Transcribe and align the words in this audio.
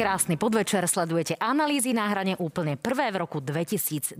Krásny 0.00 0.40
podvečer, 0.40 0.88
sledujete 0.88 1.36
analýzy 1.36 1.92
na 1.92 2.08
hrane 2.08 2.32
úplne 2.40 2.80
prvé 2.80 3.12
v 3.12 3.20
roku 3.20 3.36
2022. 3.36 4.16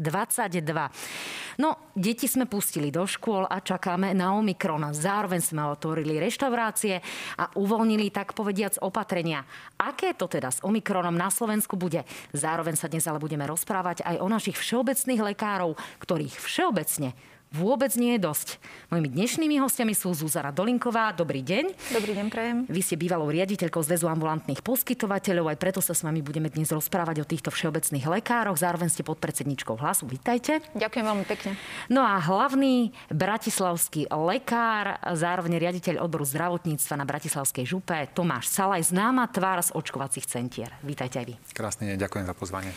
No, 1.57 1.89
deti 1.97 2.29
sme 2.29 2.45
pustili 2.45 2.93
do 2.93 3.09
škôl 3.09 3.49
a 3.49 3.65
čakáme 3.65 4.13
na 4.13 4.37
Omikron. 4.37 4.93
Zároveň 4.93 5.41
sme 5.41 5.65
otvorili 5.73 6.21
reštaurácie 6.21 7.01
a 7.41 7.49
uvoľnili 7.57 8.13
tak 8.13 8.37
povediac 8.37 8.77
opatrenia. 8.85 9.41
Aké 9.81 10.13
to 10.13 10.29
teda 10.29 10.53
s 10.53 10.61
Omikronom 10.61 11.17
na 11.17 11.33
Slovensku 11.33 11.81
bude? 11.81 12.05
Zároveň 12.37 12.77
sa 12.77 12.93
dnes 12.93 13.09
ale 13.09 13.17
budeme 13.17 13.49
rozprávať 13.49 14.05
aj 14.05 14.21
o 14.21 14.29
našich 14.29 14.61
všeobecných 14.61 15.33
lekárov, 15.33 15.81
ktorých 15.97 16.45
všeobecne 16.45 17.17
vôbec 17.51 17.91
nie 17.99 18.15
je 18.15 18.21
dosť. 18.23 18.63
Mojimi 18.95 19.11
dnešnými 19.11 19.59
hostiami 19.59 19.91
sú 19.91 20.15
Zuzana 20.15 20.55
Dolinková. 20.55 21.11
Dobrý 21.11 21.43
deň. 21.43 21.75
Dobrý 21.91 22.15
deň, 22.15 22.27
prajem. 22.31 22.57
Vy 22.71 22.81
ste 22.83 22.95
bývalou 22.95 23.27
riaditeľkou 23.27 23.83
Zväzu 23.83 24.07
ambulantných 24.07 24.63
poskytovateľov, 24.63 25.51
aj 25.51 25.59
preto 25.59 25.83
sa 25.83 25.91
s 25.91 26.07
vami 26.07 26.23
budeme 26.23 26.47
dnes 26.47 26.71
rozprávať 26.71 27.23
o 27.23 27.27
týchto 27.27 27.51
všeobecných 27.51 28.07
lekároch. 28.07 28.55
Zároveň 28.55 28.95
ste 28.95 29.03
podpredsedničkou 29.03 29.75
hlasu. 29.83 30.07
Vítajte. 30.07 30.63
Ďakujem 30.79 31.05
veľmi 31.05 31.27
pekne. 31.27 31.59
No 31.91 32.07
a 32.07 32.23
hlavný 32.23 32.95
bratislavský 33.11 34.07
lekár, 34.15 35.03
zároveň 35.19 35.59
riaditeľ 35.59 36.07
odboru 36.07 36.23
zdravotníctva 36.23 36.95
na 37.03 37.07
Bratislavskej 37.07 37.67
župe, 37.67 37.99
Tomáš 38.15 38.47
Salaj, 38.47 38.95
známa 38.95 39.27
tvár 39.27 39.59
z 39.67 39.75
očkovacích 39.75 40.27
centier. 40.31 40.71
Vítajte 40.87 41.19
aj 41.19 41.27
vy. 41.27 41.35
Krásne, 41.51 41.99
ďakujem 41.99 42.31
za 42.31 42.35
pozvanie. 42.39 42.71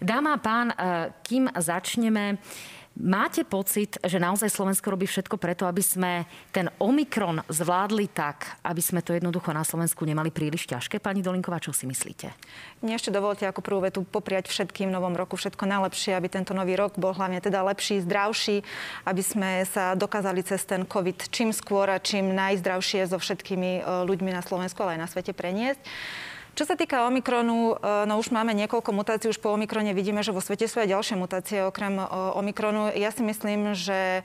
Dáma 0.00 0.36
a 0.36 0.42
pán, 0.42 0.68
eh, 0.72 1.12
kým 1.24 1.48
začneme, 1.56 2.36
Máte 2.98 3.46
pocit, 3.46 4.02
že 4.02 4.18
naozaj 4.18 4.50
Slovensko 4.50 4.90
robí 4.90 5.06
všetko 5.06 5.38
preto, 5.38 5.62
aby 5.62 5.78
sme 5.78 6.26
ten 6.50 6.66
Omikron 6.82 7.38
zvládli 7.46 8.10
tak, 8.10 8.58
aby 8.66 8.82
sme 8.82 8.98
to 8.98 9.14
jednoducho 9.14 9.54
na 9.54 9.62
Slovensku 9.62 10.02
nemali 10.02 10.34
príliš 10.34 10.66
ťažké? 10.66 10.98
Pani 10.98 11.22
Dolinková, 11.22 11.62
čo 11.62 11.70
si 11.70 11.86
myslíte? 11.86 12.34
Mne 12.82 12.98
ešte 12.98 13.14
dovolte 13.14 13.46
ako 13.46 13.62
prvú 13.62 13.86
vetu 13.86 14.02
popriať 14.02 14.50
všetkým 14.50 14.90
novom 14.90 15.14
roku 15.14 15.38
všetko 15.38 15.70
najlepšie, 15.70 16.18
aby 16.18 16.28
tento 16.28 16.50
nový 16.50 16.74
rok 16.74 16.98
bol 16.98 17.14
hlavne 17.14 17.38
teda 17.38 17.62
lepší, 17.62 18.02
zdravší, 18.02 18.66
aby 19.06 19.22
sme 19.22 19.62
sa 19.70 19.94
dokázali 19.94 20.42
cez 20.42 20.66
ten 20.66 20.82
COVID 20.82 21.30
čím 21.30 21.54
skôr 21.54 21.86
a 21.88 22.02
čím 22.02 22.34
najzdravšie 22.34 23.06
so 23.06 23.22
všetkými 23.22 23.80
e, 23.80 23.82
ľuďmi 24.02 24.34
na 24.34 24.42
Slovensku, 24.42 24.82
ale 24.82 24.98
aj 24.98 25.02
na 25.06 25.08
svete 25.08 25.30
preniesť. 25.30 25.80
Čo 26.60 26.68
sa 26.68 26.76
týka 26.76 27.08
Omikronu, 27.08 27.80
e, 27.80 28.04
no 28.04 28.20
už 28.20 28.36
máme 28.36 28.52
niekoľko 28.52 28.92
mutácií, 28.92 29.32
už 29.32 29.40
po 29.40 29.48
Omikrone 29.56 29.96
vidíme, 29.96 30.20
že 30.20 30.28
vo 30.28 30.44
svete 30.44 30.68
sú 30.68 30.84
aj 30.84 30.92
ďalšie 30.92 31.16
mutácie 31.16 31.64
okrem 31.64 31.96
e, 31.96 32.04
Omikronu. 32.36 32.92
Ja 32.92 33.08
si 33.08 33.24
myslím, 33.24 33.72
že 33.72 34.20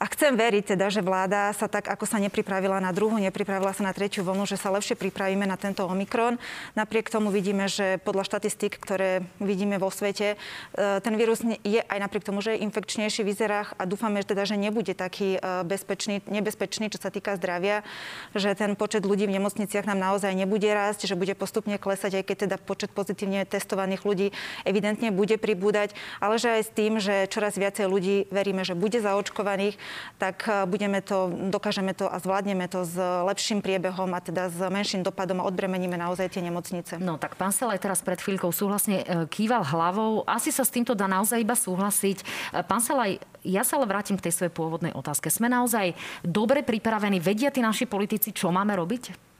a 0.00 0.08
chcem 0.08 0.32
veriť 0.32 0.72
teda, 0.72 0.88
že 0.88 1.04
vláda 1.04 1.52
sa 1.52 1.68
tak, 1.68 1.92
ako 1.92 2.08
sa 2.08 2.16
nepripravila 2.16 2.80
na 2.80 2.88
druhú, 2.88 3.20
nepripravila 3.20 3.76
sa 3.76 3.84
na 3.84 3.92
tretiu 3.92 4.24
vlnu, 4.24 4.48
že 4.48 4.56
sa 4.56 4.72
lepšie 4.72 4.96
pripravíme 4.96 5.44
na 5.44 5.60
tento 5.60 5.84
Omikron. 5.84 6.40
Napriek 6.72 7.12
tomu 7.12 7.28
vidíme, 7.28 7.68
že 7.68 8.00
podľa 8.00 8.24
štatistík, 8.24 8.80
ktoré 8.80 9.20
vidíme 9.44 9.76
vo 9.76 9.92
svete, 9.92 10.40
e, 10.72 11.04
ten 11.04 11.14
vírus 11.20 11.44
je 11.44 11.84
aj 11.84 11.98
napriek 12.00 12.24
tomu, 12.24 12.40
že 12.40 12.56
je 12.56 12.64
infekčnejší 12.64 13.28
v 13.28 13.32
izerách 13.36 13.76
a 13.76 13.84
dúfame 13.84 14.24
teda, 14.24 14.48
že 14.48 14.56
nebude 14.56 14.96
taký 14.96 15.36
e, 15.36 15.68
bezpečný, 15.68 16.24
nebezpečný, 16.24 16.88
čo 16.88 16.96
sa 16.96 17.12
týka 17.12 17.36
zdravia, 17.36 17.84
že 18.32 18.56
ten 18.56 18.80
počet 18.80 19.04
ľudí 19.04 19.28
v 19.28 19.36
nemocniciach 19.36 19.84
nám 19.84 20.00
naozaj 20.00 20.32
nebude 20.32 20.72
rásť, 20.72 21.12
že 21.12 21.18
bude 21.18 21.36
postupne 21.36 21.76
klesať, 21.76 22.16
aj 22.16 22.24
keď 22.24 22.36
teda 22.48 22.56
počet 22.56 22.88
pozitívne 22.96 23.44
testovaných 23.44 24.08
ľudí 24.08 24.32
evidentne 24.64 25.12
bude 25.12 25.36
pribúdať, 25.36 25.92
ale 26.24 26.40
že 26.40 26.56
aj 26.56 26.62
s 26.64 26.70
tým, 26.72 26.92
že 26.96 27.28
čoraz 27.28 27.60
viacej 27.60 27.84
ľudí 27.84 28.16
veríme, 28.32 28.64
že 28.64 28.72
bude 28.72 28.96
zaočkovaných, 28.96 29.89
tak 30.18 30.44
eh, 30.48 30.66
budeme 30.66 31.00
to, 31.00 31.32
dokážeme 31.48 31.96
to 31.96 32.08
a 32.08 32.16
zvládneme 32.20 32.68
to 32.68 32.84
s 32.84 32.94
lepším 33.00 33.64
priebehom 33.64 34.12
a 34.12 34.20
teda 34.20 34.52
s 34.52 34.58
menším 34.58 35.04
dopadom 35.04 35.40
a 35.40 35.48
odbremeníme 35.48 35.96
naozaj 35.96 36.36
tie 36.36 36.42
nemocnice. 36.44 37.00
No 37.00 37.16
tak 37.16 37.40
pán 37.40 37.50
Selaj 37.50 37.82
teraz 37.82 38.00
pred 38.04 38.20
chvíľkou 38.20 38.52
súhlasne 38.52 39.02
eh, 39.02 39.26
kýval 39.26 39.64
hlavou. 39.64 40.22
Asi 40.24 40.54
sa 40.54 40.62
s 40.66 40.74
týmto 40.74 40.92
dá 40.92 41.08
naozaj 41.08 41.40
iba 41.40 41.56
súhlasiť. 41.56 42.18
Eh, 42.20 42.62
pán 42.64 42.84
Selaj, 42.84 43.22
ja 43.46 43.64
sa 43.64 43.80
ale 43.80 43.88
vrátim 43.88 44.20
k 44.20 44.28
tej 44.28 44.36
svojej 44.36 44.52
pôvodnej 44.52 44.92
otázke. 44.92 45.32
Sme 45.32 45.48
naozaj 45.48 45.96
dobre 46.20 46.60
pripravení? 46.60 47.16
Vedia 47.18 47.48
tí 47.48 47.64
naši 47.64 47.88
politici, 47.88 48.36
čo 48.36 48.52
máme 48.52 48.76
robiť? 48.76 49.32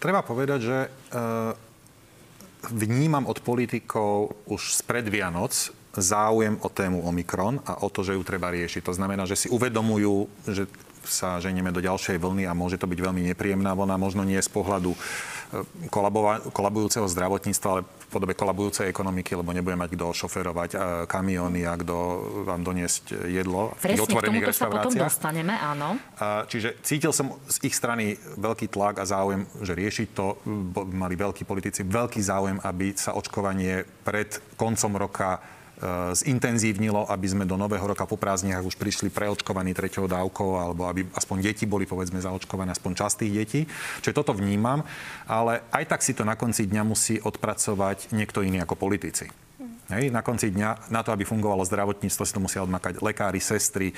Treba 0.00 0.24
povedať, 0.24 0.60
že 0.64 0.76
vnímam 2.68 3.24
od 3.24 3.40
politikov 3.40 4.36
už 4.44 4.76
spred 4.76 5.08
Vianoc 5.08 5.52
záujem 5.96 6.58
o 6.62 6.68
tému 6.70 7.02
Omikron 7.02 7.58
a 7.66 7.82
o 7.82 7.88
to, 7.90 8.06
že 8.06 8.14
ju 8.14 8.22
treba 8.22 8.50
riešiť. 8.54 8.86
To 8.86 8.94
znamená, 8.94 9.26
že 9.26 9.34
si 9.34 9.48
uvedomujú, 9.50 10.30
že 10.46 10.70
sa 11.04 11.40
ženieme 11.40 11.72
do 11.72 11.80
ďalšej 11.80 12.20
vlny 12.20 12.44
a 12.44 12.52
môže 12.52 12.76
to 12.76 12.86
byť 12.86 13.00
veľmi 13.00 13.22
nepríjemná 13.32 13.72
vlna, 13.72 13.96
možno 13.96 14.22
nie 14.22 14.36
z 14.36 14.50
pohľadu 14.52 14.92
e, 14.92 14.98
kolabujúceho 16.52 17.08
zdravotníctva, 17.08 17.68
ale 17.72 17.82
v 17.82 18.06
podobe 18.12 18.36
kolabujúcej 18.36 18.90
ekonomiky, 18.90 19.32
lebo 19.32 19.50
nebude 19.56 19.80
mať 19.80 19.96
kto 19.96 20.06
šoferovať 20.12 20.70
e, 20.70 20.78
kamióny 21.08 21.64
a 21.64 21.74
kto 21.80 21.96
vám 22.44 22.60
doniesť 22.60 23.26
jedlo 23.32 23.72
Presne, 23.80 24.04
otvorených 24.04 24.44
k 24.44 24.54
sa 24.54 24.68
potom 24.68 24.92
dostaneme, 24.92 25.56
áno. 25.56 25.96
Čiže 26.20 26.84
cítil 26.84 27.16
som 27.16 27.40
z 27.48 27.64
ich 27.64 27.74
strany 27.74 28.20
veľký 28.36 28.68
tlak 28.68 29.00
a 29.00 29.08
záujem, 29.08 29.48
že 29.64 29.72
riešiť 29.72 30.08
to. 30.12 30.26
Mali 30.92 31.16
veľkí 31.16 31.48
politici 31.48 31.82
veľký 31.82 32.20
záujem, 32.20 32.60
aby 32.60 32.92
sa 32.92 33.16
očkovanie 33.16 33.88
pred 34.04 34.36
koncom 34.60 35.00
roka 35.00 35.40
zintenzívnilo, 36.12 37.08
aby 37.08 37.26
sme 37.26 37.44
do 37.48 37.56
nového 37.56 37.82
roka 37.82 38.04
po 38.04 38.20
prázdninách 38.20 38.64
už 38.64 38.76
prišli 38.76 39.08
preočkovaní 39.08 39.72
treťou 39.72 40.04
dávkou, 40.06 40.50
alebo 40.60 40.86
aby 40.86 41.08
aspoň 41.16 41.50
deti 41.50 41.64
boli 41.64 41.88
povedzme 41.88 42.20
zaočkované, 42.20 42.76
aspoň 42.76 42.92
časť 43.00 43.16
tých 43.24 43.32
detí. 43.32 43.60
Čiže 44.04 44.16
toto 44.16 44.36
vnímam, 44.36 44.84
ale 45.24 45.64
aj 45.72 45.84
tak 45.88 46.00
si 46.04 46.12
to 46.12 46.22
na 46.22 46.36
konci 46.36 46.68
dňa 46.68 46.82
musí 46.84 47.16
odpracovať 47.18 48.12
niekto 48.12 48.44
iný 48.44 48.62
ako 48.62 48.76
politici. 48.76 49.49
Hej, 49.90 50.14
na 50.14 50.22
konci 50.22 50.54
dňa, 50.54 50.94
na 50.94 51.02
to, 51.02 51.10
aby 51.10 51.26
fungovalo 51.26 51.66
zdravotníctvo, 51.66 52.22
si 52.22 52.30
to 52.30 52.38
musia 52.38 52.62
odmakať 52.62 53.02
lekári, 53.02 53.42
sestry, 53.42 53.90
e, 53.90 53.94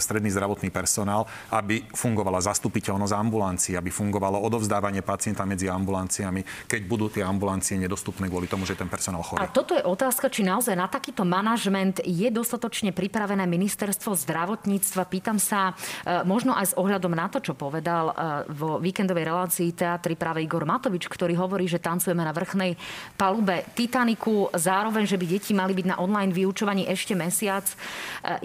stredný 0.00 0.32
zdravotný 0.32 0.72
personál, 0.72 1.28
aby 1.52 1.84
fungovala 1.92 2.40
zastupiteľnosť 2.40 3.12
ambulancií, 3.12 3.76
aby 3.76 3.92
fungovalo 3.92 4.40
odovzdávanie 4.40 5.04
pacienta 5.04 5.44
medzi 5.44 5.68
ambulanciami, 5.68 6.64
keď 6.64 6.80
budú 6.88 7.12
tie 7.12 7.20
ambulancie 7.20 7.76
nedostupné 7.76 8.32
kvôli 8.32 8.48
tomu, 8.48 8.64
že 8.64 8.80
ten 8.80 8.88
personál 8.88 9.20
chorý. 9.20 9.44
A 9.44 9.52
toto 9.52 9.76
je 9.76 9.84
otázka, 9.84 10.32
či 10.32 10.40
naozaj 10.40 10.72
na 10.72 10.88
takýto 10.88 11.28
manažment 11.28 12.00
je 12.00 12.32
dostatočne 12.32 12.96
pripravené 12.96 13.44
ministerstvo 13.44 14.16
zdravotníctva. 14.16 15.04
Pýtam 15.04 15.36
sa, 15.36 15.76
e, 16.08 16.24
možno 16.24 16.56
aj 16.56 16.72
s 16.72 16.74
ohľadom 16.80 17.12
na 17.12 17.28
to, 17.28 17.44
čo 17.44 17.52
povedal 17.52 18.08
e, 18.08 18.14
vo 18.56 18.80
víkendovej 18.80 19.28
relácii 19.28 19.68
teatri 19.76 20.16
práve 20.16 20.40
Igor 20.40 20.64
Matovič, 20.64 21.12
ktorý 21.12 21.36
hovorí, 21.36 21.68
že 21.68 21.76
tancujeme 21.76 22.24
na 22.24 22.32
vrchnej 22.32 22.72
palube 23.20 23.68
Titaniku, 23.76 24.48
zároveň 24.56 24.93
zároveň, 24.94 25.10
že 25.10 25.18
by 25.18 25.26
deti 25.26 25.50
mali 25.50 25.74
byť 25.74 25.86
na 25.90 25.98
online 25.98 26.30
vyučovaní 26.30 26.86
ešte 26.86 27.18
mesiac. 27.18 27.66
E, 27.66 27.74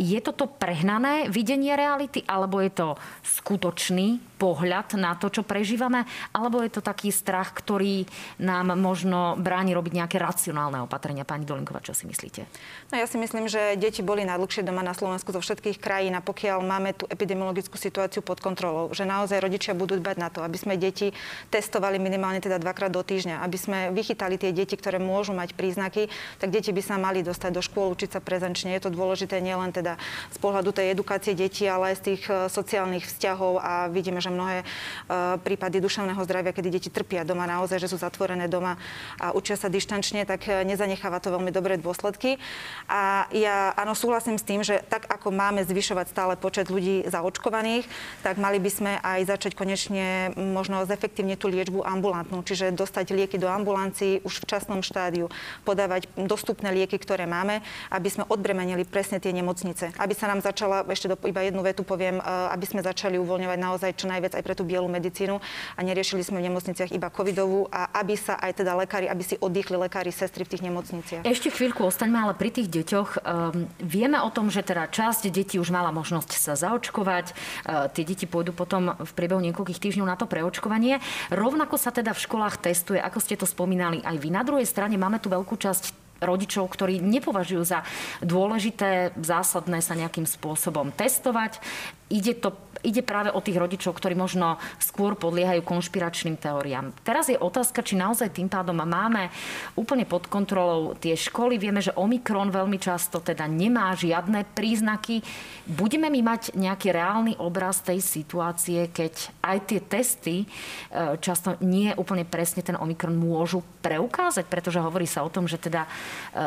je 0.01 0.17
toto 0.17 0.49
prehnané 0.49 1.29
videnie 1.29 1.77
reality, 1.77 2.25
alebo 2.25 2.57
je 2.57 2.73
to 2.73 2.97
skutočný 3.21 4.28
pohľad 4.39 4.95
na 4.95 5.19
to, 5.19 5.27
čo 5.27 5.43
prežívame, 5.43 6.07
alebo 6.31 6.63
je 6.63 6.71
to 6.71 6.79
taký 6.79 7.11
strach, 7.11 7.51
ktorý 7.51 8.07
nám 8.39 8.79
možno 8.79 9.35
bráni 9.35 9.75
robiť 9.75 9.93
nejaké 9.99 10.15
racionálne 10.15 10.79
opatrenia? 10.79 11.27
Pani 11.27 11.43
Dolinková, 11.43 11.83
čo 11.83 11.91
si 11.91 12.07
myslíte? 12.07 12.47
No 12.89 12.95
ja 12.95 13.03
si 13.03 13.19
myslím, 13.19 13.51
že 13.51 13.75
deti 13.75 13.99
boli 13.99 14.23
najdlhšie 14.23 14.63
doma 14.63 14.79
na 14.79 14.95
Slovensku 14.95 15.35
zo 15.35 15.43
všetkých 15.43 15.83
krajín 15.83 16.15
a 16.15 16.23
pokiaľ 16.23 16.63
máme 16.63 16.95
tú 16.95 17.03
epidemiologickú 17.11 17.75
situáciu 17.75 18.23
pod 18.23 18.39
kontrolou, 18.39 18.95
že 18.95 19.03
naozaj 19.03 19.43
rodičia 19.43 19.75
budú 19.75 19.99
dbať 19.99 20.15
na 20.15 20.31
to, 20.31 20.39
aby 20.39 20.55
sme 20.55 20.79
deti 20.79 21.11
testovali 21.51 21.99
minimálne 21.99 22.39
teda 22.39 22.55
dvakrát 22.61 22.93
do 22.93 23.03
týždňa, 23.03 23.43
aby 23.43 23.57
sme 23.59 23.77
vychytali 23.91 24.39
tie 24.39 24.55
deti, 24.55 24.79
ktoré 24.79 25.01
môžu 25.01 25.35
mať 25.35 25.57
príznaky, 25.57 26.07
tak 26.39 26.53
deti 26.53 26.71
by 26.71 26.81
sa 26.85 26.95
mali 26.95 27.25
dostať 27.25 27.51
do 27.51 27.61
škôl, 27.65 27.91
učiť 27.91 28.15
sa 28.15 28.23
prezenčne. 28.23 28.71
Je 28.77 28.83
to 28.85 28.93
dôležité 28.93 29.41
nielen 29.43 29.75
teda 29.75 29.99
z 30.31 30.37
pohľadu 30.39 30.71
tej 30.71 30.95
edukácie 30.95 31.33
detí, 31.35 31.65
ale 31.65 31.91
aj 31.91 31.95
z 31.99 32.03
tých 32.13 32.23
e, 32.29 32.47
sociálnych 32.47 33.09
vzťahov 33.09 33.59
a 33.59 33.89
vidíme, 33.89 34.21
že 34.21 34.28
mnohé 34.29 34.57
e, 34.61 34.65
prípady 35.41 35.81
duševného 35.83 36.21
zdravia, 36.25 36.55
kedy 36.55 36.69
deti 36.69 36.89
trpia 36.89 37.27
doma 37.27 37.49
naozaj, 37.49 37.81
že 37.81 37.89
sú 37.91 37.97
zatvorené 37.97 38.47
doma 38.47 38.79
a 39.19 39.33
učia 39.33 39.59
sa 39.59 39.67
dištančne, 39.67 40.23
tak 40.23 40.47
e, 40.47 40.63
nezanecháva 40.65 41.19
to 41.19 41.33
veľmi 41.33 41.49
dobré 41.53 41.77
dôsledky. 41.77 42.41
A 42.89 43.29
ja 43.35 43.73
áno, 43.75 43.93
súhlasím 43.93 44.37
s 44.37 44.45
tým, 44.45 44.61
že 44.61 44.81
tak 44.87 45.09
ako 45.09 45.33
máme 45.33 45.65
zvyšovať 45.65 46.05
stále 46.09 46.33
počet 46.39 46.71
ľudí 46.71 47.05
zaočkovaných, 47.09 47.85
tak 48.21 48.37
mali 48.37 48.57
by 48.57 48.71
sme 48.71 48.91
aj 49.01 49.19
začať 49.29 49.53
konečne 49.57 50.31
možno 50.37 50.85
zefektívne 50.87 51.35
tú 51.35 51.51
liečbu 51.51 51.83
ambulantnú, 51.83 52.41
čiže 52.45 52.73
dostať 52.73 53.11
lieky 53.13 53.37
do 53.37 53.49
ambulancií 53.49 54.21
už 54.23 54.45
v 54.45 54.47
časnom 54.49 54.81
štádiu, 54.85 55.27
podávať 55.63 56.07
dostupné 56.15 56.71
lieky, 56.73 56.97
ktoré 57.01 57.29
máme, 57.29 57.61
aby 57.89 58.09
sme 58.09 58.23
odbremenili 58.27 58.85
presne 58.85 59.17
tie 59.21 59.33
nemocnice. 59.33 59.95
Aby 59.97 60.13
sa 60.15 60.29
nám 60.29 60.41
začala, 60.43 60.85
ešte 60.87 61.11
do, 61.11 61.15
iba 61.27 61.41
jednu 61.45 61.61
vetu 61.63 61.85
poviem, 61.85 62.19
e, 62.19 62.23
aby 62.53 62.65
sme 62.65 62.81
začali 62.85 63.15
uvoľňovať 63.21 63.59
naozaj 63.59 63.91
čo 63.97 64.05
najviac 64.19 64.35
aj 64.35 64.43
pre 64.43 64.53
tú 64.59 64.67
bielu 64.67 64.83
medicínu 64.83 65.39
a 65.39 65.79
neriešili 65.79 66.19
sme 66.19 66.43
v 66.43 66.51
nemocniciach 66.51 66.91
iba 66.91 67.07
covidovú 67.07 67.71
a 67.71 67.87
aby 68.03 68.19
sa 68.19 68.35
aj 68.35 68.59
teda 68.59 68.75
lekári, 68.75 69.07
aby 69.07 69.23
si 69.23 69.39
oddychli 69.39 69.79
lekári, 69.79 70.11
sestry 70.11 70.43
v 70.43 70.51
tých 70.51 70.63
nemocniciach. 70.67 71.23
Ešte 71.23 71.47
chvíľku 71.55 71.87
ostaňme 71.87 72.19
ale 72.19 72.35
pri 72.35 72.51
tých 72.51 72.67
deťoch. 72.67 73.09
Um, 73.23 73.71
vieme 73.79 74.19
o 74.19 74.27
tom, 74.27 74.51
že 74.51 74.59
teda 74.59 74.91
časť 74.91 75.31
detí 75.31 75.55
už 75.55 75.71
mala 75.71 75.95
možnosť 75.95 76.35
sa 76.35 76.59
zaočkovať. 76.59 77.31
Uh, 77.31 77.87
tie 77.95 78.03
deti 78.03 78.27
pôjdu 78.27 78.51
potom 78.51 78.91
v 78.99 79.11
priebehu 79.15 79.39
niekoľkých 79.39 79.79
týždňov 79.79 80.05
na 80.11 80.19
to 80.19 80.27
preočkovanie. 80.27 80.99
Rovnako 81.31 81.79
sa 81.79 81.95
teda 81.95 82.11
v 82.11 82.19
školách 82.19 82.59
testuje, 82.59 82.99
ako 82.99 83.23
ste 83.23 83.39
to 83.39 83.47
spomínali 83.47 84.03
aj 84.03 84.19
vy. 84.19 84.29
Na 84.35 84.43
druhej 84.43 84.67
strane 84.67 84.99
máme 84.99 85.23
tu 85.23 85.31
veľkú 85.31 85.55
časť 85.55 86.11
rodičov, 86.19 86.67
ktorí 86.67 86.99
nepovažujú 86.99 87.63
za 87.63 87.79
dôležité, 88.19 89.15
zásadné 89.19 89.79
sa 89.79 89.95
nejakým 89.95 90.27
spôsobom 90.27 90.91
testovať. 90.91 91.63
Ide 92.09 92.41
to 92.41 92.69
ide 92.83 93.03
práve 93.03 93.31
o 93.31 93.43
tých 93.43 93.59
rodičov, 93.59 93.97
ktorí 93.97 94.15
možno 94.15 94.55
skôr 94.79 95.19
podliehajú 95.19 95.63
konšpiračným 95.63 96.39
teóriám. 96.39 96.95
Teraz 97.03 97.27
je 97.27 97.35
otázka, 97.35 97.83
či 97.83 97.99
naozaj 97.99 98.31
tým 98.31 98.47
pádom 98.47 98.79
máme 98.79 99.27
úplne 99.75 100.07
pod 100.07 100.31
kontrolou 100.31 100.95
tie 100.95 101.15
školy. 101.15 101.59
Vieme, 101.59 101.83
že 101.83 101.95
Omikron 101.95 102.51
veľmi 102.53 102.79
často 102.79 103.19
teda 103.19 103.45
nemá 103.51 103.91
žiadne 103.95 104.47
príznaky. 104.55 105.19
Budeme 105.67 106.07
my 106.07 106.21
mať 106.23 106.55
nejaký 106.55 106.95
reálny 106.95 107.33
obraz 107.39 107.83
tej 107.83 107.99
situácie, 107.99 108.87
keď 108.89 109.43
aj 109.43 109.57
tie 109.67 109.79
testy 109.83 110.35
e, 110.43 110.47
často 111.19 111.59
nie 111.59 111.91
úplne 111.99 112.23
presne 112.23 112.63
ten 112.63 112.79
Omikron 112.79 113.15
môžu 113.15 113.61
preukázať, 113.83 114.47
pretože 114.47 114.79
hovorí 114.79 115.05
sa 115.05 115.27
o 115.27 115.29
tom, 115.31 115.45
že 115.45 115.59
teda 115.59 115.83
e, 115.83 115.89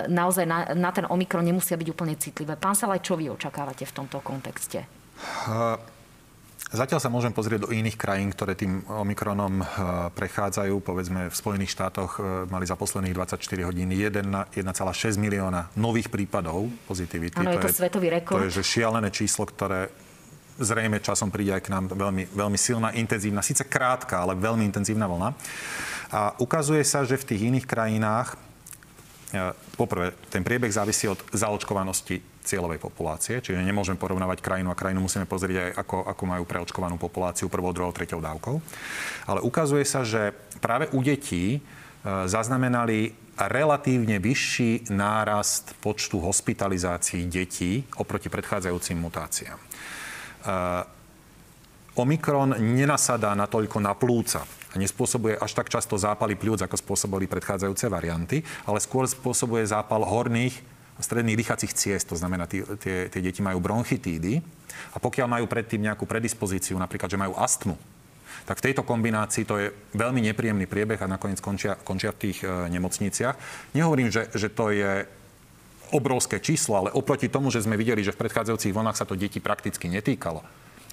naozaj 0.09 0.45
na, 0.49 0.73
na 0.73 0.91
ten 0.91 1.05
Omikron 1.05 1.45
nemusia 1.45 1.77
byť 1.77 1.89
úplne 1.93 2.17
citlivé. 2.17 2.57
Pán 2.57 2.75
Salaj, 2.75 3.05
čo 3.05 3.21
vy 3.21 3.29
očakávate 3.29 3.85
v 3.85 3.97
tomto 3.97 4.25
kontexte? 4.25 5.02
Uh... 5.49 5.93
Zatiaľ 6.73 7.05
sa 7.05 7.13
môžem 7.13 7.37
pozrieť 7.37 7.69
do 7.69 7.71
iných 7.71 8.01
krajín, 8.01 8.33
ktoré 8.33 8.57
tým 8.57 8.81
Omikronom 8.89 9.61
e, 9.61 9.65
prechádzajú. 10.17 10.81
Povedzme, 10.81 11.29
v 11.29 11.35
Spojených 11.37 11.77
štátoch 11.77 12.17
e, 12.17 12.49
mali 12.49 12.65
za 12.65 12.81
posledných 12.81 13.13
24 13.13 13.69
hodín 13.69 13.93
1,6 13.93 14.57
milióna 15.21 15.69
nových 15.77 16.09
prípadov 16.09 16.73
pozitivity. 16.89 17.37
To 17.37 17.45
je 17.45 17.61
to 17.61 17.77
svetový 17.77 18.09
rekord. 18.09 18.41
To 18.41 18.49
je 18.49 18.57
že 18.57 18.65
šialené 18.65 19.13
číslo, 19.13 19.45
ktoré 19.45 19.93
zrejme 20.57 20.97
časom 21.05 21.29
príde 21.29 21.53
aj 21.53 21.63
k 21.69 21.73
nám 21.77 21.93
veľmi, 21.93 22.33
veľmi 22.33 22.57
silná, 22.57 22.97
intenzívna, 22.97 23.45
síce 23.45 23.69
krátka, 23.69 24.25
ale 24.25 24.33
veľmi 24.33 24.65
intenzívna 24.65 25.05
vlna. 25.05 25.29
A 26.09 26.41
ukazuje 26.41 26.81
sa, 26.89 27.05
že 27.05 27.21
v 27.21 27.29
tých 27.37 27.53
iných 27.53 27.69
krajinách 27.69 28.41
poprvé, 29.77 30.13
ten 30.29 30.45
priebeh 30.45 30.69
závisí 30.69 31.09
od 31.09 31.17
zaočkovanosti 31.33 32.21
cieľovej 32.43 32.83
populácie, 32.83 33.39
čiže 33.41 33.63
nemôžeme 33.63 33.97
porovnávať 33.97 34.43
krajinu 34.43 34.75
a 34.75 34.77
krajinu, 34.77 35.01
musíme 35.01 35.25
pozrieť 35.25 35.57
aj, 35.57 35.71
ako, 35.87 35.97
ako 36.11 36.23
majú 36.27 36.45
preočkovanú 36.45 36.97
populáciu 36.99 37.47
prvou, 37.47 37.71
druhou, 37.71 37.95
treťou 37.95 38.21
dávkou. 38.21 38.57
Ale 39.31 39.41
ukazuje 39.41 39.87
sa, 39.87 40.03
že 40.03 40.35
práve 40.59 40.91
u 40.93 41.01
detí 41.01 41.57
e, 41.57 41.61
zaznamenali 42.27 43.15
relatívne 43.39 44.21
vyšší 44.21 44.93
nárast 44.93 45.73
počtu 45.81 46.21
hospitalizácií 46.21 47.25
detí 47.31 47.87
oproti 47.97 48.29
predchádzajúcim 48.29 48.99
mutáciám. 48.99 49.59
E, 49.59 49.67
Omikron 51.93 52.57
nenasadá 52.59 53.37
natoľko 53.37 53.79
na 53.79 53.93
plúca 53.95 54.45
a 54.73 54.81
nespôsobuje 54.81 55.37
až 55.37 55.53
tak 55.53 55.69
často 55.69 56.01
zápaly 56.01 56.35
pľúc, 56.35 56.65
ako 56.65 56.81
spôsobili 56.81 57.29
predchádzajúce 57.29 57.87
varianty, 57.93 58.41
ale 58.65 58.81
skôr 58.81 59.05
spôsobuje 59.05 59.69
zápal 59.69 60.03
horných 60.03 60.57
stredných 61.03 61.41
dýchacích 61.45 61.73
ciest, 61.75 62.07
to 62.09 62.17
znamená, 62.17 62.47
tí, 62.47 62.63
tie, 62.79 63.11
tie 63.11 63.21
deti 63.21 63.43
majú 63.43 63.59
bronchitídy 63.59 64.39
a 64.95 64.97
pokiaľ 65.03 65.27
majú 65.27 65.45
predtým 65.51 65.83
nejakú 65.83 66.07
predispozíciu, 66.07 66.79
napríklad, 66.79 67.11
že 67.11 67.21
majú 67.21 67.35
astmu, 67.37 67.75
tak 68.47 68.59
v 68.63 68.65
tejto 68.71 68.83
kombinácii 68.87 69.45
to 69.45 69.59
je 69.59 69.67
veľmi 69.95 70.23
nepríjemný 70.31 70.67
priebeh 70.71 70.99
a 71.03 71.11
nakoniec 71.11 71.39
končia, 71.43 71.79
končia 71.79 72.11
v 72.15 72.21
tých 72.31 72.39
e, 72.43 72.71
nemocniciach. 72.71 73.37
Nehovorím, 73.77 74.11
že, 74.11 74.31
že 74.35 74.51
to 74.51 74.75
je 74.75 75.07
obrovské 75.93 76.41
číslo, 76.41 76.81
ale 76.81 76.95
oproti 76.97 77.29
tomu, 77.29 77.53
že 77.53 77.63
sme 77.63 77.77
videli, 77.77 78.01
že 78.01 78.17
v 78.17 78.21
predchádzajúcich 78.25 78.73
vlnách 78.73 78.99
sa 78.99 79.07
to 79.07 79.15
deti 79.15 79.39
prakticky 79.39 79.93
netýkalo, 79.93 80.41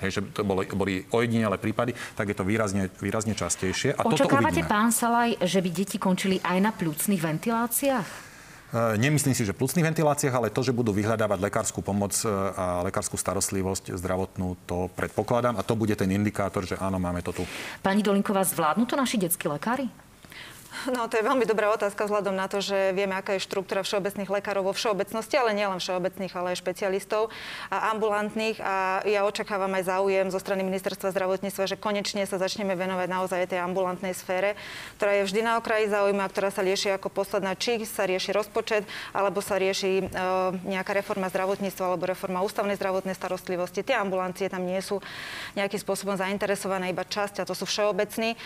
hej, 0.02 0.20
že 0.20 0.22
to 0.32 0.42
boli, 0.48 0.66
boli 0.72 0.94
ojedinelé 1.12 1.60
prípady, 1.60 1.94
tak 2.16 2.32
je 2.32 2.36
to 2.36 2.48
výrazne, 2.48 2.88
výrazne 3.00 3.36
častejšie. 3.36 3.96
A 4.00 4.08
Očakávate, 4.08 4.64
pán 4.66 4.96
Salaj, 4.96 5.40
že 5.44 5.60
by 5.60 5.70
deti 5.70 5.98
končili 6.00 6.40
aj 6.42 6.58
na 6.60 6.72
plúcnych 6.72 7.20
ventiláciách? 7.20 8.30
E, 8.70 9.02
nemyslím 9.02 9.34
si, 9.34 9.42
že 9.42 9.54
v 9.54 9.66
plúcnych 9.66 9.82
ventiláciách, 9.82 10.36
ale 10.36 10.54
to, 10.54 10.62
že 10.62 10.76
budú 10.76 10.94
vyhľadávať 10.94 11.40
lekárskú 11.42 11.82
pomoc 11.82 12.14
e, 12.22 12.30
a 12.30 12.86
lekárskú 12.86 13.18
starostlivosť 13.18 13.98
zdravotnú, 13.98 14.54
to 14.70 14.94
predpokladám 14.94 15.58
a 15.58 15.66
to 15.66 15.74
bude 15.74 15.94
ten 15.98 16.10
indikátor, 16.14 16.62
že 16.64 16.78
áno, 16.78 17.02
máme 17.02 17.26
to 17.26 17.34
tu. 17.34 17.44
Pani 17.82 18.06
Dolinková, 18.06 18.46
zvládnu 18.46 18.86
to 18.86 18.94
naši 18.94 19.18
detskí 19.18 19.50
lekári? 19.50 19.90
No, 20.70 21.10
to 21.10 21.18
je 21.18 21.26
veľmi 21.26 21.50
dobrá 21.50 21.74
otázka 21.74 22.06
vzhľadom 22.06 22.38
na 22.38 22.46
to, 22.46 22.62
že 22.62 22.94
vieme, 22.94 23.18
aká 23.18 23.34
je 23.36 23.42
štruktúra 23.42 23.82
všeobecných 23.82 24.30
lekárov 24.30 24.70
vo 24.70 24.74
všeobecnosti, 24.78 25.34
ale 25.34 25.58
nielen 25.58 25.82
všeobecných, 25.82 26.30
ale 26.38 26.54
aj 26.54 26.62
špecialistov 26.62 27.34
a 27.74 27.90
ambulantných. 27.90 28.62
A 28.62 29.02
ja 29.10 29.26
očakávam 29.26 29.74
aj 29.74 29.90
záujem 29.90 30.30
zo 30.30 30.38
strany 30.38 30.62
ministerstva 30.62 31.10
zdravotníctva, 31.10 31.74
že 31.74 31.74
konečne 31.74 32.22
sa 32.30 32.38
začneme 32.38 32.78
venovať 32.78 33.08
naozaj 33.10 33.50
tej 33.50 33.66
ambulantnej 33.66 34.14
sfére, 34.14 34.54
ktorá 35.02 35.18
je 35.20 35.26
vždy 35.26 35.42
na 35.42 35.58
okraji 35.58 35.90
záujma, 35.90 36.30
ktorá 36.30 36.54
sa 36.54 36.62
rieši 36.62 36.94
ako 37.02 37.10
posledná, 37.10 37.58
či 37.58 37.82
sa 37.90 38.06
rieši 38.06 38.30
rozpočet, 38.30 38.86
alebo 39.10 39.42
sa 39.42 39.58
rieši 39.58 39.92
e, 40.00 40.04
nejaká 40.70 40.94
reforma 40.94 41.34
zdravotníctva 41.34 41.84
alebo 41.90 42.06
reforma 42.06 42.46
ústavnej 42.46 42.78
zdravotnej 42.78 43.18
starostlivosti. 43.18 43.82
Tie 43.82 43.98
ambulancie 43.98 44.46
tam 44.54 44.70
nie 44.70 44.80
sú 44.86 45.02
nejakým 45.58 45.82
spôsobom 45.82 46.14
zainteresované, 46.14 46.94
iba 46.94 47.02
časť, 47.02 47.42
a 47.42 47.48
to 47.50 47.58
sú 47.58 47.66
všeobecní. 47.66 48.38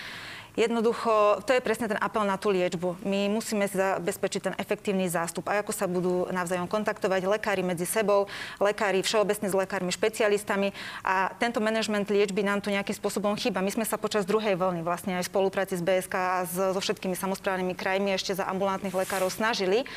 Jednoducho, 0.53 1.41
to 1.49 1.57
je 1.57 1.65
presne 1.65 1.89
ten 1.89 1.97
apel 1.97 2.21
na 2.29 2.37
tú 2.37 2.53
liečbu. 2.53 3.01
My 3.01 3.25
musíme 3.25 3.65
zabezpečiť 3.65 4.41
ten 4.45 4.55
efektívny 4.61 5.09
zástup. 5.09 5.49
A 5.49 5.65
ako 5.65 5.73
sa 5.73 5.89
budú 5.89 6.29
navzájom 6.29 6.69
kontaktovať 6.69 7.25
lekári 7.25 7.65
medzi 7.65 7.89
sebou, 7.89 8.29
lekári 8.61 9.01
všeobecne 9.01 9.49
s 9.49 9.57
lekármi, 9.57 9.89
špecialistami. 9.89 10.69
A 11.01 11.33
tento 11.41 11.57
manažment 11.57 12.05
liečby 12.05 12.45
nám 12.45 12.61
tu 12.61 12.69
nejakým 12.69 12.93
spôsobom 12.93 13.33
chýba. 13.33 13.65
My 13.65 13.73
sme 13.73 13.81
sa 13.81 13.97
počas 13.97 14.29
druhej 14.29 14.53
vlny 14.53 14.85
vlastne 14.85 15.17
aj 15.17 15.25
v 15.25 15.31
spolupráci 15.33 15.73
s 15.73 15.81
BSK 15.81 16.13
a 16.13 16.45
so 16.45 16.77
všetkými 16.77 17.17
samozprávnymi 17.17 17.73
krajmi 17.73 18.13
ešte 18.13 18.37
za 18.37 18.45
ambulantných 18.45 18.93
lekárov 18.93 19.33
snažili 19.33 19.89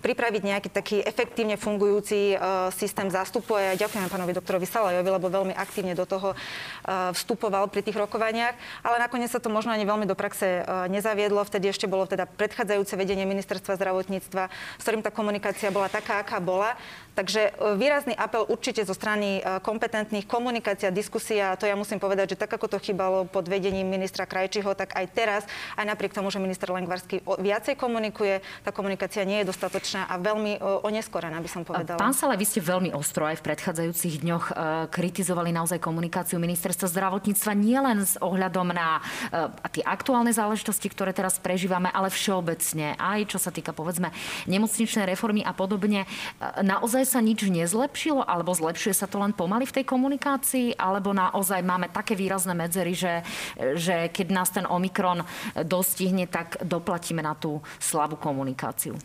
pripraviť 0.00 0.42
nejaký 0.42 0.68
taký 0.72 0.96
efektívne 1.04 1.60
fungujúci 1.60 2.34
uh, 2.34 2.72
systém 2.72 3.06
zástupu. 3.12 3.54
A 3.56 3.72
ja 3.72 3.86
ďakujem 3.86 4.08
pánovi 4.08 4.32
doktorovi 4.34 4.66
Salajovi, 4.66 5.06
lebo 5.06 5.28
veľmi 5.28 5.54
aktívne 5.54 5.92
do 5.92 6.08
toho 6.08 6.32
uh, 6.32 7.12
vstupoval 7.12 7.68
pri 7.68 7.84
tých 7.84 8.00
rokovaniach. 8.00 8.56
Ale 8.80 8.96
nakoniec 8.98 9.28
sa 9.28 9.38
to 9.38 9.52
možno 9.52 9.70
ani 9.70 9.84
veľmi 9.84 10.08
do 10.08 10.16
praxe 10.16 10.64
uh, 10.64 10.88
nezaviedlo. 10.88 11.44
Vtedy 11.44 11.68
ešte 11.68 11.86
bolo 11.86 12.08
teda 12.08 12.24
predchádzajúce 12.24 12.96
vedenie 12.96 13.28
ministerstva 13.28 13.76
zdravotníctva, 13.76 14.48
s 14.50 14.82
ktorým 14.82 15.04
tá 15.04 15.12
komunikácia 15.12 15.68
bola 15.68 15.92
taká, 15.92 16.24
aká 16.24 16.40
bola. 16.40 16.74
Takže 17.14 17.54
výrazný 17.76 18.14
apel 18.14 18.46
určite 18.46 18.82
zo 18.86 18.94
strany 18.94 19.42
kompetentných, 19.60 20.24
komunikácia, 20.24 20.94
diskusia, 20.94 21.58
to 21.58 21.66
ja 21.66 21.74
musím 21.74 21.98
povedať, 21.98 22.34
že 22.34 22.40
tak 22.40 22.52
ako 22.54 22.70
to 22.70 22.78
chýbalo 22.80 23.26
pod 23.26 23.46
vedením 23.50 23.86
ministra 23.86 24.24
Krajčiho, 24.24 24.72
tak 24.78 24.94
aj 24.96 25.06
teraz, 25.12 25.42
aj 25.76 25.84
napriek 25.84 26.14
tomu, 26.14 26.30
že 26.30 26.42
minister 26.42 26.70
Lengvarský 26.70 27.20
viacej 27.24 27.74
komunikuje, 27.76 28.40
tá 28.62 28.70
komunikácia 28.70 29.26
nie 29.26 29.42
je 29.42 29.50
dostatočná 29.50 30.06
a 30.06 30.16
veľmi 30.16 30.60
oneskorená, 30.60 31.38
by 31.42 31.50
som 31.50 31.62
povedala. 31.66 31.98
Pán 32.00 32.16
Sale, 32.16 32.38
vy 32.38 32.46
ste 32.46 32.60
veľmi 32.62 32.94
ostro 32.94 33.26
aj 33.26 33.42
v 33.42 33.46
predchádzajúcich 33.52 34.14
dňoch 34.22 34.44
e, 34.50 34.52
kritizovali 34.88 35.50
naozaj 35.50 35.82
komunikáciu 35.82 36.38
ministerstva 36.38 36.88
zdravotníctva 36.88 37.52
nielen 37.56 37.98
s 38.04 38.16
ohľadom 38.20 38.72
na 38.72 39.00
e, 39.30 39.80
tie 39.80 39.84
aktuálne 39.84 40.30
záležitosti, 40.30 40.88
ktoré 40.90 41.14
teraz 41.14 41.38
prežívame, 41.40 41.90
ale 41.90 42.12
všeobecne, 42.12 42.94
aj 42.96 43.30
čo 43.30 43.38
sa 43.40 43.50
týka 43.50 43.74
povedzme 43.74 44.12
nemocničnej 44.46 45.06
reformy 45.08 45.44
a 45.44 45.52
podobne. 45.52 46.04
E, 46.04 46.62
naozaj 47.00 47.16
sa 47.16 47.24
nič 47.24 47.48
nezlepšilo, 47.48 48.20
alebo 48.28 48.52
zlepšuje 48.52 48.92
sa 48.92 49.08
to 49.08 49.16
len 49.16 49.32
pomaly 49.32 49.64
v 49.64 49.80
tej 49.80 49.88
komunikácii, 49.88 50.76
alebo 50.76 51.16
naozaj 51.16 51.64
máme 51.64 51.88
také 51.88 52.12
výrazné 52.12 52.52
medzery, 52.52 52.92
že, 52.92 53.24
že 53.72 54.12
keď 54.12 54.26
nás 54.28 54.52
ten 54.52 54.68
Omikron 54.68 55.24
dostihne, 55.64 56.28
tak 56.28 56.60
doplatíme 56.60 57.24
na 57.24 57.32
tú 57.32 57.64
slabú 57.80 58.20
komunikáciu. 58.20 59.00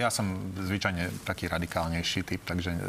Ja 0.00 0.08
som 0.08 0.56
zvyčajne 0.56 1.28
taký 1.28 1.52
radikálnejší 1.52 2.24
typ, 2.24 2.48
takže 2.48 2.72
e, 2.72 2.80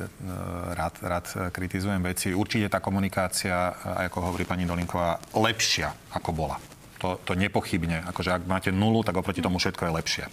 rád, 0.72 1.04
rád 1.04 1.52
kritizujem 1.52 2.00
veci. 2.00 2.32
Určite 2.32 2.72
tá 2.72 2.80
komunikácia, 2.80 3.76
ako 4.08 4.32
hovorí 4.32 4.48
pani 4.48 4.64
Dolinková, 4.64 5.20
lepšia 5.36 5.92
ako 6.16 6.32
bola. 6.32 6.56
To, 7.04 7.20
to 7.28 7.36
nepochybne. 7.36 8.08
Akože 8.08 8.40
ak 8.40 8.48
máte 8.48 8.72
nulu, 8.72 9.04
tak 9.04 9.20
oproti 9.20 9.44
tomu 9.44 9.60
všetko 9.60 9.84
je 9.84 9.96
lepšie. 10.00 10.26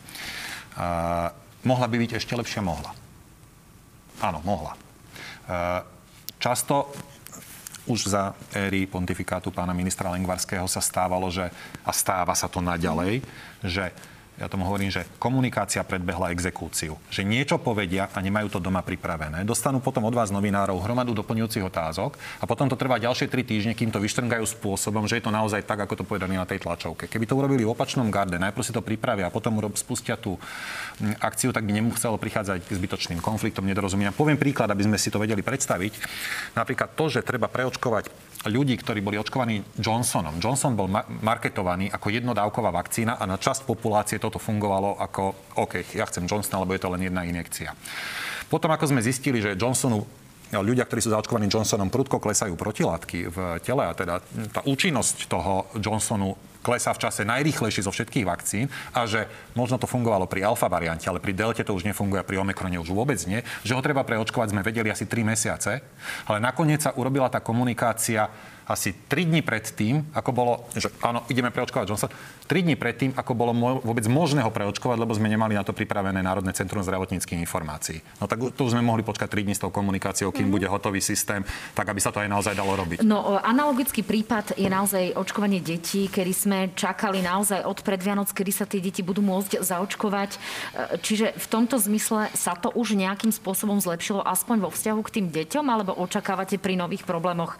Mohla 1.66 1.86
by 1.90 1.96
byť 2.06 2.22
ešte 2.22 2.38
lepšia? 2.38 2.62
Mohla. 2.62 3.07
Áno, 4.18 4.42
mohla. 4.42 4.74
Uh, 5.48 5.80
často 6.42 6.90
už 7.88 8.12
za 8.12 8.36
éry 8.52 8.84
pontifikátu 8.84 9.48
pána 9.48 9.72
ministra 9.72 10.12
Lengvarského 10.12 10.68
sa 10.68 10.84
stávalo, 10.84 11.32
že, 11.32 11.48
a 11.82 11.90
stáva 11.90 12.36
sa 12.36 12.46
to 12.46 12.60
naďalej, 12.60 13.24
že 13.64 13.90
ja 14.38 14.46
tomu 14.46 14.62
hovorím, 14.70 14.94
že 14.94 15.02
komunikácia 15.18 15.82
predbehla 15.82 16.30
exekúciu. 16.30 16.94
Že 17.10 17.26
niečo 17.26 17.58
povedia 17.58 18.06
a 18.14 18.18
nemajú 18.22 18.54
to 18.54 18.62
doma 18.62 18.86
pripravené. 18.86 19.42
Dostanú 19.42 19.82
potom 19.82 20.06
od 20.06 20.14
vás 20.14 20.30
novinárov 20.30 20.78
hromadu 20.78 21.10
doplňujúcich 21.18 21.66
otázok 21.66 22.14
a 22.38 22.46
potom 22.46 22.70
to 22.70 22.78
trvá 22.78 23.02
ďalšie 23.02 23.26
tri 23.26 23.42
týždne, 23.42 23.74
kým 23.74 23.90
to 23.90 23.98
vyštrngajú 23.98 24.46
spôsobom, 24.46 25.10
že 25.10 25.18
je 25.18 25.26
to 25.26 25.34
naozaj 25.34 25.66
tak, 25.66 25.82
ako 25.82 25.98
to 25.98 26.04
povedali 26.06 26.38
na 26.38 26.46
tej 26.46 26.62
tlačovke. 26.62 27.10
Keby 27.10 27.26
to 27.26 27.34
urobili 27.34 27.66
v 27.66 27.74
opačnom 27.74 28.06
garde, 28.14 28.38
najprv 28.38 28.62
si 28.62 28.70
to 28.70 28.78
pripravia 28.78 29.26
a 29.26 29.34
potom 29.34 29.58
spustia 29.74 30.14
tú 30.14 30.38
akciu, 31.18 31.50
tak 31.50 31.66
by 31.66 31.74
nemuselo 31.74 32.14
prichádzať 32.14 32.62
k 32.62 32.78
zbytočným 32.78 33.18
konfliktom, 33.18 33.66
nedorozumenia. 33.66 34.14
Poviem 34.14 34.38
príklad, 34.38 34.70
aby 34.70 34.86
sme 34.86 35.02
si 35.02 35.10
to 35.10 35.18
vedeli 35.18 35.42
predstaviť. 35.42 35.92
Napríklad 36.54 36.94
to, 36.94 37.10
že 37.10 37.26
treba 37.26 37.50
preočkovať 37.50 38.27
ľudí, 38.46 38.78
ktorí 38.78 39.02
boli 39.02 39.18
očkovaní 39.18 39.66
Johnsonom. 39.82 40.38
Johnson 40.38 40.78
bol 40.78 40.86
ma- 40.86 41.02
marketovaný 41.08 41.90
ako 41.90 42.14
jednodávková 42.14 42.70
vakcína 42.70 43.18
a 43.18 43.26
na 43.26 43.34
časť 43.34 43.66
populácie 43.66 44.22
toto 44.22 44.38
fungovalo 44.38 44.94
ako, 45.02 45.56
OK, 45.58 45.82
ja 45.98 46.06
chcem 46.06 46.30
Johnsona, 46.30 46.62
lebo 46.62 46.78
je 46.78 46.82
to 46.82 46.92
len 46.94 47.02
jedna 47.02 47.26
injekcia. 47.26 47.74
Potom, 48.46 48.70
ako 48.70 48.94
sme 48.94 49.02
zistili, 49.02 49.42
že 49.42 49.58
Johnsonu 49.58 50.06
ľudia, 50.54 50.88
ktorí 50.88 51.04
sú 51.04 51.12
zaočkovaní 51.12 51.50
Johnsonom, 51.50 51.92
prudko 51.92 52.22
klesajú 52.22 52.56
protilátky 52.56 53.28
v 53.28 53.38
tele 53.60 53.84
a 53.84 53.92
teda 53.92 54.24
tá 54.48 54.64
účinnosť 54.64 55.28
toho 55.28 55.68
Johnsonu 55.76 56.32
klesá 56.62 56.90
v 56.94 57.02
čase 57.06 57.22
najrýchlejšie 57.24 57.86
zo 57.86 57.94
všetkých 57.94 58.26
vakcín 58.26 58.66
a 58.92 59.06
že 59.06 59.26
možno 59.54 59.78
to 59.78 59.86
fungovalo 59.86 60.26
pri 60.26 60.44
alfa 60.44 60.66
variante, 60.66 61.06
ale 61.06 61.22
pri 61.22 61.32
delte 61.34 61.62
to 61.62 61.74
už 61.74 61.86
nefunguje, 61.86 62.26
pri 62.26 62.42
omikrone 62.42 62.76
už 62.82 62.90
vôbec 62.90 63.18
nie, 63.30 63.40
že 63.62 63.74
ho 63.74 63.84
treba 63.84 64.02
preočkovať, 64.02 64.52
sme 64.52 64.66
vedeli 64.66 64.90
asi 64.90 65.06
3 65.06 65.22
mesiace, 65.22 65.80
ale 66.26 66.38
nakoniec 66.42 66.82
sa 66.82 66.94
urobila 66.94 67.30
tá 67.30 67.38
komunikácia 67.38 68.28
asi 68.68 68.92
3 68.92 69.24
dní 69.24 69.40
pred 69.40 69.64
tým, 69.64 70.04
ako 70.12 70.30
bolo, 70.36 70.52
že 70.76 70.92
áno, 71.00 71.24
ideme 71.32 71.48
preočkovať 71.48 71.88
Johnson, 71.88 72.12
3 72.44 72.68
dní 72.68 72.76
pred 72.76 72.94
tým, 73.00 73.10
ako 73.16 73.32
bolo 73.32 73.56
mo- 73.56 73.80
vôbec 73.80 74.04
možné 74.04 74.44
ho 74.44 74.52
preočkovať, 74.52 75.00
lebo 75.00 75.16
sme 75.16 75.32
nemali 75.32 75.56
na 75.56 75.64
to 75.64 75.72
pripravené 75.72 76.20
Národné 76.20 76.52
centrum 76.52 76.84
zdravotníckých 76.84 77.40
informácií. 77.40 78.04
No 78.20 78.28
tak 78.28 78.44
tu 78.52 78.62
sme 78.68 78.84
mohli 78.84 79.00
počkať 79.00 79.32
3 79.32 79.48
dní 79.48 79.54
s 79.56 79.64
tou 79.64 79.72
komunikáciou, 79.72 80.28
kým 80.28 80.52
mm-hmm. 80.52 80.54
bude 80.54 80.66
hotový 80.68 81.00
systém, 81.00 81.40
tak 81.72 81.88
aby 81.88 82.00
sa 82.04 82.12
to 82.12 82.20
aj 82.20 82.28
naozaj 82.28 82.52
dalo 82.52 82.76
robiť. 82.76 83.00
No, 83.08 83.40
analogický 83.40 84.04
prípad 84.04 84.60
je 84.60 84.68
naozaj 84.68 85.16
očkovanie 85.16 85.64
detí, 85.64 86.12
kedy 86.12 86.32
sme 86.36 86.58
čakali 86.76 87.24
naozaj 87.24 87.64
od 87.64 87.80
predvianoc, 87.80 88.28
kedy 88.36 88.52
sa 88.52 88.68
tie 88.68 88.84
deti 88.84 89.00
budú 89.00 89.24
môcť 89.24 89.64
zaočkovať. 89.64 90.30
E, 90.36 90.38
čiže 91.00 91.32
v 91.32 91.46
tomto 91.48 91.80
zmysle 91.80 92.28
sa 92.36 92.52
to 92.52 92.68
už 92.76 92.92
nejakým 92.92 93.32
spôsobom 93.32 93.80
zlepšilo, 93.80 94.20
aspoň 94.20 94.56
vo 94.60 94.70
vzťahu 94.70 95.00
k 95.08 95.12
tým 95.20 95.26
deťom, 95.32 95.64
alebo 95.72 95.96
očakávate 95.96 96.60
pri 96.60 96.76
nových 96.76 97.08
problémoch 97.08 97.56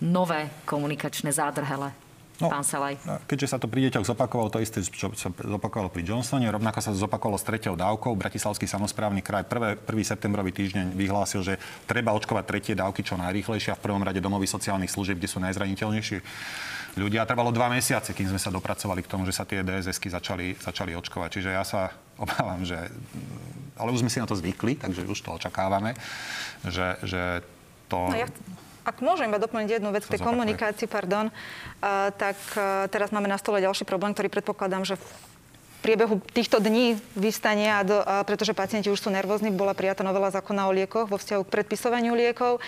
nové 0.00 0.50
komunikačné 0.68 1.32
zádrhele? 1.32 1.92
No, 2.36 2.52
pán 2.52 2.64
Salaj. 2.68 3.00
No, 3.08 3.16
keďže 3.24 3.48
sa 3.48 3.56
to 3.56 3.64
pri 3.64 3.88
deťoch 3.88 4.04
zopakovalo 4.04 4.52
to 4.52 4.60
isté, 4.60 4.84
čo 4.84 5.08
sa 5.16 5.32
zopakovalo 5.32 5.88
pri 5.88 6.04
Johnsone, 6.04 6.44
rovnako 6.44 6.84
sa 6.84 6.92
zopakovalo 6.92 7.40
s 7.40 7.48
tretou 7.48 7.72
dávkou. 7.72 8.12
Bratislavský 8.12 8.68
samozprávny 8.68 9.24
kraj 9.24 9.48
1. 9.48 9.88
1. 9.88 10.12
septembrový 10.12 10.52
týždeň 10.52 10.92
vyhlásil, 10.92 11.40
že 11.40 11.56
treba 11.88 12.12
očkovať 12.12 12.44
tretie 12.44 12.74
dávky 12.76 13.00
čo 13.00 13.16
najrýchlejšie 13.16 13.72
a 13.72 13.78
v 13.80 13.84
prvom 13.88 14.04
rade 14.04 14.20
domovy 14.20 14.44
sociálnych 14.44 14.92
služieb, 14.92 15.16
kde 15.16 15.32
sú 15.32 15.40
najzraniteľnejší 15.40 16.16
ľudia. 17.00 17.24
Trvalo 17.24 17.48
dva 17.56 17.72
mesiace, 17.72 18.12
kým 18.12 18.28
sme 18.28 18.40
sa 18.40 18.52
dopracovali 18.52 19.00
k 19.00 19.08
tomu, 19.08 19.24
že 19.24 19.32
sa 19.32 19.48
tie 19.48 19.64
DSS-ky 19.64 20.12
začali, 20.12 20.60
začali 20.60 20.92
očkovať. 20.92 21.40
Čiže 21.40 21.50
ja 21.56 21.64
sa 21.64 21.88
obávam, 22.24 22.60
že... 22.68 22.76
Ale 23.80 23.92
už 23.96 24.04
sme 24.04 24.12
si 24.12 24.20
na 24.20 24.28
to 24.28 24.36
zvykli, 24.36 24.76
takže 24.76 25.08
už 25.08 25.24
to 25.24 25.32
očakávame, 25.40 25.96
že, 26.68 27.00
že 27.00 27.40
to... 27.88 28.12
No 28.12 28.20
ja 28.20 28.28
ak 28.86 29.02
môžem 29.02 29.26
iba 29.26 29.42
doplniť 29.42 29.82
jednu 29.82 29.90
vec 29.90 30.06
k 30.06 30.14
tej 30.14 30.22
komunikácii, 30.22 30.86
pardon, 30.86 31.34
tak 32.14 32.38
teraz 32.94 33.10
máme 33.10 33.26
na 33.26 33.34
stole 33.36 33.58
ďalší 33.58 33.82
problém, 33.82 34.14
ktorý 34.14 34.30
predpokladám, 34.30 34.86
že 34.86 34.94
priebehu 35.86 36.18
týchto 36.34 36.58
dní 36.58 36.98
vystane, 37.14 37.70
a 37.70 37.86
do, 37.86 38.02
a 38.02 38.26
pretože 38.26 38.56
pacienti 38.56 38.90
už 38.90 38.98
sú 38.98 39.14
nervózni, 39.14 39.54
bola 39.54 39.70
prijatá 39.70 40.02
novela 40.02 40.34
zákona 40.34 40.66
o 40.66 40.72
liekoch 40.74 41.06
vo 41.06 41.14
vzťahu 41.14 41.46
k 41.46 41.52
predpisovaniu 41.54 42.10
liekov, 42.18 42.58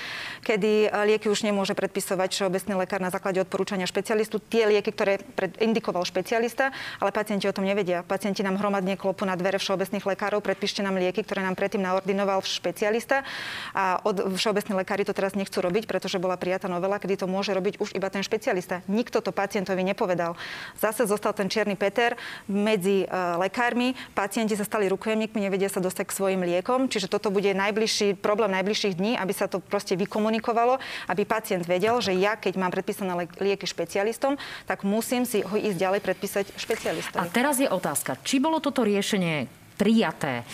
kedy 0.46 0.86
lieky 1.10 1.26
už 1.26 1.42
nemôže 1.42 1.74
predpisovať 1.74 2.30
všeobecný 2.30 2.78
lekár 2.78 3.02
na 3.02 3.10
základe 3.10 3.42
odporúčania 3.42 3.90
špecialistu. 3.90 4.38
Tie 4.38 4.70
lieky, 4.70 4.94
ktoré 4.94 5.18
indikoval 5.58 6.06
špecialista, 6.06 6.70
ale 7.02 7.10
pacienti 7.10 7.50
o 7.50 7.54
tom 7.56 7.66
nevedia. 7.66 8.06
Pacienti 8.06 8.46
nám 8.46 8.62
hromadne 8.62 8.94
klopu 8.94 9.26
na 9.26 9.34
dvere 9.34 9.58
všeobecných 9.58 10.06
lekárov, 10.06 10.38
predpíšte 10.38 10.86
nám 10.86 11.02
lieky, 11.02 11.26
ktoré 11.26 11.42
nám 11.42 11.58
predtým 11.58 11.82
naordinoval 11.82 12.46
špecialista. 12.46 13.26
A 13.74 13.98
od, 14.06 14.30
všeobecní 14.38 14.78
lekári 14.78 15.02
to 15.02 15.10
teraz 15.10 15.34
nechcú 15.34 15.58
robiť, 15.58 15.90
pretože 15.90 16.22
bola 16.22 16.38
prijatá 16.38 16.70
novela, 16.70 17.02
kedy 17.02 17.24
to 17.24 17.26
môže 17.26 17.50
robiť 17.50 17.82
už 17.82 17.98
iba 17.98 18.06
ten 18.14 18.22
špecialista. 18.22 18.86
Nikto 18.86 19.18
to 19.18 19.34
pacientovi 19.34 19.82
nepovedal. 19.82 20.38
Zase 20.78 21.02
zostal 21.02 21.34
ten 21.34 21.50
čierny 21.50 21.74
Peter 21.74 22.14
medzi 22.46 23.07
E, 23.07 23.07
lekármi, 23.40 23.96
pacienti 24.12 24.54
sa 24.54 24.64
stali 24.64 24.88
rukojemníkmi, 24.88 25.40
nevedia 25.40 25.68
sa 25.72 25.82
dostať 25.82 26.04
k 26.08 26.16
svojim 26.16 26.42
liekom, 26.44 26.86
čiže 26.86 27.10
toto 27.10 27.32
bude 27.32 27.50
najbližší 27.52 28.16
problém 28.18 28.52
najbližších 28.52 28.94
dní, 28.96 29.12
aby 29.16 29.32
sa 29.32 29.48
to 29.48 29.58
proste 29.60 29.96
vykomunikovalo, 29.96 30.78
aby 31.08 31.22
pacient 31.24 31.64
vedel, 31.64 31.98
že 32.04 32.14
ja, 32.16 32.36
keď 32.36 32.60
mám 32.60 32.72
predpísané 32.72 33.12
lieky 33.40 33.64
špecialistom, 33.64 34.36
tak 34.68 34.84
musím 34.84 35.24
si 35.24 35.40
ho 35.42 35.56
ísť 35.56 35.78
ďalej 35.78 36.00
predpísať 36.04 36.46
špecialistom. 36.56 37.20
A 37.20 37.30
teraz 37.30 37.58
je 37.58 37.68
otázka, 37.68 38.20
či 38.22 38.38
bolo 38.38 38.60
toto 38.60 38.84
riešenie 38.84 39.48
prijaté 39.78 40.42
e, 40.42 40.44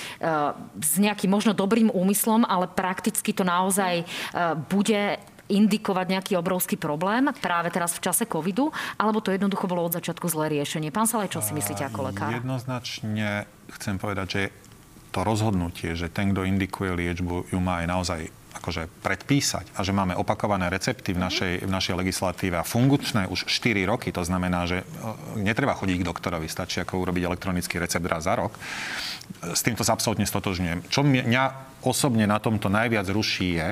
s 0.84 1.00
nejakým 1.00 1.32
možno 1.32 1.56
dobrým 1.56 1.88
úmyslom, 1.88 2.44
ale 2.44 2.68
prakticky 2.68 3.32
to 3.32 3.40
naozaj 3.40 4.04
e, 4.04 4.06
bude 4.68 5.16
indikovať 5.48 6.06
nejaký 6.08 6.32
obrovský 6.40 6.80
problém 6.80 7.28
práve 7.36 7.68
teraz 7.68 7.92
v 7.96 8.04
čase 8.04 8.24
covidu, 8.24 8.72
alebo 8.96 9.20
to 9.20 9.34
jednoducho 9.34 9.68
bolo 9.68 9.84
od 9.84 9.96
začiatku 9.96 10.24
zlé 10.28 10.48
riešenie? 10.60 10.88
Pán 10.88 11.04
Salaj, 11.04 11.32
čo 11.32 11.44
si 11.44 11.52
myslíte 11.52 11.84
ako 11.84 12.12
lekár? 12.12 12.32
Jednoznačne 12.32 13.44
chcem 13.76 14.00
povedať, 14.00 14.26
že 14.28 14.42
to 15.14 15.22
rozhodnutie, 15.22 15.94
že 15.94 16.10
ten, 16.10 16.34
kto 16.34 16.42
indikuje 16.42 16.90
liečbu, 16.90 17.54
ju 17.54 17.58
má 17.62 17.84
aj 17.84 17.86
naozaj 17.86 18.20
akože 18.54 18.86
predpísať 19.02 19.74
a 19.74 19.82
že 19.82 19.90
máme 19.90 20.14
opakované 20.14 20.70
recepty 20.70 21.10
v 21.10 21.22
našej, 21.22 21.66
v 21.66 21.70
našej 21.70 21.94
legislatíve 21.98 22.54
a 22.54 22.66
funkčné 22.66 23.26
už 23.26 23.50
4 23.50 23.82
roky, 23.82 24.14
to 24.14 24.22
znamená, 24.22 24.66
že 24.70 24.82
e, 24.82 24.84
netreba 25.42 25.74
chodiť 25.74 25.96
k 26.00 26.06
doktorovi, 26.06 26.46
stačí 26.46 26.78
ako 26.78 27.02
urobiť 27.02 27.22
elektronický 27.26 27.82
recept 27.82 28.06
raz 28.06 28.30
za 28.30 28.38
rok. 28.38 28.54
S 29.42 29.60
týmto 29.66 29.82
sa 29.82 29.98
absolútne 29.98 30.24
stotožňujem. 30.24 30.86
Čo 30.86 31.02
mňa 31.02 31.44
osobne 31.82 32.30
na 32.30 32.38
tomto 32.38 32.70
najviac 32.70 33.10
ruší 33.10 33.58
je, 33.58 33.68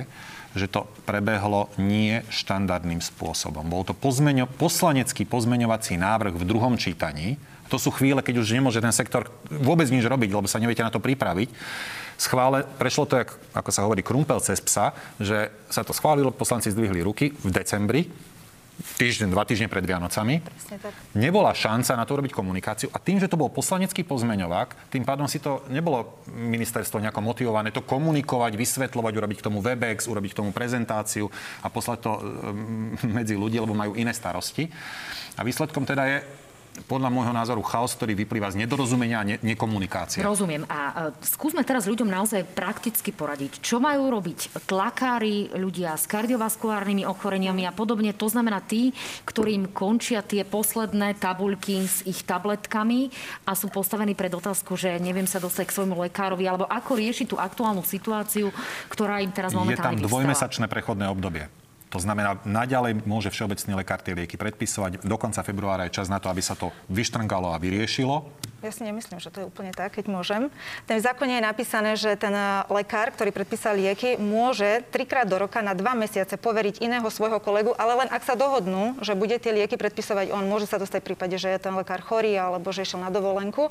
že 0.52 0.68
to 0.68 0.84
prebehlo 1.08 1.72
nie 1.80 2.20
štandardným 2.28 3.00
spôsobom. 3.00 3.64
Bol 3.66 3.88
to 3.88 3.96
pozmeňo, 3.96 4.48
poslanecký 4.48 5.24
pozmeňovací 5.24 5.96
návrh 5.96 6.36
v 6.36 6.44
druhom 6.48 6.76
čítaní. 6.76 7.40
To 7.72 7.80
sú 7.80 7.88
chvíle, 7.88 8.20
keď 8.20 8.44
už 8.44 8.52
nemôže 8.52 8.84
ten 8.84 8.92
sektor 8.92 9.32
vôbec 9.48 9.88
nič 9.88 10.04
robiť, 10.04 10.28
lebo 10.28 10.44
sa 10.44 10.60
neviete 10.60 10.84
na 10.84 10.92
to 10.92 11.00
pripraviť. 11.00 11.48
Schvále, 12.20 12.68
prešlo 12.76 13.08
to, 13.08 13.24
ako 13.56 13.70
sa 13.72 13.82
hovorí, 13.88 14.04
krumpel 14.04 14.38
cez 14.44 14.60
psa, 14.60 14.92
že 15.16 15.48
sa 15.72 15.80
to 15.80 15.96
schválilo, 15.96 16.30
poslanci 16.30 16.68
zdvihli 16.68 17.00
ruky 17.00 17.32
v 17.32 17.50
decembri, 17.50 18.12
týždeň, 18.82 19.30
dva 19.30 19.46
týždne 19.46 19.70
pred 19.70 19.86
Vianocami. 19.86 20.42
Nebola 21.14 21.54
šanca 21.54 21.94
na 21.94 22.04
to 22.04 22.18
urobiť 22.18 22.34
komunikáciu 22.34 22.88
a 22.90 22.98
tým, 22.98 23.22
že 23.22 23.30
to 23.30 23.40
bol 23.40 23.48
poslanecký 23.48 24.02
pozmeňovák, 24.02 24.90
tým 24.90 25.06
pádom 25.06 25.30
si 25.30 25.38
to 25.38 25.62
nebolo 25.70 26.22
ministerstvo 26.28 26.98
nejako 26.98 27.22
motivované 27.22 27.70
to 27.70 27.86
komunikovať, 27.86 28.58
vysvetľovať, 28.58 29.12
urobiť 29.16 29.38
k 29.38 29.46
tomu 29.46 29.62
Webex, 29.62 30.10
urobiť 30.10 30.30
k 30.34 30.38
tomu 30.42 30.50
prezentáciu 30.50 31.30
a 31.62 31.70
poslať 31.70 31.98
to 32.02 32.12
medzi 33.06 33.38
ľudí, 33.38 33.62
lebo 33.62 33.72
majú 33.72 33.94
iné 33.94 34.10
starosti. 34.10 34.66
A 35.38 35.46
výsledkom 35.46 35.88
teda 35.88 36.04
je 36.06 36.18
podľa 36.88 37.12
môjho 37.12 37.32
názoru 37.36 37.60
chaos, 37.60 37.92
ktorý 37.92 38.16
vyplýva 38.24 38.48
z 38.48 38.64
nedorozumenia 38.64 39.20
a 39.20 39.24
ne- 39.24 39.40
nekomunikácie. 39.44 40.24
Rozumiem. 40.24 40.64
A 40.68 41.12
e, 41.12 41.24
skúsme 41.24 41.60
teraz 41.64 41.84
ľuďom 41.84 42.08
naozaj 42.08 42.48
prakticky 42.56 43.12
poradiť. 43.12 43.60
Čo 43.60 43.78
majú 43.78 44.08
robiť 44.08 44.64
tlakári, 44.64 45.52
ľudia 45.52 45.94
s 45.96 46.08
kardiovaskulárnymi 46.08 47.04
ochoreniami 47.04 47.68
a 47.68 47.72
podobne? 47.72 48.16
To 48.16 48.28
znamená 48.28 48.64
tí, 48.64 48.96
ktorým 49.28 49.70
končia 49.72 50.24
tie 50.24 50.48
posledné 50.48 51.20
tabuľky 51.20 51.84
s 51.84 52.04
ich 52.08 52.24
tabletkami 52.24 53.12
a 53.44 53.52
sú 53.52 53.68
postavení 53.68 54.16
pred 54.16 54.32
otázku, 54.32 54.76
že 54.76 54.96
neviem 54.96 55.28
sa 55.28 55.40
dostať 55.40 55.68
k 55.68 55.76
svojmu 55.76 55.96
lekárovi, 56.08 56.44
alebo 56.48 56.64
ako 56.68 56.96
riešiť 56.96 57.26
tú 57.28 57.36
aktuálnu 57.36 57.84
situáciu, 57.84 58.48
ktorá 58.88 59.20
im 59.20 59.32
teraz 59.32 59.52
momentálne 59.52 60.00
Je 60.00 60.04
tam 60.04 60.08
dvojmesačné 60.08 60.66
prechodné 60.72 61.08
obdobie. 61.12 61.61
To 61.92 62.00
znamená, 62.00 62.40
naďalej 62.48 63.04
môže 63.04 63.28
všeobecný 63.28 63.84
lekár 63.84 64.00
tie 64.00 64.16
lieky 64.16 64.40
predpisovať. 64.40 65.04
Do 65.04 65.16
konca 65.20 65.44
februára 65.44 65.84
je 65.86 66.00
čas 66.00 66.08
na 66.08 66.16
to, 66.16 66.32
aby 66.32 66.40
sa 66.40 66.56
to 66.56 66.72
vyštrngalo 66.88 67.52
a 67.52 67.60
vyriešilo. 67.60 68.32
Ja 68.64 68.70
si 68.72 68.86
nemyslím, 68.86 69.18
že 69.18 69.28
to 69.28 69.42
je 69.42 69.50
úplne 69.50 69.74
tak, 69.74 69.98
keď 69.98 70.06
môžem. 70.08 70.48
Ten 70.88 71.02
zákone 71.02 71.36
je 71.36 71.42
napísané, 71.42 71.90
že 71.98 72.14
ten 72.16 72.32
eh, 72.32 72.64
lekár, 72.72 73.12
ktorý 73.12 73.34
predpísal 73.34 73.76
lieky, 73.76 74.16
môže 74.16 74.86
trikrát 74.88 75.28
do 75.28 75.36
roka 75.36 75.60
na 75.60 75.74
dva 75.76 75.92
mesiace 75.92 76.38
poveriť 76.38 76.80
iného 76.80 77.04
svojho 77.10 77.42
kolegu, 77.42 77.76
ale 77.76 78.06
len 78.06 78.08
ak 78.08 78.22
sa 78.22 78.38
dohodnú, 78.38 79.02
že 79.02 79.18
bude 79.18 79.34
tie 79.36 79.52
lieky 79.52 79.74
predpisovať 79.74 80.30
on, 80.32 80.46
môže 80.46 80.70
sa 80.70 80.78
dostať 80.78 81.02
v 81.02 81.08
prípade, 81.12 81.36
že 81.36 81.50
je 81.50 81.58
ten 81.58 81.74
lekár 81.74 82.00
chorý 82.00 82.38
alebo 82.38 82.70
že 82.70 82.86
išiel 82.86 83.02
na 83.02 83.10
dovolenku. 83.10 83.68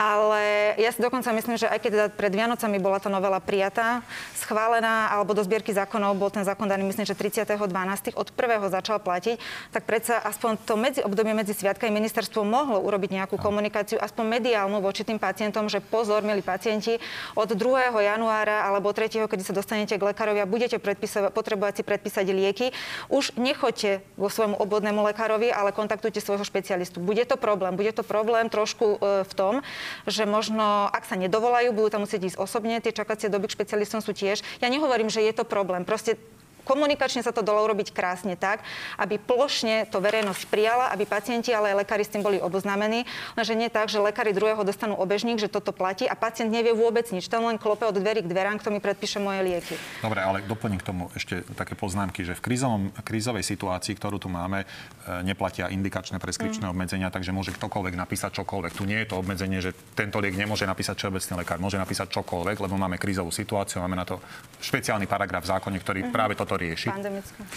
Ale 0.00 0.72
ja 0.80 0.88
si 0.96 1.04
dokonca 1.04 1.28
myslím, 1.28 1.60
že 1.60 1.68
aj 1.68 1.76
keď 1.84 1.90
teda 1.92 2.06
pred 2.16 2.32
Vianocami 2.32 2.80
bola 2.80 2.96
tá 2.96 3.12
novela 3.12 3.36
prijatá, 3.36 4.00
schválená, 4.32 5.12
alebo 5.12 5.36
do 5.36 5.44
zbierky 5.44 5.76
zákonov 5.76 6.16
bol 6.16 6.32
ten 6.32 6.40
zákon 6.40 6.64
daný, 6.64 6.88
myslím, 6.88 7.04
že 7.04 7.12
30.12. 7.12 8.16
od 8.16 8.28
prvého 8.32 8.64
začal 8.72 8.96
platiť, 8.96 9.36
tak 9.68 9.84
predsa 9.84 10.16
aspoň 10.24 10.56
to 10.64 10.80
medzi 10.80 11.00
obdobie 11.04 11.36
medzi 11.36 11.52
sviatkami 11.52 11.92
ministerstvo 11.92 12.40
mohlo 12.48 12.80
urobiť 12.80 13.12
nejakú 13.12 13.36
komunikáciu, 13.36 14.00
aspoň 14.00 14.40
mediálnu 14.40 14.80
voči 14.80 15.04
tým 15.04 15.20
pacientom, 15.20 15.68
že 15.68 15.84
pozor, 15.84 16.24
milí 16.24 16.40
pacienti, 16.40 16.96
od 17.36 17.52
2. 17.52 17.92
januára 18.00 18.64
alebo 18.72 18.96
3. 18.96 19.28
keď 19.28 19.38
sa 19.44 19.52
dostanete 19.52 20.00
k 20.00 20.06
lekárovi 20.16 20.40
a 20.40 20.48
budete 20.48 20.80
potrebovať 21.28 21.76
si 21.76 21.82
predpísať 21.84 22.24
lieky, 22.32 22.72
už 23.12 23.36
nechoďte 23.36 24.00
vo 24.16 24.32
svojmu 24.32 24.56
obvodnému 24.56 25.04
lekárovi, 25.12 25.52
ale 25.52 25.76
kontaktujte 25.76 26.24
svojho 26.24 26.48
špecialistu. 26.48 27.04
Bude 27.04 27.28
to 27.28 27.36
problém, 27.36 27.76
bude 27.76 27.92
to 27.92 28.00
problém 28.00 28.48
trošku 28.48 28.96
e, 28.96 29.28
v 29.28 29.32
tom, 29.36 29.60
že 30.08 30.24
možno, 30.24 30.88
ak 30.90 31.06
sa 31.06 31.16
nedovolajú, 31.16 31.72
budú 31.72 31.88
tam 31.92 32.02
musieť 32.04 32.34
ísť 32.34 32.38
osobne, 32.40 32.82
tie 32.82 32.94
čakacie 32.94 33.28
doby 33.32 33.50
k 33.50 33.56
špecialistom 33.56 34.00
sú 34.00 34.16
tiež. 34.16 34.42
Ja 34.62 34.68
nehovorím, 34.68 35.12
že 35.12 35.22
je 35.24 35.32
to 35.34 35.44
problém. 35.44 35.86
Proste 35.86 36.16
komunikačne 36.70 37.26
sa 37.26 37.34
to 37.34 37.42
dalo 37.42 37.66
urobiť 37.66 37.90
krásne 37.90 38.38
tak, 38.38 38.62
aby 38.94 39.18
plošne 39.18 39.90
to 39.90 39.98
verejnosť 39.98 40.46
prijala, 40.46 40.94
aby 40.94 41.02
pacienti, 41.02 41.50
ale 41.50 41.74
aj 41.74 41.82
lekári 41.82 42.06
s 42.06 42.14
tým 42.14 42.22
boli 42.22 42.38
oboznámení. 42.38 43.02
Lenže 43.34 43.58
nie 43.58 43.66
tak, 43.66 43.90
že 43.90 43.98
lekári 43.98 44.30
druhého 44.30 44.62
dostanú 44.62 44.94
obežník, 44.94 45.42
že 45.42 45.50
toto 45.50 45.74
platí 45.74 46.06
a 46.06 46.14
pacient 46.14 46.54
nevie 46.54 46.70
vôbec 46.70 47.10
nič. 47.10 47.26
Ten 47.26 47.42
len 47.42 47.58
klope 47.58 47.82
od 47.82 47.98
dverí 47.98 48.22
k 48.22 48.30
dverám, 48.30 48.62
kto 48.62 48.70
mi 48.70 48.78
predpíše 48.78 49.18
moje 49.18 49.42
lieky. 49.42 49.74
Dobre, 49.98 50.22
ale 50.22 50.46
doplním 50.46 50.78
k 50.78 50.86
tomu 50.86 51.10
ešte 51.18 51.42
také 51.58 51.74
poznámky, 51.74 52.22
že 52.22 52.38
v 52.38 52.42
krízovom, 52.46 52.82
krízovej 53.02 53.42
situácii, 53.42 53.98
ktorú 53.98 54.22
tu 54.22 54.30
máme, 54.30 54.62
e, 54.62 54.66
neplatia 55.26 55.72
indikačné 55.72 56.22
preskripčné 56.22 56.68
mm. 56.68 56.72
obmedzenia, 56.72 57.08
takže 57.10 57.34
môže 57.34 57.50
ktokoľvek 57.56 57.94
napísať 57.98 58.38
čokoľvek. 58.38 58.72
Tu 58.76 58.84
nie 58.86 58.98
je 59.02 59.08
to 59.10 59.18
obmedzenie, 59.18 59.58
že 59.58 59.74
tento 59.96 60.20
liek 60.20 60.36
nemôže 60.36 60.68
napísať 60.68 61.00
všeobecný 61.00 61.42
lekár, 61.42 61.58
môže 61.58 61.80
napísať 61.80 62.12
čokoľvek, 62.12 62.56
lebo 62.60 62.74
máme 62.76 63.00
krízovú 63.00 63.32
situáciu, 63.32 63.80
máme 63.80 63.96
na 63.96 64.06
to 64.06 64.20
špeciálny 64.60 65.08
paragraf 65.08 65.42
v 65.48 65.50
zákone, 65.56 65.76
ktorý 65.80 66.00
mm. 66.06 66.12
práve 66.12 66.36
toto 66.36 66.59
rieši. 66.60 66.92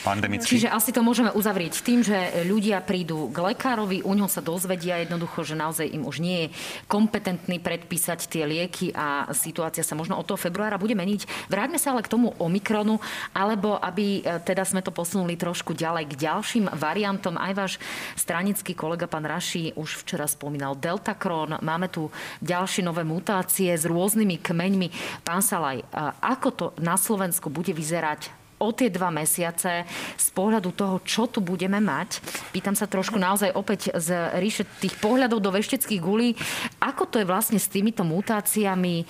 Pandemicky. 0.04 0.48
Čiže 0.48 0.72
asi 0.72 0.96
to 0.96 1.04
môžeme 1.04 1.30
uzavrieť 1.36 1.84
tým, 1.84 2.00
že 2.00 2.48
ľudia 2.48 2.80
prídu 2.80 3.28
k 3.28 3.54
lekárovi, 3.54 4.00
u 4.08 4.14
ňoho 4.16 4.32
sa 4.32 4.40
dozvedia 4.40 5.04
jednoducho, 5.04 5.44
že 5.44 5.60
naozaj 5.60 5.92
im 5.92 6.08
už 6.08 6.24
nie 6.24 6.48
je 6.48 6.54
kompetentný 6.88 7.60
predpísať 7.60 8.32
tie 8.32 8.48
lieky 8.48 8.96
a 8.96 9.28
situácia 9.36 9.84
sa 9.84 9.98
možno 10.00 10.16
od 10.16 10.24
toho 10.24 10.40
februára 10.40 10.80
bude 10.80 10.96
meniť. 10.96 11.52
Vráťme 11.52 11.76
sa 11.76 11.92
ale 11.92 12.06
k 12.06 12.12
tomu 12.12 12.32
Omikronu, 12.40 13.02
alebo 13.36 13.76
aby 13.82 14.22
e, 14.24 14.40
teda 14.46 14.64
sme 14.64 14.80
to 14.80 14.96
posunuli 14.96 15.36
trošku 15.36 15.76
ďalej 15.76 16.14
k 16.14 16.20
ďalším 16.30 16.66
variantom. 16.78 17.36
Aj 17.36 17.52
váš 17.52 17.82
stranický 18.16 18.78
kolega 18.78 19.10
pán 19.10 19.28
Raši 19.28 19.76
už 19.76 20.06
včera 20.06 20.30
spomínal 20.30 20.78
Deltakron. 20.78 21.60
Máme 21.60 21.90
tu 21.90 22.14
ďalšie 22.40 22.86
nové 22.86 23.04
mutácie 23.04 23.74
s 23.74 23.84
rôznymi 23.90 24.40
kmeňmi. 24.40 24.88
Pán 25.26 25.42
Salaj, 25.42 25.84
ako 26.22 26.50
to 26.54 26.66
na 26.80 26.96
Slovensku 26.96 27.50
bude 27.50 27.74
vyzerať 27.74 28.43
o 28.64 28.72
tie 28.72 28.88
dva 28.88 29.12
mesiace 29.12 29.84
z 30.16 30.28
pohľadu 30.32 30.72
toho, 30.72 31.04
čo 31.04 31.28
tu 31.28 31.44
budeme 31.44 31.84
mať. 31.84 32.24
Pýtam 32.56 32.80
sa 32.80 32.88
trošku 32.88 33.20
naozaj 33.20 33.52
opäť 33.52 33.92
z 34.00 34.16
ríše 34.40 34.64
tých 34.80 34.96
pohľadov 35.04 35.44
do 35.44 35.52
vešteckých 35.52 36.00
gulí. 36.00 36.40
Ako 36.80 37.12
to 37.12 37.20
je 37.20 37.28
vlastne 37.28 37.60
s 37.60 37.68
týmito 37.68 38.08
mutáciami? 38.08 39.04
E, 39.04 39.06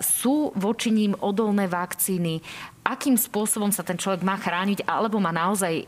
sú 0.00 0.56
voči 0.56 0.88
ním 0.88 1.12
odolné 1.20 1.68
vakcíny? 1.68 2.40
Akým 2.84 3.16
spôsobom 3.16 3.72
sa 3.72 3.80
ten 3.80 3.96
človek 3.96 4.20
má 4.20 4.36
chrániť, 4.36 4.84
alebo 4.84 5.16
má 5.16 5.32
naozaj 5.32 5.72
e, 5.72 5.84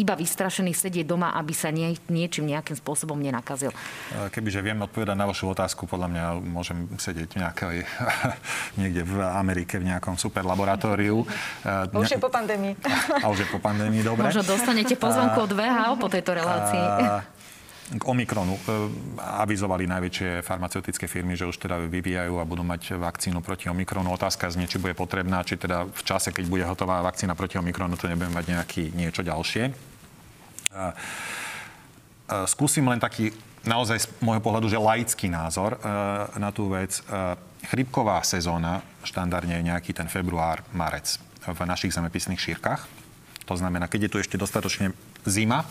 iba 0.00 0.16
vystrašený 0.16 0.72
sedieť 0.72 1.04
doma, 1.04 1.36
aby 1.36 1.52
sa 1.52 1.68
nie, 1.68 1.92
niečím 2.08 2.48
nejakým 2.48 2.72
spôsobom 2.80 3.20
nenakazil? 3.20 3.68
E, 3.68 4.32
kebyže 4.32 4.64
viem 4.64 4.80
odpovedať 4.80 5.12
na 5.12 5.28
vašu 5.28 5.52
otázku, 5.52 5.84
podľa 5.84 6.08
mňa 6.08 6.24
môžem 6.40 6.88
sedieť 6.96 7.36
nejakej, 7.36 7.84
niekde 8.80 9.04
v 9.04 9.20
Amerike 9.20 9.76
v 9.76 9.92
nejakom 9.92 10.16
super 10.16 10.42
laboratóriu. 10.48 11.28
A 11.68 11.84
už 11.92 12.16
je 12.16 12.20
po 12.20 12.32
pandémii. 12.32 12.72
A 13.20 13.28
už 13.28 13.44
je 13.44 13.48
po 13.52 13.60
pandémii, 13.60 14.00
dobre. 14.00 14.24
Možno 14.24 14.42
dostanete 14.48 14.96
pozvanku 14.96 15.44
od 15.44 15.52
VHO 15.52 16.00
po 16.00 16.08
tejto 16.08 16.32
relácii. 16.32 16.80
A, 16.80 17.28
k 17.96 18.02
Omikronu 18.04 18.52
e, 18.52 18.60
avizovali 19.16 19.88
najväčšie 19.88 20.44
farmaceutické 20.44 21.08
firmy, 21.08 21.32
že 21.32 21.48
už 21.48 21.56
teda 21.56 21.80
vyvíjajú 21.88 22.36
a 22.36 22.44
budú 22.44 22.60
mať 22.60 23.00
vakcínu 23.00 23.40
proti 23.40 23.72
Omikronu. 23.72 24.12
Otázka 24.12 24.52
znie, 24.52 24.68
či 24.68 24.76
bude 24.76 24.92
potrebná, 24.92 25.40
či 25.40 25.56
teda 25.56 25.88
v 25.88 26.02
čase, 26.04 26.28
keď 26.36 26.44
bude 26.44 26.64
hotová 26.68 27.00
vakcína 27.00 27.32
proti 27.32 27.56
Omikronu, 27.56 27.96
to 27.96 28.12
nebudeme 28.12 28.36
mať 28.36 28.46
nejaký 28.52 28.82
niečo 28.92 29.24
ďalšie. 29.24 29.72
Skúsim 32.44 32.84
len 32.84 33.00
taký 33.00 33.32
naozaj 33.64 33.98
z 34.04 34.06
môjho 34.20 34.44
pohľadu, 34.44 34.68
že 34.68 34.80
laický 34.80 35.26
názor 35.32 35.76
e, 35.76 35.78
na 36.36 36.52
tú 36.52 36.72
vec. 36.72 37.00
E, 37.00 37.36
chrypková 37.66 38.20
sezóna 38.22 38.84
štandardne 39.02 39.58
je 39.60 39.68
nejaký 39.68 39.96
ten 39.96 40.06
február, 40.06 40.64
marec 40.76 41.20
v 41.44 41.60
našich 41.64 41.96
zemepisných 41.96 42.38
šírkach. 42.38 42.84
To 43.48 43.56
znamená, 43.56 43.88
keď 43.88 44.08
je 44.08 44.12
tu 44.12 44.18
ešte 44.20 44.36
dostatočne 44.36 44.92
zima, 45.24 45.64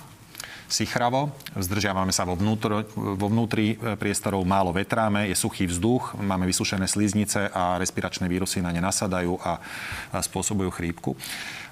sichravo, 0.68 1.32
zdržiavame 1.56 2.12
sa 2.12 2.28
vo, 2.28 2.36
vnútro, 2.36 2.84
vo 2.94 3.28
vnútri 3.32 3.76
e, 3.80 3.96
priestorov, 3.96 4.44
málo 4.44 4.76
vetráme, 4.76 5.32
je 5.32 5.36
suchý 5.36 5.66
vzduch, 5.68 6.20
máme 6.20 6.44
vysušené 6.44 6.86
sliznice 6.86 7.48
a 7.52 7.80
respiračné 7.80 8.28
vírusy 8.28 8.60
na 8.60 8.76
ne 8.76 8.84
nasadajú 8.84 9.40
a, 9.40 9.64
a 10.12 10.18
spôsobujú 10.20 10.70
chrípku. 10.72 11.16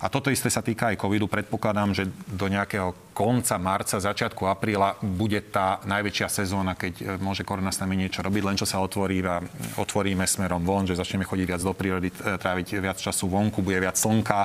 A 0.06 0.14
toto 0.14 0.30
isté 0.30 0.54
sa 0.54 0.62
týka 0.62 0.94
aj 0.94 1.02
covidu. 1.02 1.26
Predpokladám, 1.26 1.98
že 1.98 2.06
do 2.30 2.46
nejakého 2.46 2.94
konca 3.10 3.58
marca, 3.58 3.98
začiatku 3.98 4.46
apríla 4.46 5.02
bude 5.02 5.42
tá 5.50 5.82
najväčšia 5.82 6.28
sezóna, 6.30 6.78
keď 6.78 6.94
e, 6.94 7.04
môže 7.18 7.42
korona 7.42 7.74
s 7.74 7.82
nami 7.82 7.98
niečo 7.98 8.22
robiť, 8.22 8.44
len 8.46 8.54
čo 8.54 8.70
sa 8.70 8.86
otvorí 8.86 9.26
a 9.26 9.42
otvoríme 9.82 10.22
smerom 10.30 10.62
von, 10.62 10.86
že 10.86 10.94
začneme 10.94 11.26
chodiť 11.26 11.48
viac 11.50 11.62
do 11.66 11.74
prírody, 11.74 12.14
e, 12.14 12.38
tráviť 12.38 12.78
viac 12.78 13.02
času 13.02 13.26
vonku, 13.26 13.66
bude 13.66 13.82
viac 13.82 13.98
slnka 13.98 14.40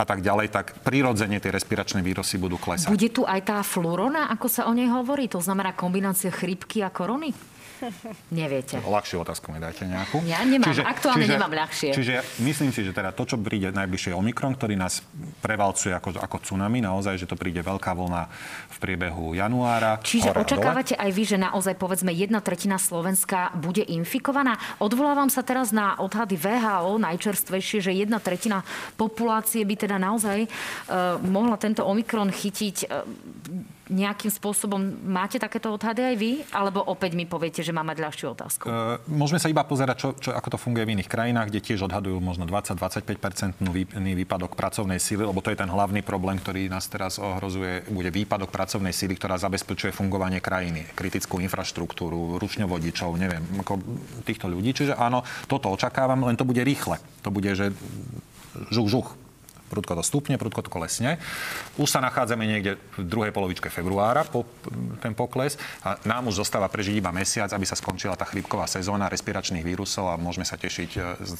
a 0.00 0.04
tak 0.08 0.24
ďalej, 0.24 0.48
tak 0.48 0.80
prirodzene 0.80 1.44
tie 1.44 1.52
respiračné 1.52 2.00
vírusy 2.00 2.40
budú 2.40 2.56
klesať. 2.56 2.88
Bude 2.88 3.12
tu 3.12 3.28
aj 3.28 3.40
tá 3.44 3.60
flurona, 3.60 4.32
ako 4.32 4.48
sa 4.48 4.64
o 4.64 4.72
nej 4.72 4.88
hovorí? 4.88 5.28
To 5.28 5.44
znamená 5.44 5.76
kombinácia 5.76 6.32
chrypky 6.32 6.80
a 6.80 6.88
korony? 6.88 7.51
Neviete. 8.42 8.78
Ľahšiu 8.82 9.22
otázku 9.22 9.50
mi 9.50 9.58
dajte 9.58 9.86
nejakú. 9.86 10.22
Ja 10.26 10.42
nemám, 10.46 10.70
čiže, 10.70 10.82
aktuálne 10.86 11.26
čiže, 11.26 11.34
nemám 11.34 11.52
ľahšie. 11.52 11.90
Čiže 11.94 12.14
myslím 12.46 12.70
si, 12.70 12.80
že 12.86 12.92
teda 12.94 13.10
to, 13.14 13.26
čo 13.26 13.36
príde 13.38 13.70
najbližšie 13.74 14.14
Omikron, 14.14 14.54
ktorý 14.54 14.78
nás 14.78 15.02
prevalcuje 15.42 15.92
ako, 15.94 16.18
ako 16.18 16.36
tsunami, 16.42 16.78
naozaj, 16.80 17.18
že 17.18 17.26
to 17.26 17.36
príde 17.38 17.60
veľká 17.60 17.92
vlna 17.94 18.22
v 18.72 18.76
priebehu 18.78 19.34
januára. 19.34 19.98
Čiže 20.02 20.30
hore 20.30 20.44
očakávate 20.46 20.94
aj 20.96 21.10
vy, 21.10 21.22
že 21.26 21.36
naozaj 21.38 21.74
povedzme 21.78 22.10
jedna 22.14 22.38
tretina 22.40 22.78
Slovenska 22.78 23.54
bude 23.58 23.82
infikovaná? 23.82 24.58
Odvolávam 24.78 25.30
sa 25.30 25.42
teraz 25.42 25.74
na 25.74 25.98
odhady 25.98 26.38
VHO 26.38 26.98
najčerstvejšie, 27.02 27.78
že 27.82 27.92
jedna 27.92 28.22
tretina 28.22 28.62
populácie 28.94 29.62
by 29.66 29.74
teda 29.74 29.96
naozaj 29.98 30.46
uh, 30.46 31.18
mohla 31.22 31.58
tento 31.58 31.82
Omikron 31.82 32.30
chytiť. 32.30 32.76
Uh, 32.86 33.81
nejakým 33.92 34.32
spôsobom 34.32 34.80
máte 35.04 35.36
takéto 35.36 35.68
odhady 35.70 36.02
aj 36.02 36.16
vy? 36.16 36.32
Alebo 36.50 36.80
opäť 36.82 37.12
mi 37.14 37.28
poviete, 37.28 37.60
že 37.60 37.70
mám 37.70 37.86
mať 37.92 37.98
ľahšiu 38.00 38.26
otázku? 38.32 38.64
Uh, 38.64 38.96
môžeme 39.06 39.38
sa 39.38 39.52
iba 39.52 39.62
pozerať, 39.62 39.96
čo, 40.00 40.08
čo, 40.16 40.30
ako 40.32 40.56
to 40.56 40.58
funguje 40.58 40.88
v 40.88 40.92
iných 40.98 41.12
krajinách, 41.12 41.52
kde 41.52 41.60
tiež 41.60 41.84
odhadujú 41.86 42.18
možno 42.18 42.48
20-25% 42.48 43.60
výpadok 44.00 44.56
pracovnej 44.56 44.96
síly, 44.98 45.28
lebo 45.28 45.44
to 45.44 45.52
je 45.52 45.60
ten 45.60 45.68
hlavný 45.68 46.00
problém, 46.00 46.40
ktorý 46.40 46.72
nás 46.72 46.88
teraz 46.88 47.20
ohrozuje, 47.20 47.84
bude 47.92 48.08
výpadok 48.08 48.48
pracovnej 48.48 48.96
síly, 48.96 49.14
ktorá 49.14 49.36
zabezpečuje 49.36 49.92
fungovanie 49.92 50.40
krajiny, 50.40 50.88
kritickú 50.96 51.38
infraštruktúru, 51.44 52.40
ručňovodičov, 52.40 53.10
neviem, 53.20 53.44
ako 53.60 53.78
týchto 54.24 54.48
ľudí. 54.48 54.72
Čiže 54.72 54.96
áno, 54.96 55.22
toto 55.46 55.68
očakávam, 55.68 56.24
len 56.24 56.34
to 56.40 56.48
bude 56.48 56.64
rýchle. 56.64 56.96
To 57.22 57.30
bude, 57.30 57.52
že 57.52 57.70
žuch, 58.72 58.88
žuch, 58.88 59.08
prudko 59.72 59.96
to 59.96 60.04
stupne, 60.04 60.36
prudko 60.36 60.60
to 60.60 60.68
kolesne. 60.68 61.16
Už 61.80 61.88
sa 61.88 62.04
nachádzame 62.04 62.44
niekde 62.44 62.76
v 63.00 63.08
druhej 63.08 63.32
polovičke 63.32 63.72
februára, 63.72 64.28
po, 64.28 64.44
ten 65.00 65.16
pokles, 65.16 65.56
a 65.80 65.96
nám 66.04 66.28
už 66.28 66.44
zostáva 66.44 66.68
prežiť 66.68 67.00
iba 67.00 67.08
mesiac, 67.08 67.48
aby 67.56 67.64
sa 67.64 67.80
skončila 67.80 68.20
tá 68.20 68.28
chrípková 68.28 68.68
sezóna 68.68 69.08
respiračných 69.08 69.64
vírusov 69.64 70.12
a 70.12 70.20
môžeme 70.20 70.44
sa 70.44 70.60
tešiť 70.60 70.90
e, 70.94 71.00
z 71.24 71.32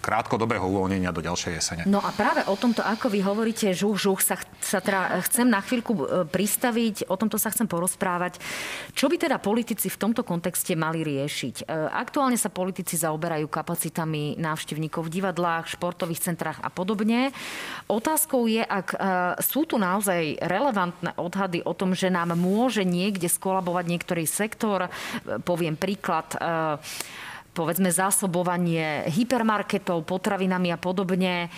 krátkodobého 0.00 0.62
uvoľnenia 0.62 1.10
do 1.10 1.24
ďalšej 1.24 1.52
jesene. 1.56 1.82
No 1.88 2.02
a 2.02 2.10
práve 2.12 2.44
o 2.46 2.54
tomto, 2.54 2.84
ako 2.84 3.10
vy 3.10 3.20
hovoríte, 3.24 3.72
žuch, 3.72 3.96
žuch, 3.98 4.20
sa, 4.22 4.36
sa 4.60 4.78
teda 4.78 5.20
chcem 5.26 5.48
na 5.48 5.60
chvíľku 5.60 5.92
e, 5.94 6.04
pristaviť, 6.28 7.10
o 7.10 7.16
tomto 7.18 7.36
sa 7.36 7.50
chcem 7.50 7.66
porozprávať. 7.66 8.38
Čo 8.92 9.10
by 9.10 9.16
teda 9.16 9.36
politici 9.42 9.90
v 9.90 10.00
tomto 10.00 10.22
kontexte 10.22 10.76
mali 10.78 11.02
riešiť? 11.02 11.64
E, 11.64 11.90
aktuálne 11.92 12.38
sa 12.38 12.52
politici 12.52 12.94
zaoberajú 12.96 13.48
kapacitami 13.48 14.38
návštevníkov 14.38 15.06
v 15.06 15.14
divadlách, 15.20 15.72
športových 15.72 16.22
centrách 16.22 16.58
a 16.60 16.68
podobne. 16.70 17.34
Otázkou 17.86 18.46
je, 18.46 18.62
ak 18.62 18.88
e, 18.92 18.98
sú 19.42 19.64
tu 19.64 19.76
naozaj 19.76 20.40
relevantné 20.42 21.16
odhady 21.18 21.62
o 21.64 21.72
tom, 21.72 21.92
že 21.92 22.12
nám 22.12 22.36
môže 22.36 22.84
niekde 22.86 23.26
skolabovať 23.26 23.84
niektorý 23.86 24.24
sektor. 24.28 24.86
E, 24.86 24.90
poviem 25.42 25.74
príklad 25.74 26.34
e, 26.34 26.38
povedzme 27.56 27.88
zásobovanie 27.88 29.08
hypermarketov, 29.08 30.04
potravinami 30.04 30.68
a 30.68 30.76
podobne. 30.76 31.48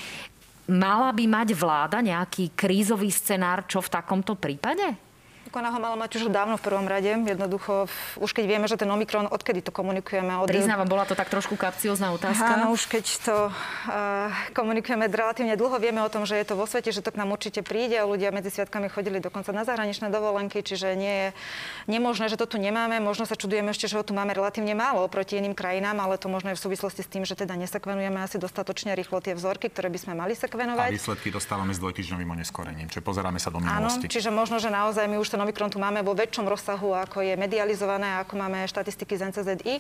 Mala 0.70 1.10
by 1.10 1.24
mať 1.26 1.48
vláda 1.58 1.98
nejaký 1.98 2.54
krízový 2.54 3.10
scenár, 3.10 3.66
čo 3.66 3.82
v 3.82 3.90
takomto 3.90 4.38
prípade? 4.38 5.07
Ona 5.54 5.74
ho 5.74 5.78
mala 5.80 5.96
mať 5.96 6.20
už 6.20 6.30
dávno 6.30 6.54
v 6.54 6.62
prvom 6.62 6.86
rade. 6.86 7.08
Jednoducho, 7.08 7.88
už 8.20 8.30
keď 8.30 8.44
vieme, 8.46 8.66
že 8.68 8.76
ten 8.76 8.86
Omikron, 8.86 9.26
odkedy 9.26 9.64
to 9.64 9.72
komunikujeme? 9.74 10.38
Od... 10.38 10.46
Priznávam, 10.46 10.86
bola 10.86 11.08
to 11.08 11.18
tak 11.18 11.32
trošku 11.32 11.58
kapciozná 11.58 12.12
otázka. 12.14 12.60
Áno, 12.60 12.70
už 12.74 12.86
keď 12.86 13.04
to 13.26 13.36
uh, 13.50 14.30
komunikujeme 14.54 15.08
relatívne 15.08 15.58
dlho, 15.58 15.80
vieme 15.82 16.04
o 16.04 16.10
tom, 16.12 16.28
že 16.28 16.38
je 16.38 16.46
to 16.46 16.54
vo 16.54 16.68
svete, 16.68 16.94
že 16.94 17.02
to 17.02 17.10
k 17.10 17.18
nám 17.18 17.34
určite 17.34 17.66
príde 17.66 17.98
a 17.98 18.06
ľudia 18.06 18.30
medzi 18.30 18.54
sviatkami 18.54 18.86
chodili 18.92 19.18
dokonca 19.18 19.50
na 19.50 19.66
zahraničné 19.66 20.12
dovolenky, 20.12 20.62
čiže 20.62 20.94
nie 20.94 21.14
je 21.14 21.28
nemožné, 21.90 22.30
že 22.30 22.38
to 22.38 22.46
tu 22.46 22.56
nemáme. 22.60 23.00
Možno 23.02 23.26
sa 23.26 23.34
čudujeme 23.34 23.74
ešte, 23.74 23.90
že 23.90 23.98
ho 23.98 24.04
tu 24.06 24.14
máme 24.14 24.30
relatívne 24.36 24.76
málo 24.78 25.06
proti 25.10 25.38
iným 25.40 25.56
krajinám, 25.56 25.98
ale 25.98 26.20
to 26.20 26.30
možno 26.30 26.52
je 26.52 26.56
v 26.58 26.62
súvislosti 26.70 27.02
s 27.02 27.08
tým, 27.10 27.26
že 27.26 27.34
teda 27.34 27.58
nesekvenujeme 27.58 28.20
asi 28.22 28.38
dostatočne 28.38 28.94
rýchlo 28.94 29.18
tie 29.18 29.34
vzorky, 29.34 29.70
ktoré 29.72 29.90
by 29.90 29.98
sme 29.98 30.12
mali 30.14 30.38
sekvenovať. 30.38 30.90
A 30.90 30.94
výsledky 30.94 31.28
dostávame 31.34 31.74
s 31.74 31.78
dvojtýždňovým 31.82 32.30
oneskorením, 32.38 32.86
čiže 32.90 33.02
pozeráme 33.02 33.40
sa 33.40 33.50
do 33.50 33.58
minulosti. 33.58 34.06
Áno, 34.06 34.12
čiže 34.12 34.30
možno, 34.30 34.60
že 34.62 34.70
naozaj 34.70 35.04
my 35.08 35.16
už 35.18 35.28
ten 35.38 35.46
Omikron 35.46 35.70
tu 35.70 35.78
máme 35.78 36.02
vo 36.02 36.18
väčšom 36.18 36.50
rozsahu, 36.50 36.98
ako 36.98 37.22
je 37.22 37.38
medializované, 37.38 38.18
ako 38.26 38.34
máme 38.34 38.66
štatistiky 38.66 39.14
z 39.14 39.30
NCZI. 39.30 39.78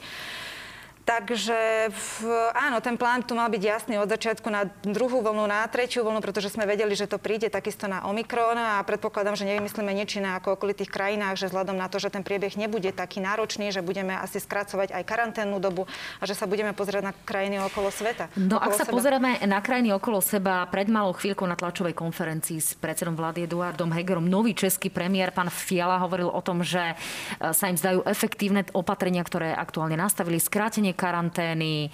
Takže 1.08 1.88
v, 1.88 2.28
áno, 2.52 2.84
ten 2.84 3.00
plán 3.00 3.24
tu 3.24 3.32
mal 3.32 3.48
byť 3.48 3.62
jasný 3.64 3.96
od 3.96 4.12
začiatku 4.12 4.44
na 4.52 4.68
druhú 4.84 5.24
vlnu, 5.24 5.48
na 5.48 5.64
tretiu 5.64 6.04
vlnu, 6.04 6.20
pretože 6.20 6.52
sme 6.52 6.68
vedeli, 6.68 6.92
že 6.92 7.08
to 7.08 7.16
príde 7.16 7.48
takisto 7.48 7.88
na 7.88 8.04
Omikron 8.04 8.60
a 8.60 8.84
predpokladám, 8.84 9.32
že 9.32 9.48
nevymyslíme 9.48 9.88
niečo 9.96 10.20
na 10.20 10.36
ako 10.36 10.60
okolitých 10.60 10.92
krajinách, 10.92 11.40
že 11.40 11.48
vzhľadom 11.48 11.80
na 11.80 11.88
to, 11.88 11.96
že 11.96 12.12
ten 12.12 12.20
priebeh 12.20 12.60
nebude 12.60 12.92
taký 12.92 13.24
náročný, 13.24 13.72
že 13.72 13.80
budeme 13.80 14.20
asi 14.20 14.36
skracovať 14.36 14.92
aj 14.92 15.02
karanténnu 15.08 15.56
dobu 15.56 15.88
a 16.20 16.28
že 16.28 16.36
sa 16.36 16.44
budeme 16.44 16.76
pozerať 16.76 17.08
na 17.08 17.16
krajiny 17.24 17.56
okolo 17.64 17.88
sveta. 17.88 18.28
No 18.36 18.60
okolo 18.60 18.68
ak 18.68 18.76
sa 18.76 18.84
seba. 18.84 18.92
pozrieme 18.92 19.40
na 19.48 19.64
krajiny 19.64 19.96
okolo 19.96 20.20
seba, 20.20 20.68
pred 20.68 20.92
malou 20.92 21.16
chvíľkou 21.16 21.48
na 21.48 21.56
tlačovej 21.56 21.96
konferencii 21.96 22.60
s 22.60 22.76
predsedom 22.76 23.16
vlády 23.16 23.48
Eduardom 23.48 23.88
Hegerom, 23.96 24.28
nový 24.28 24.52
český 24.52 24.92
premiér, 24.92 25.32
pán 25.32 25.48
Fiala, 25.48 26.04
hovoril 26.04 26.28
o 26.28 26.44
tom, 26.44 26.60
že 26.60 26.92
e, 26.92 27.56
sa 27.56 27.72
im 27.72 27.80
zdajú 27.80 28.04
efektívne 28.04 28.68
opatrenia, 28.76 29.24
ktoré 29.24 29.56
aktuálne 29.56 29.96
nastavili, 29.96 30.36
skrátenie 30.36 30.97
karantény, 30.98 31.86
e, 31.86 31.90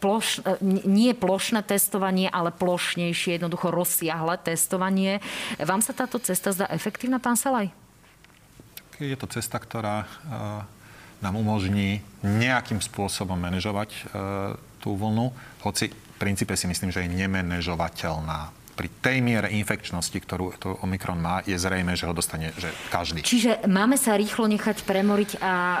ploš, 0.00 0.40
e, 0.40 0.56
nie 0.88 1.12
plošné 1.12 1.60
testovanie, 1.60 2.32
ale 2.32 2.48
plošnejšie, 2.56 3.36
jednoducho 3.36 3.68
rozsiahle 3.68 4.40
testovanie. 4.40 5.20
Vám 5.60 5.84
sa 5.84 5.92
táto 5.92 6.16
cesta 6.16 6.56
zdá 6.56 6.66
efektívna, 6.72 7.20
pán 7.20 7.36
Salaj? 7.36 7.68
Je 8.96 9.12
to 9.20 9.28
cesta, 9.28 9.60
ktorá 9.60 10.02
e, 10.02 10.06
nám 11.20 11.34
umožní 11.36 12.00
nejakým 12.24 12.80
spôsobom 12.80 13.36
manažovať 13.36 14.08
tú 14.84 14.92
vlnu, 15.00 15.32
hoci 15.64 15.88
v 15.88 16.16
princípe 16.20 16.52
si 16.52 16.68
myslím, 16.68 16.92
že 16.92 17.08
je 17.08 17.24
nemenežovateľná 17.24 18.52
pri 18.76 18.92
tej 19.00 19.24
miere 19.24 19.48
infekčnosti, 19.56 20.14
ktorú 20.20 20.52
to 20.60 20.76
Omikron 20.84 21.16
má, 21.16 21.40
je 21.48 21.56
zrejme, 21.56 21.96
že 21.96 22.04
ho 22.04 22.12
dostane 22.12 22.52
že 22.60 22.68
každý. 22.92 23.24
Čiže 23.24 23.64
máme 23.64 23.96
sa 23.96 24.14
rýchlo 24.20 24.44
nechať 24.44 24.84
premoriť 24.84 25.40
a 25.40 25.54
uh, 25.56 25.80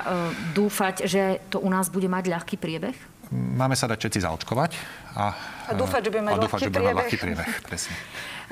dúfať, 0.56 1.04
že 1.04 1.44
to 1.52 1.60
u 1.60 1.68
nás 1.68 1.92
bude 1.92 2.08
mať 2.08 2.32
ľahký 2.32 2.56
priebeh? 2.56 2.96
Máme 3.32 3.76
sa 3.76 3.90
dať 3.90 4.06
všetci 4.06 4.20
zaočkovať 4.22 4.70
a, 5.18 5.24
a 5.68 5.72
dúfať, 5.76 6.08
že 6.08 6.10
budeme 6.14 6.30
mať, 6.32 6.46
ľahký, 6.46 6.62
že 6.62 6.70
mať 6.72 6.96
ľahký 6.96 7.16
priebeh. 7.20 7.50
Presne. 7.68 7.94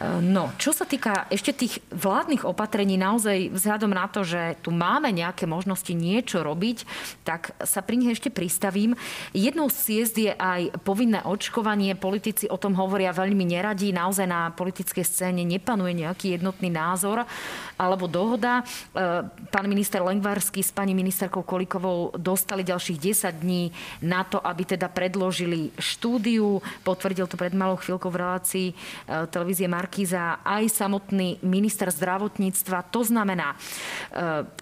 No, 0.03 0.51
čo 0.59 0.75
sa 0.75 0.83
týka 0.83 1.31
ešte 1.31 1.55
tých 1.55 1.79
vládnych 1.95 2.43
opatrení, 2.43 2.99
naozaj 2.99 3.55
vzhľadom 3.55 3.95
na 3.95 4.11
to, 4.11 4.27
že 4.27 4.59
tu 4.59 4.75
máme 4.75 5.15
nejaké 5.15 5.47
možnosti 5.47 5.95
niečo 5.95 6.43
robiť, 6.43 6.83
tak 7.23 7.55
sa 7.63 7.79
pri 7.79 8.03
nich 8.03 8.11
ešte 8.19 8.27
pristavím. 8.35 8.99
Jednou 9.31 9.71
z 9.71 9.77
ciest 9.79 10.19
je 10.19 10.35
aj 10.35 10.83
povinné 10.83 11.23
očkovanie. 11.23 11.95
Politici 11.95 12.51
o 12.51 12.59
tom 12.59 12.75
hovoria 12.75 13.15
veľmi 13.15 13.47
neradí. 13.47 13.95
Naozaj 13.95 14.27
na 14.27 14.51
politickej 14.51 15.07
scéne 15.07 15.47
nepanuje 15.47 15.95
nejaký 15.95 16.35
jednotný 16.35 16.75
názor 16.75 17.23
alebo 17.79 18.11
dohoda. 18.11 18.63
E, 18.63 18.65
pán 19.47 19.67
minister 19.71 20.03
Lengvarský 20.03 20.67
s 20.67 20.75
pani 20.75 20.91
ministerkou 20.91 21.47
Kolikovou 21.47 22.19
dostali 22.19 22.67
ďalších 22.67 22.99
10 22.99 23.47
dní 23.47 23.71
na 24.03 24.27
to, 24.27 24.43
aby 24.43 24.67
teda 24.67 24.91
predložili 24.91 25.71
štúdiu. 25.79 26.59
Potvrdil 26.83 27.31
to 27.31 27.39
pred 27.39 27.55
malou 27.55 27.79
chvíľkou 27.79 28.11
v 28.11 28.19
relácii 28.19 28.67
e, 28.71 28.75
televízie 29.31 29.71
Mar 29.71 29.84
Markiza, 29.85 30.41
aj 30.41 30.81
samotný 30.81 31.45
minister 31.45 31.93
zdravotníctva. 31.93 32.89
To 32.89 33.05
znamená, 33.05 33.53
e, 33.53 33.57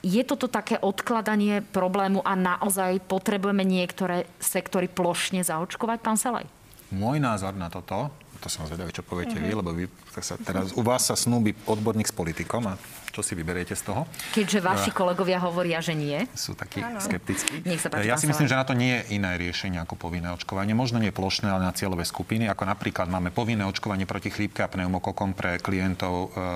je 0.03 0.23
toto 0.27 0.51
také 0.51 0.83
odkladanie 0.83 1.63
problému 1.63 2.27
a 2.27 2.35
naozaj 2.35 2.99
potrebujeme 3.07 3.63
niektoré 3.63 4.27
sektory 4.43 4.91
plošne 4.91 5.47
zaočkovať, 5.47 5.99
pán 6.03 6.19
Salaj? 6.19 6.51
Môj 6.91 7.23
názor 7.23 7.55
na 7.55 7.71
toto 7.71 8.11
to 8.43 8.51
som 8.51 8.67
zvedavý, 8.67 8.91
čo 8.91 9.07
poviete 9.07 9.39
mm-hmm. 9.39 9.55
vy, 9.55 9.59
lebo 9.63 9.71
vy 9.71 9.87
sa 10.19 10.35
teraz, 10.35 10.75
u 10.75 10.83
vás 10.83 11.07
sa 11.07 11.15
snúbi 11.15 11.55
odborník 11.71 12.11
s 12.11 12.15
politikom 12.15 12.67
a 12.67 12.75
čo 13.15 13.23
si 13.23 13.39
vyberiete 13.39 13.77
z 13.77 13.93
toho? 13.93 14.09
Keďže 14.35 14.59
vaši 14.65 14.91
kolegovia 14.91 15.39
hovoria, 15.39 15.79
že 15.79 15.93
nie. 15.93 16.17
Sú 16.33 16.57
takí 16.57 16.81
ano. 16.81 16.99
skeptickí. 16.99 17.63
Nech 17.63 17.79
sa 17.79 17.93
páči, 17.93 18.09
ja 18.09 18.17
si 18.17 18.27
myslím, 18.27 18.49
že 18.49 18.57
na 18.57 18.65
to 18.65 18.75
nie 18.75 19.05
je 19.05 19.21
iné 19.21 19.37
riešenie 19.37 19.79
ako 19.85 19.95
povinné 20.01 20.33
očkovanie. 20.33 20.73
Možno 20.73 20.99
nie 20.99 21.13
plošné, 21.13 21.53
ale 21.53 21.63
na 21.69 21.77
cieľové 21.77 22.09
skupiny. 22.09 22.49
Ako 22.49 22.65
napríklad 22.65 23.13
máme 23.13 23.29
povinné 23.29 23.69
očkovanie 23.69 24.09
proti 24.09 24.33
chrípke 24.33 24.65
a 24.65 24.73
pneumokokom 24.73 25.37
pre 25.37 25.61
klientov 25.61 26.33
e, 26.33 26.49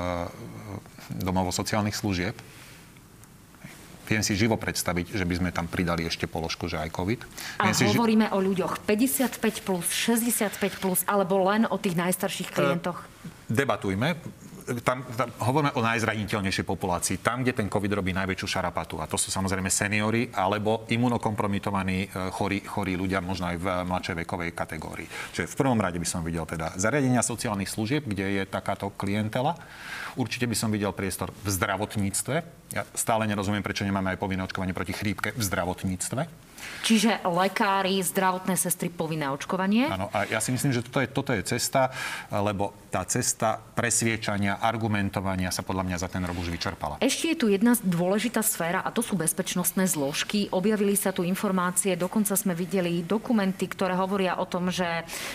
domov 1.22 1.52
sociálnych 1.52 1.94
služieb 1.94 2.34
Viem 4.06 4.22
si 4.22 4.38
živo 4.38 4.54
predstaviť, 4.54 5.18
že 5.18 5.24
by 5.26 5.34
sme 5.34 5.50
tam 5.50 5.66
pridali 5.66 6.06
ešte 6.06 6.30
položku, 6.30 6.70
že 6.70 6.78
aj 6.78 6.94
COVID. 6.94 7.20
A 7.58 7.70
Viem 7.70 7.74
si, 7.74 7.84
hovoríme 7.90 8.30
že... 8.30 8.34
o 8.34 8.38
ľuďoch 8.38 8.86
55+, 8.86 9.66
plus, 9.66 9.86
65+, 9.90 10.78
plus, 10.78 11.02
alebo 11.10 11.42
len 11.42 11.66
o 11.66 11.76
tých 11.76 11.98
najstarších 11.98 12.54
klientoch? 12.54 13.02
Debatujme 13.50 14.14
tam, 14.82 15.06
tam 15.14 15.30
hovoríme 15.46 15.78
o 15.78 15.80
najzraniteľnejšej 15.82 16.66
populácii, 16.66 17.22
tam, 17.22 17.46
kde 17.46 17.54
ten 17.54 17.70
COVID 17.70 18.02
robí 18.02 18.10
najväčšiu 18.10 18.58
šarapatu. 18.58 18.98
A 18.98 19.06
to 19.06 19.14
sú 19.14 19.30
samozrejme 19.30 19.70
seniory 19.70 20.34
alebo 20.34 20.82
imunokompromitovaní 20.90 21.98
e, 22.06 22.08
chorí, 22.34 22.58
chorí 22.66 22.98
ľudia, 22.98 23.22
možno 23.22 23.46
aj 23.46 23.56
v 23.62 23.66
mladšej 23.86 24.16
vekovej 24.26 24.50
kategórii. 24.50 25.06
Čiže 25.30 25.46
v 25.46 25.58
prvom 25.58 25.78
rade 25.78 26.02
by 26.02 26.08
som 26.08 26.26
videl 26.26 26.42
teda 26.42 26.74
zariadenia 26.74 27.22
sociálnych 27.22 27.70
služieb, 27.70 28.02
kde 28.02 28.42
je 28.42 28.42
takáto 28.42 28.90
klientela. 28.98 29.54
Určite 30.18 30.50
by 30.50 30.56
som 30.58 30.72
videl 30.74 30.90
priestor 30.90 31.30
v 31.44 31.48
zdravotníctve. 31.52 32.34
Ja 32.74 32.82
stále 32.96 33.28
nerozumiem, 33.30 33.62
prečo 33.62 33.86
nemáme 33.86 34.16
aj 34.16 34.18
povinné 34.18 34.42
očkovanie 34.42 34.74
proti 34.74 34.96
chrípke 34.96 35.30
v 35.36 35.42
zdravotníctve. 35.44 36.46
Čiže 36.86 37.26
lekári, 37.26 37.98
zdravotné 37.98 38.54
sestry, 38.54 38.88
povinné 38.94 39.26
očkovanie? 39.26 39.90
Áno, 39.90 40.06
a 40.14 40.22
ja 40.30 40.38
si 40.38 40.54
myslím, 40.54 40.70
že 40.70 40.86
toto 40.86 41.02
je, 41.02 41.08
toto 41.10 41.30
je 41.34 41.42
cesta, 41.42 41.90
lebo 42.30 42.86
tá 42.94 43.02
cesta 43.04 43.58
presviečania, 43.58 44.62
argumentovania 44.62 45.50
sa 45.52 45.66
podľa 45.66 45.84
mňa 45.84 45.96
za 46.00 46.08
ten 46.08 46.22
rok 46.22 46.38
už 46.38 46.48
vyčerpala. 46.48 47.02
Ešte 47.02 47.34
je 47.34 47.36
tu 47.36 47.46
jedna 47.50 47.74
dôležitá 47.76 48.40
sféra 48.40 48.80
a 48.80 48.94
to 48.94 49.02
sú 49.02 49.18
bezpečnostné 49.18 49.84
zložky. 49.90 50.46
Objavili 50.54 50.94
sa 50.94 51.10
tu 51.10 51.26
informácie, 51.26 51.98
dokonca 51.98 52.38
sme 52.38 52.54
videli 52.54 53.04
dokumenty, 53.04 53.66
ktoré 53.66 53.98
hovoria 53.98 54.38
o 54.38 54.46
tom, 54.46 54.70
že 54.72 54.86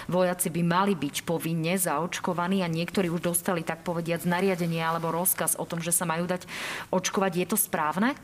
vojaci 0.07 0.49
by 0.49 0.61
mali 0.63 0.93
byť 0.95 1.27
povinne 1.27 1.75
zaočkovaní 1.77 2.63
a 2.63 2.71
niektorí 2.71 3.11
už 3.11 3.21
dostali, 3.21 3.61
tak 3.61 3.83
povediať, 3.83 4.23
nariadenie 4.23 4.81
alebo 4.81 5.11
rozkaz 5.11 5.59
o 5.59 5.67
tom, 5.67 5.83
že 5.83 5.93
sa 5.93 6.07
majú 6.07 6.25
dať 6.25 6.47
očkovať. 6.89 7.31
Je 7.43 7.47
to 7.51 7.57
správne? 7.59 8.15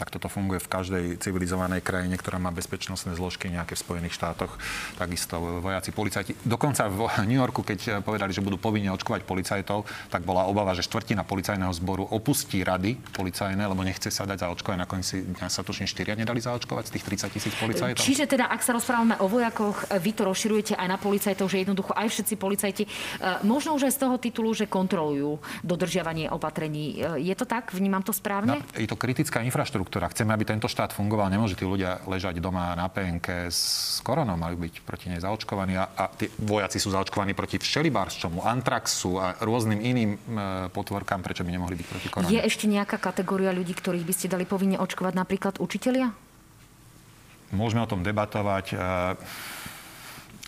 Tak 0.00 0.08
toto 0.08 0.32
funguje 0.32 0.64
v 0.64 0.72
každej 0.72 1.04
civilizovanej 1.20 1.84
krajine, 1.84 2.16
ktorá 2.16 2.40
má 2.40 2.48
bezpečnostné 2.48 3.12
zložky, 3.20 3.52
nejaké 3.52 3.76
v 3.76 3.84
Spojených 3.84 4.16
štátoch, 4.16 4.56
takisto 4.96 5.60
vojaci, 5.60 5.92
policajti. 5.92 6.32
Dokonca 6.40 6.88
v 6.88 7.04
New 7.28 7.36
Yorku, 7.36 7.60
keď 7.60 8.00
povedali, 8.00 8.32
že 8.32 8.40
budú 8.40 8.56
povinne 8.56 8.88
očkovať 8.96 9.28
policajtov, 9.28 9.84
tak 10.08 10.24
bola 10.24 10.48
obava, 10.48 10.72
že 10.72 10.80
štvrtina 10.88 11.28
policajného 11.28 11.68
zboru 11.76 12.08
opustí 12.08 12.64
rady 12.64 12.96
policajné, 13.12 13.60
lebo 13.60 13.84
nechce 13.84 14.08
sa 14.08 14.24
dať 14.24 14.48
zaočkovať. 14.48 14.78
Nakoniec 14.80 15.04
si 15.04 15.20
sa 15.52 15.60
tuším 15.60 15.84
štyria 15.84 16.16
nedali 16.16 16.40
zaočkovať 16.40 16.88
z 16.88 16.92
tých 16.96 17.04
30 17.28 17.36
tisíc 17.36 17.54
policajtov. 17.60 18.00
Čiže 18.00 18.24
teda, 18.24 18.48
ak 18.48 18.64
sa 18.64 18.72
rozprávame 18.72 19.20
o 19.20 19.28
vojakoch, 19.28 19.92
vy 20.00 20.16
to 20.16 20.24
rozširujete 20.24 20.80
aj 20.80 20.88
na 20.88 20.96
policajtov, 20.96 21.44
že 21.52 21.60
jednoducho 21.60 21.92
aj 21.92 22.08
všetci 22.08 22.34
policajti, 22.40 22.84
e, 22.86 22.90
možno 23.44 23.76
už 23.76 23.92
aj 23.92 23.92
z 23.92 24.00
toho 24.00 24.16
titulu, 24.16 24.56
že 24.56 24.64
kontrolujú 24.64 25.36
dodržiavanie 25.60 26.32
opatrení. 26.32 26.96
E, 26.96 27.28
je 27.28 27.34
to 27.36 27.44
tak? 27.44 27.76
Vnímam 27.76 28.00
to 28.00 28.16
správne? 28.16 28.62
No, 28.62 28.78
je 28.78 28.88
to 28.88 28.96
kritická 28.96 29.42
infraštruktúra 29.42 29.89
štruktúra. 29.90 30.14
Chceme, 30.14 30.30
aby 30.38 30.46
tento 30.46 30.70
štát 30.70 30.94
fungoval. 30.94 31.26
Nemôžu 31.34 31.58
tí 31.58 31.66
ľudia 31.66 31.98
ležať 32.06 32.38
doma 32.38 32.78
na 32.78 32.86
PNK 32.86 33.50
s 33.50 33.98
koronou, 34.06 34.38
majú 34.38 34.62
byť 34.62 34.86
proti 34.86 35.10
nej 35.10 35.18
zaočkovaní. 35.18 35.74
A, 35.74 35.90
a 35.98 36.06
tí 36.06 36.30
vojaci 36.38 36.78
sú 36.78 36.94
zaočkovaní 36.94 37.34
proti 37.34 37.58
všelibárščomu, 37.58 38.46
antraxu 38.46 39.18
a 39.18 39.34
rôznym 39.42 39.82
iným 39.82 40.14
e, 40.14 40.18
potvorkám, 40.70 41.26
prečo 41.26 41.42
by 41.42 41.50
nemohli 41.50 41.74
byť 41.74 41.86
proti 41.90 42.06
korone. 42.06 42.30
Je 42.30 42.38
ešte 42.38 42.70
nejaká 42.70 43.02
kategória 43.02 43.50
ľudí, 43.50 43.74
ktorých 43.74 44.06
by 44.06 44.14
ste 44.14 44.30
dali 44.30 44.46
povinne 44.46 44.78
očkovať, 44.78 45.12
napríklad 45.18 45.58
učitelia? 45.58 46.14
Môžeme 47.50 47.82
o 47.82 47.90
tom 47.90 48.06
debatovať. 48.06 48.66
E, 48.70 48.76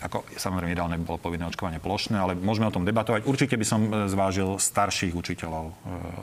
ako 0.03 0.27
samozrejme 0.35 0.75
ideálne 0.75 0.99
by 0.99 1.05
bolo 1.07 1.19
povinné 1.23 1.47
očkovanie 1.47 1.79
plošné, 1.79 2.19
ale 2.19 2.35
môžeme 2.35 2.67
o 2.67 2.75
tom 2.75 2.83
debatovať. 2.83 3.23
Určite 3.23 3.55
by 3.55 3.63
som 3.63 3.87
e, 3.87 4.11
zvážil 4.11 4.59
starších 4.59 5.15
učiteľov 5.15 5.71
e, 5.71 5.73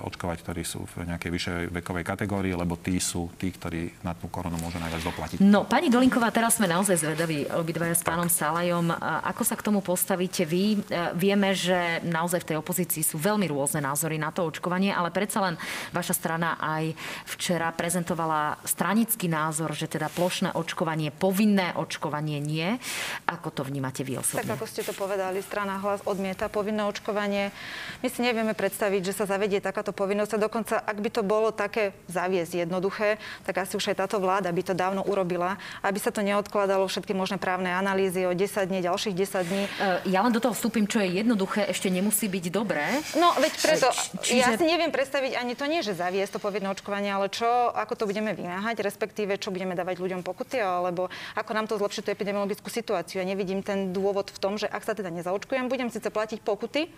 očkovať, 0.05 0.39
ktorí 0.45 0.63
sú 0.69 0.85
v 0.85 1.09
nejakej 1.09 1.31
vyššej 1.33 1.61
vekovej 1.81 2.05
kategórii, 2.05 2.53
lebo 2.53 2.77
tí 2.77 3.01
sú 3.01 3.33
tí, 3.41 3.49
ktorí 3.49 4.05
na 4.05 4.13
tú 4.13 4.29
koronu 4.29 4.61
môžu 4.61 4.77
najviac 4.77 5.01
doplatiť. 5.01 5.39
No, 5.41 5.65
pani 5.65 5.89
Dolinková, 5.89 6.29
teraz 6.29 6.61
sme 6.61 6.69
naozaj 6.69 7.01
zvedaví 7.01 7.49
obidvaja 7.57 7.97
s 7.97 8.05
pánom 8.05 8.29
Salajom. 8.29 8.93
Ako 9.01 9.49
sa 9.49 9.57
k 9.57 9.65
tomu 9.65 9.81
postavíte 9.81 10.45
vy? 10.45 10.77
E, 10.77 11.17
vieme, 11.17 11.57
že 11.57 12.05
naozaj 12.05 12.45
v 12.45 12.49
tej 12.53 12.57
opozícii 12.61 13.01
sú 13.01 13.17
veľmi 13.17 13.49
rôzne 13.49 13.81
názory 13.81 14.21
na 14.21 14.29
to 14.29 14.45
očkovanie, 14.45 14.93
ale 14.93 15.09
predsa 15.09 15.41
len 15.41 15.57
vaša 15.97 16.13
strana 16.13 16.61
aj 16.61 16.93
včera 17.33 17.73
prezentovala 17.73 18.61
stranický 18.69 19.33
názor, 19.33 19.73
že 19.73 19.89
teda 19.89 20.13
plošné 20.13 20.53
očkovanie, 20.53 21.09
povinné 21.09 21.73
očkovanie 21.81 22.37
nie. 22.45 22.77
Ako 23.25 23.49
to 23.49 23.70
vnímate 23.71 24.03
vy 24.03 24.19
osobne? 24.19 24.43
Tak 24.43 24.59
ako 24.59 24.67
ste 24.67 24.83
to 24.83 24.91
povedali, 24.93 25.39
strana 25.41 25.79
hlas 25.79 26.03
odmieta 26.03 26.51
povinné 26.51 26.83
očkovanie. 26.85 27.55
My 28.03 28.09
si 28.11 28.21
nevieme 28.21 28.53
predstaviť, 28.59 29.01
že 29.07 29.17
sa 29.17 29.25
zavedie 29.31 29.63
takáto 29.63 29.95
povinnosť 29.95 30.33
a 30.35 30.39
dokonca, 30.43 30.75
ak 30.83 30.99
by 30.99 31.11
to 31.15 31.23
bolo 31.23 31.55
také 31.55 31.95
zaviesť 32.11 32.67
jednoduché, 32.67 33.23
tak 33.47 33.63
asi 33.63 33.79
už 33.79 33.95
aj 33.95 34.03
táto 34.03 34.19
vláda 34.19 34.51
by 34.51 34.63
to 34.67 34.75
dávno 34.75 35.07
urobila, 35.07 35.57
aby 35.87 36.03
sa 36.03 36.11
to 36.11 36.27
neodkladalo 36.27 36.91
všetky 36.91 37.15
možné 37.15 37.39
právne 37.39 37.71
analýzy 37.71 38.27
o 38.27 38.35
10 38.35 38.67
dní, 38.67 38.83
ďalších 38.83 39.15
10 39.15 39.49
dní. 39.49 39.65
E, 39.65 39.71
ja 40.11 40.21
len 40.27 40.35
do 40.35 40.43
toho 40.43 40.53
vstúpim, 40.53 40.91
čo 40.91 40.99
je 40.99 41.23
jednoduché, 41.23 41.71
ešte 41.71 41.87
nemusí 41.87 42.27
byť 42.27 42.45
dobré. 42.51 42.99
No, 43.15 43.33
veď 43.39 43.53
preto, 43.63 43.89
Či, 43.95 44.35
čiže... 44.35 44.43
ja 44.43 44.49
si 44.59 44.67
neviem 44.67 44.91
predstaviť 44.91 45.39
ani 45.39 45.55
to 45.55 45.71
nie, 45.71 45.85
že 45.87 45.95
zaviesť 45.95 46.37
to 46.37 46.41
povinné 46.43 46.67
očkovanie, 46.73 47.13
ale 47.13 47.31
čo, 47.31 47.47
ako 47.71 47.95
to 47.95 48.05
budeme 48.09 48.35
vymáhať, 48.35 48.83
respektíve 48.83 49.39
čo 49.39 49.55
budeme 49.55 49.79
dávať 49.79 50.03
ľuďom 50.03 50.27
pokuty, 50.27 50.59
alebo 50.59 51.13
ako 51.37 51.51
nám 51.55 51.67
to 51.71 51.79
zlepší 51.79 52.01
tú 52.03 52.11
epidemiologickú 52.11 52.67
situáciu. 52.73 53.23
Ja 53.23 53.27
nevidím 53.29 53.60
ten 53.63 53.95
dôvod 53.95 54.31
v 54.33 54.39
tom, 54.39 54.55
že 54.59 54.67
ak 54.67 54.83
sa 54.85 54.93
teda 54.93 55.09
nezaočkujem, 55.13 55.71
budem 55.71 55.89
síce 55.89 56.09
platiť 56.09 56.43
pokuty, 56.43 56.91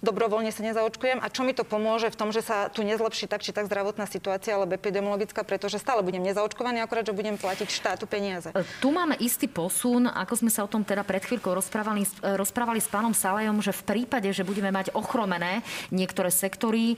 dobrovoľne 0.00 0.48
sa 0.52 0.64
nezaočkujem 0.64 1.20
a 1.20 1.26
čo 1.28 1.44
mi 1.44 1.52
to 1.52 1.64
pomôže 1.64 2.08
v 2.08 2.18
tom, 2.18 2.32
že 2.32 2.40
sa 2.40 2.72
tu 2.72 2.80
nezlepší 2.84 3.28
tak 3.28 3.44
či 3.44 3.52
tak 3.52 3.68
zdravotná 3.68 4.08
situácia 4.08 4.56
alebo 4.56 4.76
epidemiologická, 4.76 5.44
pretože 5.44 5.80
stále 5.80 6.00
budem 6.00 6.24
nezaočkovaný, 6.24 6.80
akorát, 6.80 7.04
že 7.04 7.16
budem 7.16 7.36
platiť 7.36 7.68
štátu 7.68 8.04
peniaze. 8.08 8.52
E, 8.52 8.64
tu 8.80 8.90
máme 8.90 9.16
istý 9.20 9.46
posun, 9.46 10.08
ako 10.08 10.34
sme 10.44 10.50
sa 10.50 10.64
o 10.64 10.72
tom 10.72 10.82
teda 10.82 11.04
pred 11.04 11.20
chvíľkou 11.20 11.52
rozprávali, 11.52 12.04
e, 12.04 12.36
rozprávali 12.36 12.80
s 12.80 12.88
pánom 12.88 13.12
Salajom, 13.12 13.60
že 13.60 13.76
v 13.76 13.86
prípade, 13.86 14.28
že 14.32 14.44
budeme 14.44 14.72
mať 14.72 14.96
ochromené 14.96 15.60
niektoré 15.92 16.32
sektory, 16.32 16.94
e, 16.94 16.96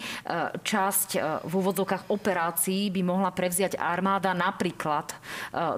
časť 0.62 1.08
v 1.42 1.52
úvodzovkách 1.52 2.08
operácií 2.08 2.88
by 2.94 3.02
mohla 3.02 3.30
prevziať 3.34 3.76
armáda 3.76 4.32
napríklad 4.32 5.14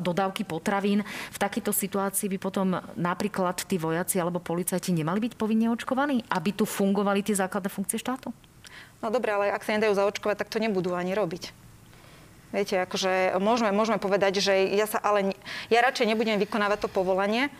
dodávky 0.03 0.45
potravín. 0.47 1.03
V 1.33 1.39
takejto 1.39 1.71
situácii 1.71 2.29
by 2.37 2.39
potom 2.39 2.69
napríklad 2.99 3.65
tí 3.65 3.81
vojaci 3.81 4.21
alebo 4.21 4.43
policajti 4.43 4.93
nemali 4.95 5.23
byť 5.25 5.33
povinne 5.39 5.73
očkovaní, 5.73 6.23
aby 6.31 6.51
tu 6.55 6.69
fungovali 6.69 7.14
fungovali 7.15 7.31
tie 7.31 7.39
základné 7.39 7.71
funkcie 7.71 7.99
štátu? 8.03 8.35
No 8.99 9.15
dobre, 9.15 9.31
ale 9.31 9.55
ak 9.55 9.63
sa 9.63 9.79
nedajú 9.79 9.95
zaočkovať, 9.95 10.43
tak 10.43 10.51
to 10.51 10.59
nebudú 10.59 10.99
ani 10.99 11.15
robiť. 11.15 11.55
Viete, 12.51 12.83
akože 12.83 13.39
môžeme, 13.39 13.71
môžeme 13.75 13.99
povedať, 13.99 14.43
že 14.43 14.55
ja 14.75 14.87
sa 14.87 14.99
ale, 14.99 15.35
ja 15.71 15.79
radšej 15.83 16.11
nebudem 16.11 16.39
vykonávať 16.39 16.87
to 16.87 16.89
povolanie, 16.91 17.51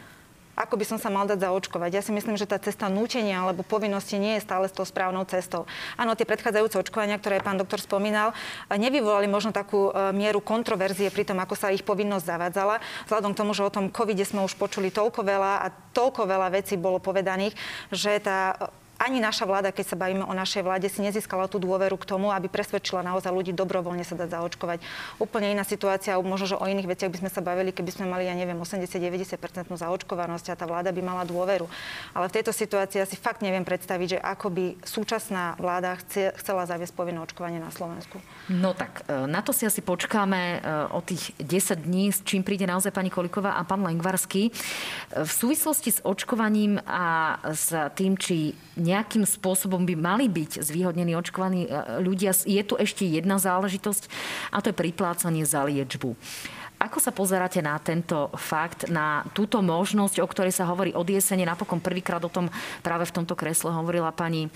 ako 0.55 0.79
by 0.79 0.87
som 0.87 0.99
sa 1.03 1.11
mal 1.11 1.27
dať 1.27 1.43
zaočkovať. 1.51 1.91
Ja 1.91 2.03
si 2.03 2.15
myslím, 2.15 2.39
že 2.39 2.47
tá 2.47 2.63
cesta 2.63 2.87
nútenia 2.87 3.43
alebo 3.43 3.67
povinnosti 3.67 4.23
nie 4.23 4.39
je 4.39 4.47
stále 4.47 4.71
s 4.71 4.75
tou 4.75 4.87
správnou 4.87 5.27
cestou. 5.27 5.67
Áno, 5.99 6.15
tie 6.15 6.23
predchádzajúce 6.23 6.79
očkovania, 6.79 7.19
ktoré 7.19 7.43
pán 7.43 7.59
doktor 7.59 7.83
spomínal, 7.83 8.31
nevyvolali 8.71 9.27
možno 9.27 9.51
takú 9.51 9.91
e, 9.91 10.15
mieru 10.15 10.39
kontroverzie 10.39 11.11
pri 11.11 11.27
tom, 11.27 11.43
ako 11.43 11.59
sa 11.59 11.75
ich 11.75 11.83
povinnosť 11.83 12.31
zavádzala. 12.31 12.79
Vzhľadom 13.11 13.35
k 13.35 13.41
tomu, 13.43 13.51
že 13.51 13.67
o 13.67 13.75
tom 13.75 13.91
covide 13.91 14.23
sme 14.23 14.47
už 14.47 14.55
počuli 14.55 14.95
toľko 14.95 15.27
veľa 15.27 15.53
a 15.59 15.75
toľko 15.91 16.23
veľa 16.23 16.49
vecí 16.55 16.79
bolo 16.79 17.03
povedaných, 17.03 17.59
že 17.91 18.23
tá 18.23 18.71
ani 18.99 19.19
naša 19.19 19.45
vláda, 19.45 19.75
keď 19.75 19.95
sa 19.95 20.01
bavíme 20.01 20.23
o 20.23 20.35
našej 20.35 20.63
vláde, 20.63 20.87
si 20.87 21.03
nezískala 21.03 21.51
tú 21.51 21.59
dôveru 21.59 21.99
k 21.99 22.09
tomu, 22.09 22.31
aby 22.31 22.47
presvedčila 22.47 23.03
naozaj 23.03 23.35
ľudí 23.35 23.51
dobrovoľne 23.51 24.07
sa 24.07 24.15
dať 24.15 24.39
zaočkovať. 24.39 24.79
Úplne 25.19 25.55
iná 25.55 25.65
situácia, 25.67 26.15
možno, 26.21 26.55
že 26.55 26.57
o 26.59 26.65
iných 26.65 26.89
veciach 26.89 27.11
by 27.11 27.19
sme 27.27 27.31
sa 27.31 27.43
bavili, 27.43 27.75
keby 27.75 27.91
sme 27.91 28.07
mali, 28.07 28.31
ja 28.31 28.35
neviem, 28.39 28.57
80-90% 28.57 29.75
zaočkovanosť 29.75 30.47
a 30.53 30.59
tá 30.59 30.65
vláda 30.65 30.95
by 30.95 31.03
mala 31.03 31.23
dôveru. 31.27 31.67
Ale 32.15 32.27
v 32.31 32.35
tejto 32.41 32.55
situácii 32.55 33.03
si 33.05 33.17
fakt 33.19 33.43
neviem 33.43 33.67
predstaviť, 33.67 34.17
že 34.17 34.19
ako 34.23 34.47
by 34.51 34.65
súčasná 34.87 35.59
vláda 35.59 35.99
chcela 36.41 36.65
zaviesť 36.65 36.95
povinné 36.95 37.21
očkovanie 37.21 37.59
na 37.59 37.75
Slovensku. 37.75 38.23
No 38.53 38.77
tak, 38.77 39.09
e, 39.09 39.25
na 39.25 39.41
to 39.41 39.57
si 39.57 39.65
asi 39.65 39.81
počkáme 39.81 40.37
e, 40.37 40.59
o 40.93 41.01
tých 41.01 41.33
10 41.41 41.89
dní, 41.89 42.13
s 42.13 42.21
čím 42.29 42.45
príde 42.45 42.69
naozaj 42.69 42.93
pani 42.93 43.09
Koliková 43.09 43.57
a 43.57 43.65
pán 43.65 43.81
Lengvarský. 43.81 44.49
E, 44.49 44.53
v 45.25 45.33
súvislosti 45.33 45.97
s 45.97 46.05
očkovaním 46.05 46.77
a 46.85 47.41
s 47.57 47.73
tým, 47.97 48.21
či 48.21 48.53
nejakým 48.77 49.25
spôsobom 49.25 49.89
by 49.89 49.97
mali 49.97 50.27
byť 50.29 50.61
zvýhodnení 50.61 51.17
očkovaní 51.17 51.73
ľudia. 52.05 52.37
Je 52.45 52.61
tu 52.61 52.77
ešte 52.77 53.09
jedna 53.09 53.41
záležitosť 53.41 54.13
a 54.53 54.61
to 54.61 54.75
je 54.75 54.77
priplácanie 54.77 55.49
za 55.49 55.65
liečbu. 55.65 56.13
Ako 56.85 57.01
sa 57.01 57.17
pozeráte 57.17 57.65
na 57.65 57.81
tento 57.81 58.29
fakt, 58.37 58.93
na 58.93 59.25
túto 59.33 59.65
možnosť, 59.65 60.21
o 60.21 60.29
ktorej 60.29 60.53
sa 60.53 60.69
hovorí 60.69 60.93
od 60.93 61.09
jesene? 61.09 61.49
Napokon 61.49 61.81
prvýkrát 61.81 62.21
o 62.21 62.29
tom 62.29 62.53
práve 62.85 63.09
v 63.09 63.15
tomto 63.17 63.33
kresle 63.33 63.73
hovorila 63.73 64.13
pani 64.13 64.45
e, 64.45 64.51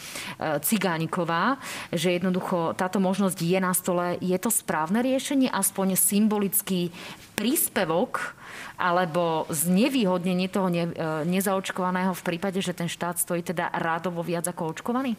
Cigániková, 0.60 1.56
že 1.88 2.20
jednoducho 2.20 2.76
táto 2.76 3.00
možnosť 3.00 3.38
je 3.40 3.58
na 3.64 3.72
stole. 3.72 4.20
Je 4.20 4.36
to 4.36 4.52
správne 4.52 5.00
riešenie, 5.00 5.48
aspoň 5.48 5.96
symbolický 5.96 6.92
príspevok 7.32 8.36
alebo 8.76 9.48
znevýhodnenie 9.48 10.52
toho 10.52 10.68
e, 10.68 10.84
nezaočkovaného 11.24 12.12
v 12.12 12.26
prípade, 12.28 12.60
že 12.60 12.76
ten 12.76 12.92
štát 12.92 13.16
stojí 13.16 13.40
teda 13.40 13.72
rádovo 13.72 14.20
viac 14.20 14.44
ako 14.44 14.76
očkovaný? 14.76 15.16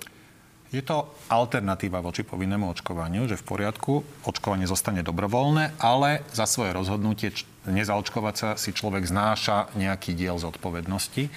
Je 0.70 0.86
to 0.86 1.10
alternatíva 1.34 1.98
voči 1.98 2.22
povinnému 2.22 2.70
očkovaniu, 2.70 3.26
že 3.26 3.42
v 3.42 3.48
poriadku, 3.48 4.06
očkovanie 4.22 4.70
zostane 4.70 5.02
dobrovoľné, 5.02 5.82
ale 5.82 6.22
za 6.30 6.46
svoje 6.46 6.78
rozhodnutie 6.78 7.34
nezaočkovať 7.66 8.36
sa 8.38 8.50
si 8.54 8.70
človek 8.70 9.02
znáša 9.10 9.74
nejaký 9.74 10.14
diel 10.14 10.38
zodpovednosti. 10.38 11.26
E, 11.26 11.32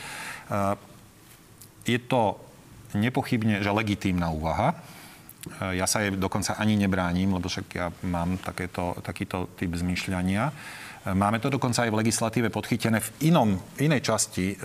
je 1.88 1.98
to 2.04 2.36
nepochybne, 2.92 3.64
že 3.64 3.72
legitímna 3.72 4.28
úvaha. 4.28 4.76
E, 4.76 5.80
ja 5.80 5.88
sa 5.88 6.04
jej 6.04 6.12
dokonca 6.12 6.52
ani 6.60 6.76
nebránim, 6.76 7.32
lebo 7.32 7.48
však 7.48 7.66
ja 7.72 7.88
mám 8.04 8.36
takéto, 8.36 9.00
takýto 9.00 9.48
typ 9.56 9.72
zmýšľania. 9.72 10.52
Máme 11.02 11.42
to 11.42 11.50
dokonca 11.50 11.82
aj 11.82 11.90
v 11.90 11.98
legislatíve 11.98 12.46
podchytené. 12.54 13.02
V, 13.02 13.10
inom, 13.26 13.58
inej 13.74 14.06
časti 14.06 14.54
e, 14.54 14.56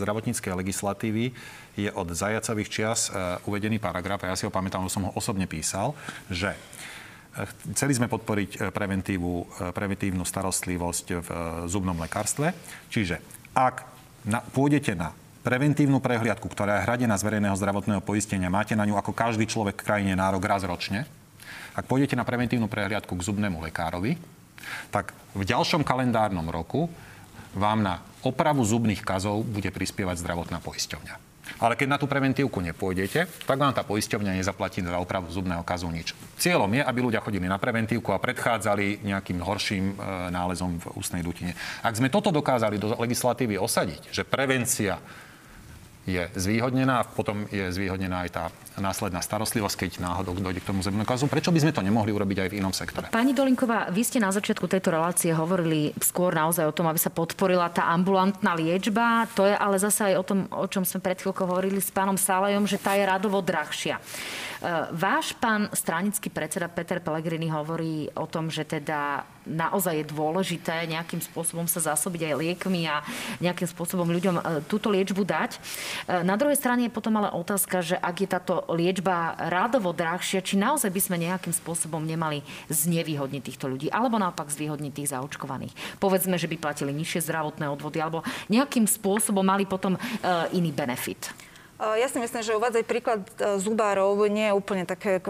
zdravotníckej 0.00 0.56
legislatívy 0.56 1.28
je 1.76 1.92
od 1.92 2.08
zajacových 2.08 2.72
čias 2.72 3.12
e, 3.12 3.36
uvedený 3.44 3.76
paragraf, 3.76 4.24
a 4.24 4.32
ja 4.32 4.36
si 4.40 4.48
ho 4.48 4.52
pamätám, 4.54 4.88
že 4.88 4.96
som 4.96 5.04
ho 5.04 5.12
osobne 5.12 5.44
písal, 5.44 5.92
že 6.32 6.56
e, 7.36 7.44
Chceli 7.76 8.00
sme 8.00 8.08
podporiť 8.08 8.72
preventívu, 8.72 9.60
preventívnu 9.76 10.24
starostlivosť 10.24 11.06
v 11.20 11.28
zubnom 11.68 12.00
lekárstve. 12.00 12.56
Čiže 12.88 13.20
ak 13.52 13.84
na, 14.24 14.40
pôjdete 14.40 14.96
na 14.96 15.12
preventívnu 15.44 16.00
prehliadku, 16.00 16.48
ktorá 16.48 16.80
je 16.80 16.84
hradená 16.88 17.20
z 17.20 17.28
verejného 17.28 17.60
zdravotného 17.60 18.00
poistenia, 18.00 18.48
máte 18.48 18.72
na 18.72 18.88
ňu 18.88 18.96
ako 18.96 19.12
každý 19.12 19.44
človek 19.44 19.84
v 19.84 19.84
krajine 19.84 20.16
nárok 20.16 20.48
raz 20.48 20.64
ročne. 20.64 21.04
Ak 21.76 21.84
pôjdete 21.84 22.16
na 22.16 22.24
preventívnu 22.24 22.72
prehliadku 22.72 23.12
k 23.12 23.26
zubnému 23.28 23.60
lekárovi, 23.60 24.16
tak 24.90 25.16
v 25.36 25.42
ďalšom 25.44 25.84
kalendárnom 25.86 26.46
roku 26.50 26.90
vám 27.56 27.82
na 27.82 28.00
opravu 28.22 28.62
zubných 28.66 29.00
kazov 29.00 29.46
bude 29.46 29.70
prispievať 29.72 30.20
zdravotná 30.20 30.60
poisťovňa. 30.60 31.28
Ale 31.56 31.80
keď 31.80 31.88
na 31.88 31.96
tú 31.96 32.04
preventívku 32.04 32.60
nepôjdete, 32.60 33.24
tak 33.48 33.56
vám 33.56 33.72
tá 33.72 33.80
poisťovňa 33.80 34.36
nezaplatí 34.36 34.84
za 34.84 35.00
opravu 35.00 35.32
zubného 35.32 35.64
kazu 35.64 35.88
nič. 35.88 36.12
Cieľom 36.36 36.68
je, 36.76 36.82
aby 36.84 36.98
ľudia 37.00 37.24
chodili 37.24 37.48
na 37.48 37.56
preventívku 37.56 38.12
a 38.12 38.20
predchádzali 38.20 39.00
nejakým 39.00 39.40
horším 39.40 39.84
e, 39.88 39.94
nálezom 40.28 40.76
v 40.76 40.86
ústnej 41.00 41.24
dutine. 41.24 41.56
Ak 41.80 41.96
sme 41.96 42.12
toto 42.12 42.28
dokázali 42.28 42.76
do 42.76 42.92
legislatívy 42.92 43.56
osadiť, 43.56 44.12
že 44.12 44.28
prevencia 44.28 45.00
je 46.04 46.24
zvýhodnená 46.36 47.00
a 47.00 47.08
potom 47.08 47.48
je 47.48 47.64
zvýhodnená 47.72 48.28
aj 48.28 48.30
tá 48.32 48.44
následná 48.80 49.20
starostlivosť, 49.22 49.76
keď 49.86 49.90
náhodou 50.02 50.34
dojde 50.38 50.62
k 50.62 50.68
tomu 50.70 50.80
zemnému. 50.82 51.06
Prečo 51.06 51.52
by 51.52 51.60
sme 51.60 51.72
to 51.74 51.82
nemohli 51.84 52.10
urobiť 52.14 52.38
aj 52.44 52.48
v 52.50 52.56
inom 52.58 52.72
sektore? 52.74 53.10
Pani 53.12 53.34
Dolinková, 53.34 53.90
vy 53.90 54.02
ste 54.02 54.22
na 54.22 54.32
začiatku 54.32 54.66
tejto 54.70 54.94
relácie 54.94 55.30
hovorili 55.34 55.92
skôr 56.00 56.34
naozaj 56.34 56.66
o 56.66 56.74
tom, 56.74 56.86
aby 56.88 57.00
sa 57.00 57.12
podporila 57.12 57.68
tá 57.68 57.90
ambulantná 57.90 58.54
liečba. 58.54 59.26
To 59.34 59.44
je 59.44 59.54
ale 59.54 59.76
zase 59.78 60.12
aj 60.12 60.14
o 60.18 60.24
tom, 60.24 60.38
o 60.50 60.66
čom 60.66 60.82
sme 60.86 61.02
pred 61.02 61.18
chvíľkou 61.18 61.44
hovorili 61.44 61.82
s 61.82 61.90
pánom 61.92 62.16
Sálejom, 62.18 62.64
že 62.64 62.80
tá 62.80 62.94
je 62.94 63.04
radovo 63.06 63.42
drahšia. 63.42 63.98
E, 63.98 64.02
váš 64.90 65.32
pán 65.38 65.70
stranický 65.70 66.28
predseda 66.34 66.66
Peter 66.66 66.98
Pellegrini 66.98 67.46
hovorí 67.46 68.10
o 68.18 68.26
tom, 68.26 68.50
že 68.50 68.66
teda 68.66 69.22
naozaj 69.48 70.04
je 70.04 70.12
dôležité 70.12 70.84
nejakým 70.90 71.24
spôsobom 71.24 71.64
sa 71.64 71.80
zásobiť 71.80 72.28
aj 72.28 72.34
liekmi 72.36 72.84
a 72.84 73.00
nejakým 73.40 73.70
spôsobom 73.70 74.10
ľuďom 74.10 74.36
e, 74.36 74.42
túto 74.68 74.92
liečbu 74.92 75.24
dať. 75.24 75.50
E, 75.56 75.58
na 76.26 76.36
druhej 76.36 76.58
strane 76.58 76.86
je 76.86 76.92
potom 76.92 77.16
ale 77.16 77.32
otázka, 77.32 77.80
že 77.80 77.96
ak 77.96 78.16
je 78.18 78.28
táto 78.28 78.67
liečba 78.68 79.34
rádovo 79.48 79.96
drahšia, 79.96 80.44
či 80.44 80.60
naozaj 80.60 80.92
by 80.92 81.00
sme 81.00 81.16
nejakým 81.24 81.52
spôsobom 81.56 82.04
nemali 82.04 82.44
znevýhodniť 82.68 83.42
týchto 83.42 83.66
ľudí, 83.66 83.88
alebo 83.88 84.20
naopak 84.20 84.52
zvýhodniť 84.52 84.92
tých 84.92 85.10
zaočkovaných. 85.16 85.74
Povedzme, 85.98 86.36
že 86.36 86.46
by 86.46 86.56
platili 86.60 86.92
nižšie 86.92 87.24
zdravotné 87.24 87.66
odvody, 87.68 87.98
alebo 87.98 88.20
nejakým 88.52 88.84
spôsobom 88.84 89.42
mali 89.42 89.64
potom 89.64 89.96
e, 89.96 90.00
iný 90.52 90.70
benefit. 90.72 91.32
Ja 91.78 92.10
si 92.10 92.18
myslím, 92.18 92.42
že 92.42 92.58
uvádzať 92.58 92.84
príklad 92.90 93.22
zubárov 93.38 94.26
nie 94.26 94.50
je 94.50 94.56
úplne 94.58 94.82
také 94.82 95.22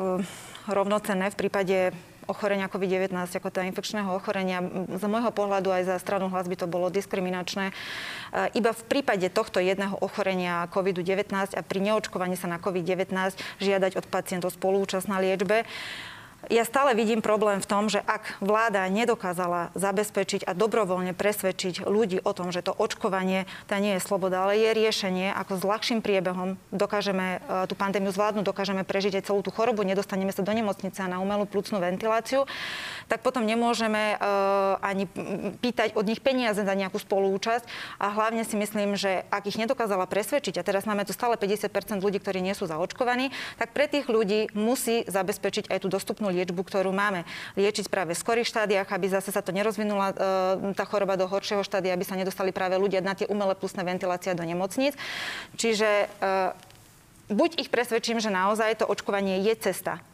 rovnocenné 0.65 1.29
v 1.29 1.37
prípade 1.37 1.93
ochorenia 2.29 2.69
COVID-19 2.69 3.11
ako 3.17 3.49
teda 3.49 3.67
infekčného 3.73 4.13
ochorenia. 4.13 4.61
Z 4.93 5.05
môjho 5.09 5.33
pohľadu 5.33 5.73
aj 5.73 5.89
za 5.89 5.97
stranu 5.99 6.29
hlas 6.29 6.47
by 6.47 6.57
to 6.61 6.69
bolo 6.69 6.93
diskriminačné. 6.93 7.73
E, 7.73 7.75
iba 8.55 8.77
v 8.77 8.83
prípade 8.87 9.27
tohto 9.33 9.59
jedného 9.59 9.97
ochorenia 9.99 10.69
COVID-19 10.69 11.57
a 11.57 11.61
pri 11.65 11.81
neočkovaní 11.81 12.37
sa 12.37 12.47
na 12.47 12.61
COVID-19 12.61 13.11
žiadať 13.59 13.97
od 13.97 14.07
pacientov 14.13 14.53
spolúčasť 14.55 15.09
na 15.09 15.19
liečbe. 15.25 15.65
Ja 16.47 16.63
stále 16.63 16.95
vidím 16.95 17.19
problém 17.19 17.59
v 17.59 17.67
tom, 17.67 17.91
že 17.91 17.99
ak 17.99 18.39
vláda 18.39 18.87
nedokázala 18.87 19.75
zabezpečiť 19.75 20.47
a 20.47 20.55
dobrovoľne 20.55 21.11
presvedčiť 21.11 21.83
ľudí 21.83 22.23
o 22.23 22.31
tom, 22.31 22.55
že 22.55 22.63
to 22.63 22.71
očkovanie 22.71 23.51
to 23.67 23.75
nie 23.83 23.99
je 23.99 24.07
sloboda, 24.07 24.47
ale 24.47 24.55
je 24.55 24.71
riešenie, 24.71 25.35
ako 25.35 25.59
s 25.59 25.67
ľahším 25.67 25.99
priebehom 25.99 26.55
dokážeme 26.71 27.43
e, 27.43 27.67
tú 27.67 27.75
pandémiu 27.75 28.15
zvládnuť, 28.15 28.47
dokážeme 28.47 28.87
prežiť 28.87 29.19
aj 29.19 29.27
celú 29.27 29.43
tú 29.43 29.51
chorobu, 29.51 29.83
nedostaneme 29.83 30.31
sa 30.31 30.47
do 30.47 30.55
nemocnice 30.55 31.03
a 31.03 31.11
na 31.11 31.19
umelú 31.19 31.43
plúcnú 31.43 31.83
ventiláciu, 31.83 32.47
tak 33.11 33.25
potom 33.25 33.43
nemôžeme 33.49 34.21
uh, 34.21 34.77
ani 34.85 35.09
pýtať 35.65 35.97
od 35.97 36.05
nich 36.05 36.21
peniaze 36.21 36.61
za 36.61 36.75
nejakú 36.77 37.01
spolúčasť. 37.01 37.65
A 37.97 38.13
hlavne 38.13 38.45
si 38.45 38.53
myslím, 38.53 39.01
že 39.01 39.25
ak 39.33 39.49
ich 39.49 39.57
nedokázala 39.57 40.05
presvedčiť, 40.05 40.61
a 40.61 40.63
teraz 40.63 40.85
máme 40.85 41.09
tu 41.09 41.17
stále 41.17 41.41
50% 41.41 42.05
ľudí, 42.05 42.21
ktorí 42.21 42.45
nie 42.45 42.53
sú 42.53 42.69
zaočkovaní, 42.69 43.33
tak 43.57 43.73
pre 43.73 43.89
tých 43.89 44.13
ľudí 44.13 44.53
musí 44.53 45.09
zabezpečiť 45.09 45.73
aj 45.73 45.79
tú 45.81 45.89
dostupnú 45.89 46.28
kvalitnú 46.29 46.37
liečbu, 46.37 46.63
ktorú 46.65 46.93
máme. 46.93 47.25
Liečiť 47.57 47.89
práve 47.89 48.13
v 48.13 48.21
skorých 48.21 48.49
štádiách, 48.49 48.89
aby 48.93 49.07
zase 49.09 49.33
sa 49.33 49.41
to 49.41 49.51
nerozvinula 49.51 50.13
e, 50.13 50.15
tá 50.77 50.85
choroba 50.85 51.17
do 51.17 51.25
horšieho 51.25 51.65
štádia, 51.65 51.97
aby 51.97 52.05
sa 52.05 52.15
nedostali 52.15 52.53
práve 52.53 52.77
ľudia 52.77 53.01
na 53.01 53.17
tie 53.17 53.27
umelé 53.27 53.57
plusné 53.57 53.83
ventilácie 53.83 54.37
do 54.37 54.45
nemocníc. 54.45 54.95
Čiže 55.57 55.89
e, 55.89 56.07
buď 57.33 57.65
ich 57.65 57.73
presvedčím, 57.73 58.21
že 58.21 58.29
naozaj 58.29 58.85
to 58.85 58.85
očkovanie 58.85 59.41
je 59.49 59.55
cesta 59.57 60.05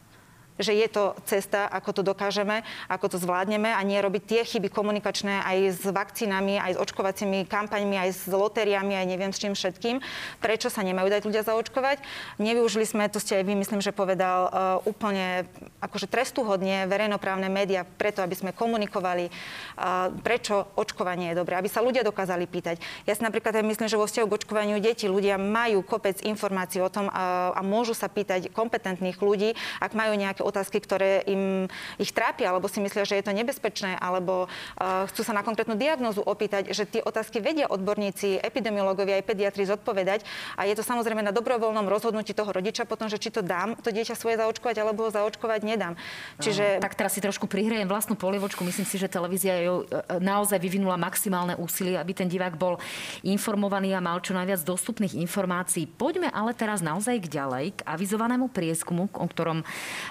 že 0.55 0.71
je 0.71 0.87
to 0.87 1.19
cesta, 1.27 1.67
ako 1.67 2.01
to 2.01 2.03
dokážeme, 2.07 2.63
ako 2.87 3.15
to 3.15 3.19
zvládneme 3.19 3.75
a 3.75 3.81
nie 3.83 3.99
robiť 3.99 4.23
tie 4.23 4.41
chyby 4.47 4.71
komunikačné 4.71 5.43
aj 5.43 5.59
s 5.75 5.83
vakcínami, 5.83 6.63
aj 6.63 6.79
s 6.79 6.79
očkovacími 6.79 7.51
kampaňmi, 7.51 7.97
aj 7.99 8.11
s 8.15 8.23
lotériami, 8.31 8.95
aj 8.95 9.07
neviem 9.11 9.35
s 9.35 9.43
čím 9.43 9.59
všetkým. 9.59 9.99
Prečo 10.39 10.71
sa 10.71 10.87
nemajú 10.87 11.11
dať 11.11 11.23
ľudia 11.27 11.43
zaočkovať? 11.43 11.99
Nevyužili 12.39 12.87
sme, 12.87 13.11
to 13.11 13.19
ste 13.19 13.43
aj 13.43 13.45
vy, 13.51 13.59
myslím, 13.59 13.83
že 13.83 13.91
povedal, 13.91 14.47
uh, 14.47 14.51
úplne 14.87 15.51
akože 15.83 16.07
trestuhodne 16.07 16.87
verejnoprávne 16.87 17.51
médiá 17.51 17.83
preto, 17.83 18.23
aby 18.23 18.39
sme 18.39 18.55
komunikovali, 18.55 19.35
uh, 19.35 20.15
prečo 20.23 20.71
očkovanie 20.79 21.35
je 21.35 21.39
dobré, 21.43 21.59
aby 21.59 21.67
sa 21.67 21.83
ľudia 21.83 22.07
dokázali 22.07 22.47
pýtať. 22.47 22.79
Ja 23.11 23.19
si 23.19 23.27
napríklad 23.27 23.59
aj 23.59 23.67
myslím, 23.67 23.91
že 23.91 23.99
vo 23.99 24.07
vzťahu 24.07 24.27
k 24.31 24.37
očkovaniu 24.39 24.79
detí 24.79 25.11
ľudia 25.11 25.35
majú 25.35 25.83
kopec 25.83 26.23
informácií 26.23 26.79
o 26.79 26.93
tom 26.93 27.11
uh, 27.11 27.51
a 27.59 27.61
môžu 27.67 27.91
sa 27.91 28.07
pýtať 28.07 28.55
kompetentných 28.55 29.19
ľudí, 29.19 29.59
ak 29.83 29.99
majú 29.99 30.15
nejaké 30.15 30.44
otázky, 30.45 30.79
ktoré 30.85 31.25
im 31.25 31.67
ich 31.97 32.13
trápia, 32.13 32.53
alebo 32.53 32.69
si 32.69 32.85
myslia, 32.85 33.09
že 33.09 33.17
je 33.17 33.25
to 33.25 33.33
nebezpečné, 33.33 33.97
alebo 33.97 34.47
uh, 34.47 35.09
chcú 35.09 35.25
sa 35.25 35.33
na 35.33 35.41
konkrétnu 35.41 35.75
diagnózu 35.81 36.21
opýtať, 36.21 36.71
že 36.77 36.85
tie 36.85 37.01
otázky 37.01 37.41
vedia 37.41 37.65
odborníci, 37.73 38.39
epidemiológovia 38.45 39.19
aj 39.21 39.25
pediatri 39.25 39.65
zodpovedať. 39.65 40.23
A 40.61 40.69
je 40.69 40.77
to 40.77 40.85
samozrejme 40.85 41.25
na 41.25 41.33
dobrovoľnom 41.33 41.89
rozhodnutí 41.89 42.37
toho 42.37 42.53
rodiča 42.53 42.85
potom, 42.85 43.09
že 43.09 43.17
či 43.17 43.33
to 43.33 43.41
dám 43.41 43.75
to 43.81 43.89
dieťa 43.89 44.19
svoje 44.19 44.37
zaočkovať, 44.37 44.77
alebo 44.83 45.07
ho 45.07 45.11
zaočkovať 45.11 45.61
nedám. 45.65 45.95
Čiže... 46.43 46.83
tak 46.83 46.99
teraz 46.99 47.17
si 47.17 47.25
trošku 47.25 47.47
prihrejem 47.49 47.89
vlastnú 47.89 48.19
polievočku. 48.19 48.67
Myslím 48.67 48.85
si, 48.85 48.99
že 48.99 49.09
televízia 49.09 49.63
ju 49.63 49.85
e, 49.85 49.85
e, 49.87 50.21
naozaj 50.21 50.59
vyvinula 50.59 50.99
maximálne 50.99 51.55
úsilie, 51.55 51.95
aby 51.95 52.13
ten 52.13 52.27
divák 52.27 52.59
bol 52.59 52.77
informovaný 53.23 53.95
a 53.95 54.03
mal 54.03 54.19
čo 54.19 54.35
najviac 54.35 54.67
dostupných 54.67 55.15
informácií. 55.23 55.87
Poďme 55.87 56.29
ale 56.35 56.53
teraz 56.53 56.83
naozaj 56.83 57.23
k 57.23 57.41
ďalej, 57.41 57.65
k 57.79 57.81
avizovanému 57.87 58.51
prieskumu, 58.51 59.07
o 59.15 59.27
ktorom 59.31 59.63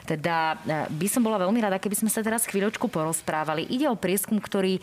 teda 0.07 0.22
teda 0.23 0.55
e, 0.63 0.87
by 0.87 1.07
som 1.11 1.19
bola 1.19 1.35
veľmi 1.35 1.59
rada, 1.59 1.75
keby 1.75 1.99
sme 1.99 2.07
sa 2.07 2.23
teraz 2.23 2.47
chvíľočku 2.47 2.87
porozprávali. 2.87 3.67
Ide 3.67 3.91
o 3.91 3.99
prieskum, 3.99 4.39
ktorý 4.39 4.79
e, 4.79 4.81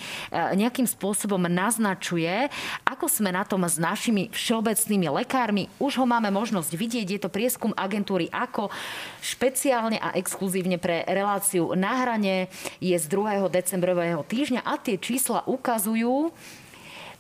nejakým 0.53 0.85
spôsobom 0.85 1.40
naznačuje, 1.48 2.53
ako 2.85 3.09
sme 3.09 3.33
na 3.33 3.48
tom 3.48 3.64
s 3.64 3.81
našimi 3.81 4.29
všeobecnými 4.29 5.09
lekármi. 5.24 5.72
Už 5.81 5.96
ho 5.96 6.05
máme 6.05 6.29
možnosť 6.29 6.76
vidieť. 6.76 7.09
Je 7.09 7.20
to 7.24 7.33
prieskum 7.33 7.72
agentúry 7.72 8.29
AKO 8.29 8.68
špeciálne 9.24 9.96
a 9.96 10.12
exkluzívne 10.20 10.76
pre 10.76 11.09
reláciu 11.09 11.72
na 11.72 12.05
hrane. 12.05 12.53
Je 12.76 12.92
z 12.92 13.07
2. 13.09 13.48
decembrového 13.48 14.20
týždňa 14.29 14.61
a 14.61 14.76
tie 14.76 15.00
čísla 15.00 15.40
ukazujú, 15.48 16.37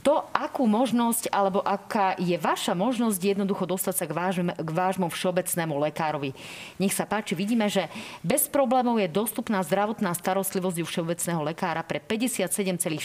to, 0.00 0.24
akú 0.32 0.64
možnosť 0.64 1.28
alebo 1.28 1.60
aká 1.60 2.16
je 2.16 2.36
vaša 2.40 2.72
možnosť 2.72 3.20
jednoducho 3.20 3.68
dostať 3.68 3.94
sa 3.94 4.04
k, 4.08 4.12
vážm, 4.16 4.48
k 4.52 4.70
vášmu 4.72 5.12
všeobecnému 5.12 5.76
lekárovi. 5.90 6.32
Nech 6.80 6.96
sa 6.96 7.04
páči, 7.04 7.36
vidíme, 7.36 7.68
že 7.68 7.88
bez 8.24 8.48
problémov 8.48 8.96
je 9.00 9.12
dostupná 9.12 9.60
zdravotná 9.60 10.16
starostlivosť 10.16 10.78
u 10.80 10.86
všeobecného 10.88 11.40
lekára 11.44 11.84
pre 11.84 12.00
57,6%, 12.00 12.96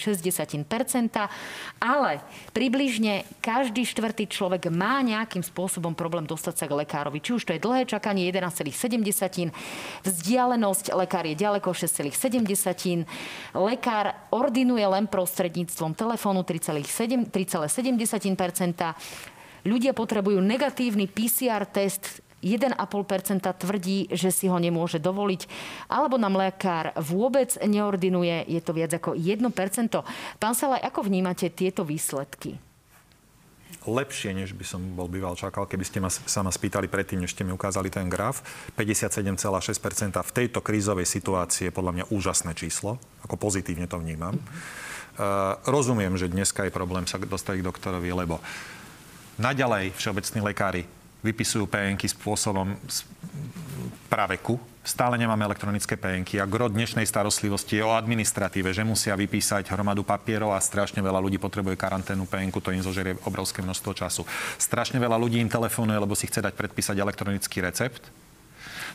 ale 1.83 2.11
približne 2.55 3.27
každý 3.43 3.83
štvrtý 3.83 4.31
človek 4.31 4.71
má 4.71 5.03
nejakým 5.03 5.43
spôsobom 5.43 5.91
problém 5.91 6.23
dostať 6.23 6.55
sa 6.55 6.65
k 6.65 6.79
lekárovi. 6.85 7.19
Či 7.19 7.31
už 7.35 7.43
to 7.43 7.51
je 7.55 7.63
dlhé 7.63 7.83
čakanie 7.85 8.31
11,7, 8.31 9.51
vzdialenosť, 10.07 10.85
lekár 10.95 11.27
je 11.27 11.35
ďaleko 11.35 11.75
6,7, 11.75 13.03
lekár 13.51 14.15
ordinuje 14.31 14.85
len 14.87 15.05
prostredníctvom 15.11 15.91
telefónu 15.97 16.47
3, 16.47 16.84
3,7%. 16.85 17.65
Ľudia 19.65 19.97
potrebujú 19.97 20.37
negatívny 20.45 21.09
PCR 21.09 21.65
test 21.65 22.21
1,5% 22.45 22.77
tvrdí, 23.41 24.13
že 24.13 24.29
si 24.29 24.45
ho 24.45 24.57
nemôže 24.61 25.01
dovoliť, 25.01 25.49
alebo 25.89 26.21
nám 26.21 26.37
lekár 26.37 26.93
vôbec 27.01 27.57
neordinuje, 27.65 28.45
je 28.45 28.61
to 28.61 28.71
viac 28.77 28.93
ako 28.93 29.17
1%. 29.17 29.41
Pán 30.37 30.53
Salaj, 30.53 30.85
ako 30.85 31.09
vnímate 31.09 31.49
tieto 31.49 31.81
výsledky? 31.81 32.61
lepšie, 33.85 34.33
než 34.33 34.57
by 34.57 34.65
som 34.65 34.81
bol 34.97 35.05
býval 35.05 35.37
čakal, 35.37 35.69
keby 35.69 35.85
ste 35.85 36.01
ma, 36.01 36.09
sa 36.09 36.41
ma 36.41 36.49
spýtali 36.49 36.89
predtým, 36.89 37.21
než 37.21 37.37
ste 37.37 37.45
mi 37.45 37.53
ukázali 37.53 37.93
ten 37.93 38.09
graf. 38.09 38.41
57,6% 38.73 40.25
v 40.25 40.31
tejto 40.33 40.59
krízovej 40.65 41.05
situácii 41.05 41.69
je 41.69 41.73
podľa 41.73 42.01
mňa 42.01 42.05
úžasné 42.09 42.57
číslo. 42.57 42.97
Ako 43.21 43.37
pozitívne 43.37 43.85
to 43.85 44.01
vnímam. 44.01 44.41
Mm-hmm. 44.41 44.84
Eh, 45.15 45.21
rozumiem, 45.63 46.11
že 46.19 46.27
dneska 46.27 46.67
je 46.67 46.75
problém 46.75 47.07
sa 47.07 47.15
dostať 47.15 47.63
k 47.63 47.67
doktorovi, 47.71 48.11
lebo 48.11 48.43
naďalej 49.39 49.95
všeobecní 49.95 50.43
lekári 50.43 50.83
vypisujú 51.23 51.71
PNky 51.71 52.03
spôsobom 52.11 52.75
praveku. 54.11 54.59
Stále 54.83 55.15
nemáme 55.15 55.47
elektronické 55.47 55.95
PNky 55.95 56.43
a 56.43 56.45
gro 56.45 56.67
dnešnej 56.67 57.07
starostlivosti 57.07 57.79
je 57.79 57.87
o 57.87 57.95
administratíve, 57.95 58.75
že 58.75 58.83
musia 58.83 59.15
vypísať 59.15 59.71
hromadu 59.71 60.03
papierov 60.03 60.51
a 60.51 60.59
strašne 60.59 60.99
veľa 60.99 61.23
ľudí 61.23 61.39
potrebuje 61.39 61.79
karanténu 61.79 62.27
PNku, 62.27 62.59
to 62.59 62.75
im 62.75 62.83
zožerie 62.83 63.15
obrovské 63.23 63.63
množstvo 63.63 63.95
času. 63.95 64.27
Strašne 64.59 64.99
veľa 64.99 65.15
ľudí 65.15 65.39
im 65.39 65.47
telefonuje, 65.47 65.95
lebo 65.95 66.11
si 66.11 66.27
chce 66.27 66.43
dať 66.43 66.53
predpísať 66.59 66.99
elektronický 66.99 67.63
recept. 67.63 68.03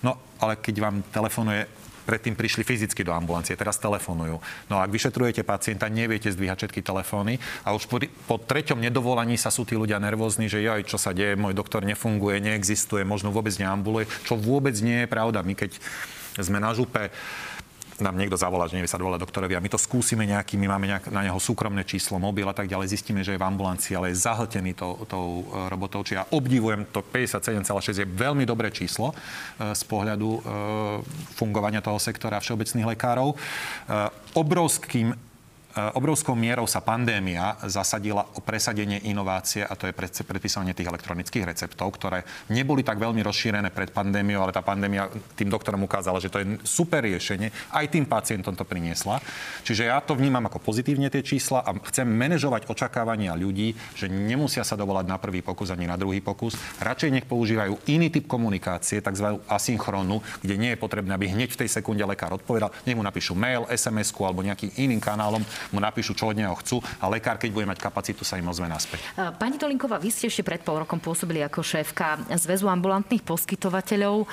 No, 0.05 0.21
ale 0.37 0.61
keď 0.61 0.85
vám 0.85 0.97
telefonuje 1.09 1.80
predtým 2.11 2.35
prišli 2.35 2.67
fyzicky 2.67 3.07
do 3.07 3.15
ambulancie, 3.15 3.55
teraz 3.55 3.79
telefonujú. 3.79 4.43
No 4.67 4.83
a 4.83 4.83
ak 4.83 4.91
vyšetrujete 4.91 5.47
pacienta, 5.47 5.87
neviete 5.87 6.27
zdvíhať 6.35 6.67
všetky 6.67 6.83
telefóny 6.83 7.39
a 7.63 7.71
už 7.71 7.87
po, 7.87 8.03
po 8.27 8.37
treťom 8.43 8.83
nedovolaní 8.83 9.39
sa 9.39 9.55
sú 9.55 9.63
tí 9.63 9.79
ľudia 9.79 10.03
nervózni, 10.03 10.51
že 10.51 10.59
joj, 10.59 10.83
čo 10.91 10.99
sa 10.99 11.15
deje, 11.15 11.39
môj 11.39 11.55
doktor 11.55 11.87
nefunguje, 11.87 12.43
neexistuje, 12.43 13.07
možno 13.07 13.31
vôbec 13.31 13.55
neambuluje, 13.55 14.11
čo 14.27 14.35
vôbec 14.35 14.75
nie 14.83 15.07
je 15.07 15.09
pravda. 15.09 15.47
My 15.47 15.55
keď 15.55 15.79
sme 16.43 16.59
na 16.59 16.75
župe, 16.75 17.15
nám 18.05 18.17
niekto 18.17 18.37
zavolá, 18.37 18.67
že 18.67 18.77
nevie 18.77 18.91
sa 18.91 19.01
dovolať 19.01 19.21
doktorovi 19.23 19.55
a 19.57 19.63
my 19.63 19.71
to 19.71 19.79
skúsime 19.79 20.25
nejaký, 20.27 20.57
my 20.57 20.67
máme 20.67 20.87
nejak, 20.91 21.05
na 21.13 21.25
neho 21.25 21.39
súkromné 21.39 21.87
číslo, 21.87 22.19
mobil 22.19 22.49
a 22.49 22.57
tak 22.57 22.67
ďalej, 22.67 22.93
zistíme, 22.93 23.25
že 23.25 23.37
je 23.37 23.41
v 23.41 23.49
ambulancii, 23.49 23.95
ale 23.97 24.13
je 24.13 24.21
zahltený 24.21 24.75
tou, 24.75 25.05
tou 25.07 25.45
e, 25.47 25.69
robotou. 25.71 26.03
Čiže 26.03 26.19
ja 26.19 26.25
obdivujem 26.33 26.89
to 26.91 27.05
57,6 27.05 28.03
je 28.03 28.07
veľmi 28.07 28.45
dobré 28.45 28.69
číslo 28.75 29.13
e, 29.13 29.15
z 29.73 29.83
pohľadu 29.87 30.29
e, 30.29 30.41
fungovania 31.39 31.85
toho 31.85 32.01
sektora 32.01 32.43
všeobecných 32.43 32.89
lekárov. 32.97 33.37
Obrovským 34.35 35.30
obrovskou 35.95 36.35
mierou 36.35 36.67
sa 36.67 36.83
pandémia 36.83 37.55
zasadila 37.67 38.27
o 38.35 38.41
presadenie 38.43 39.07
inovácie 39.07 39.63
a 39.63 39.79
to 39.79 39.87
je 39.87 39.95
predpisovanie 39.95 40.75
tých 40.75 40.91
elektronických 40.91 41.47
receptov, 41.47 41.95
ktoré 41.95 42.27
neboli 42.51 42.83
tak 42.83 42.99
veľmi 42.99 43.23
rozšírené 43.23 43.71
pred 43.71 43.95
pandémiou, 43.95 44.43
ale 44.43 44.57
tá 44.57 44.63
pandémia 44.67 45.07
tým 45.39 45.47
doktorom 45.47 45.87
ukázala, 45.87 46.19
že 46.19 46.31
to 46.31 46.43
je 46.43 46.47
super 46.67 47.07
riešenie. 47.07 47.55
Aj 47.71 47.87
tým 47.87 48.07
pacientom 48.07 48.59
to 48.59 48.67
priniesla. 48.67 49.23
Čiže 49.63 49.87
ja 49.87 50.03
to 50.03 50.19
vnímam 50.19 50.47
ako 50.51 50.59
pozitívne 50.59 51.07
tie 51.07 51.23
čísla 51.23 51.63
a 51.63 51.71
chcem 51.91 52.07
manažovať 52.07 52.67
očakávania 52.67 53.39
ľudí, 53.39 53.75
že 53.95 54.11
nemusia 54.11 54.67
sa 54.67 54.75
dovolať 54.75 55.07
na 55.07 55.23
prvý 55.23 55.45
pokus 55.45 55.71
ani 55.71 55.87
na 55.87 55.95
druhý 55.95 56.19
pokus. 56.19 56.59
Radšej 56.83 57.11
nech 57.15 57.27
používajú 57.31 57.87
iný 57.87 58.11
typ 58.11 58.27
komunikácie, 58.27 58.99
tzv. 58.99 59.39
asynchrónu, 59.47 60.19
kde 60.43 60.55
nie 60.59 60.71
je 60.75 60.83
potrebné, 60.83 61.15
aby 61.15 61.31
hneď 61.31 61.55
v 61.55 61.61
tej 61.67 61.71
sekunde 61.71 62.03
lekár 62.03 62.35
odpovedal. 62.35 62.75
Nech 62.85 62.99
mu 62.99 63.05
napíšu 63.07 63.39
mail, 63.39 63.67
sms 63.71 64.13
alebo 64.21 64.43
nejakým 64.43 64.75
iným 64.77 65.01
kanálom 65.01 65.43
mu 65.73 65.79
napíšu, 65.79 66.17
čo 66.17 66.33
od 66.33 66.37
neho 66.37 66.57
chcú 66.59 66.81
a 67.01 67.07
lekár, 67.13 67.37
keď 67.37 67.51
bude 67.53 67.69
mať 67.69 67.79
kapacitu, 67.81 68.25
sa 68.25 68.41
im 68.41 68.49
ozve 68.49 68.67
naspäť. 68.67 69.05
Pani 69.37 69.61
Dolinková, 69.61 70.01
vy 70.01 70.09
ste 70.09 70.33
ešte 70.33 70.45
pred 70.45 70.65
pol 70.65 70.81
rokom 70.83 70.97
pôsobili 70.97 71.45
ako 71.45 71.61
šéfka 71.61 72.21
Zväzu 72.41 72.69
ambulantných 72.71 73.25
poskytovateľov. 73.25 74.25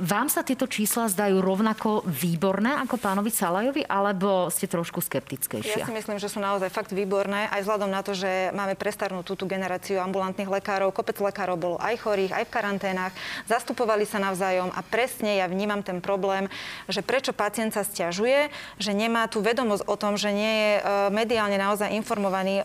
Vám 0.00 0.28
sa 0.30 0.46
tieto 0.46 0.70
čísla 0.70 1.10
zdajú 1.10 1.42
rovnako 1.42 2.06
výborné 2.06 2.78
ako 2.80 2.96
pánovi 2.96 3.30
Salajovi, 3.32 3.82
alebo 3.84 4.48
ste 4.48 4.70
trošku 4.70 5.02
skeptickejšie? 5.02 5.82
Ja 5.82 5.86
si 5.86 5.94
myslím, 5.94 6.20
že 6.22 6.30
sú 6.30 6.38
naozaj 6.38 6.70
fakt 6.70 6.92
výborné, 6.94 7.50
aj 7.50 7.66
vzhľadom 7.66 7.90
na 7.90 8.00
to, 8.04 8.14
že 8.14 8.52
máme 8.54 8.78
prestarnutú 8.78 9.34
tú 9.34 9.44
generáciu 9.48 9.98
ambulantných 10.00 10.48
lekárov. 10.48 10.94
Kopec 10.94 11.18
lekárov 11.20 11.56
bolo 11.56 11.76
aj 11.80 11.96
chorých, 12.00 12.32
aj 12.36 12.44
v 12.46 12.54
karanténach, 12.54 13.12
zastupovali 13.48 14.04
sa 14.04 14.20
navzájom 14.20 14.70
a 14.72 14.80
presne 14.84 15.40
ja 15.40 15.46
vnímam 15.48 15.80
ten 15.80 15.98
problém, 15.98 16.46
že 16.86 17.00
prečo 17.00 17.32
pacient 17.32 17.72
sa 17.72 17.86
stiažuje, 17.86 18.52
že 18.76 18.92
nemá 18.92 19.26
tú 19.28 19.40
vedomosť 19.40 19.84
o 19.88 19.96
tom, 19.96 20.14
že 20.16 20.30
nie 20.32 20.52
je 20.52 20.59
e, 20.60 20.80
mediálne 21.10 21.58
naozaj 21.58 21.90
informovaný. 21.98 22.62
E, 22.62 22.64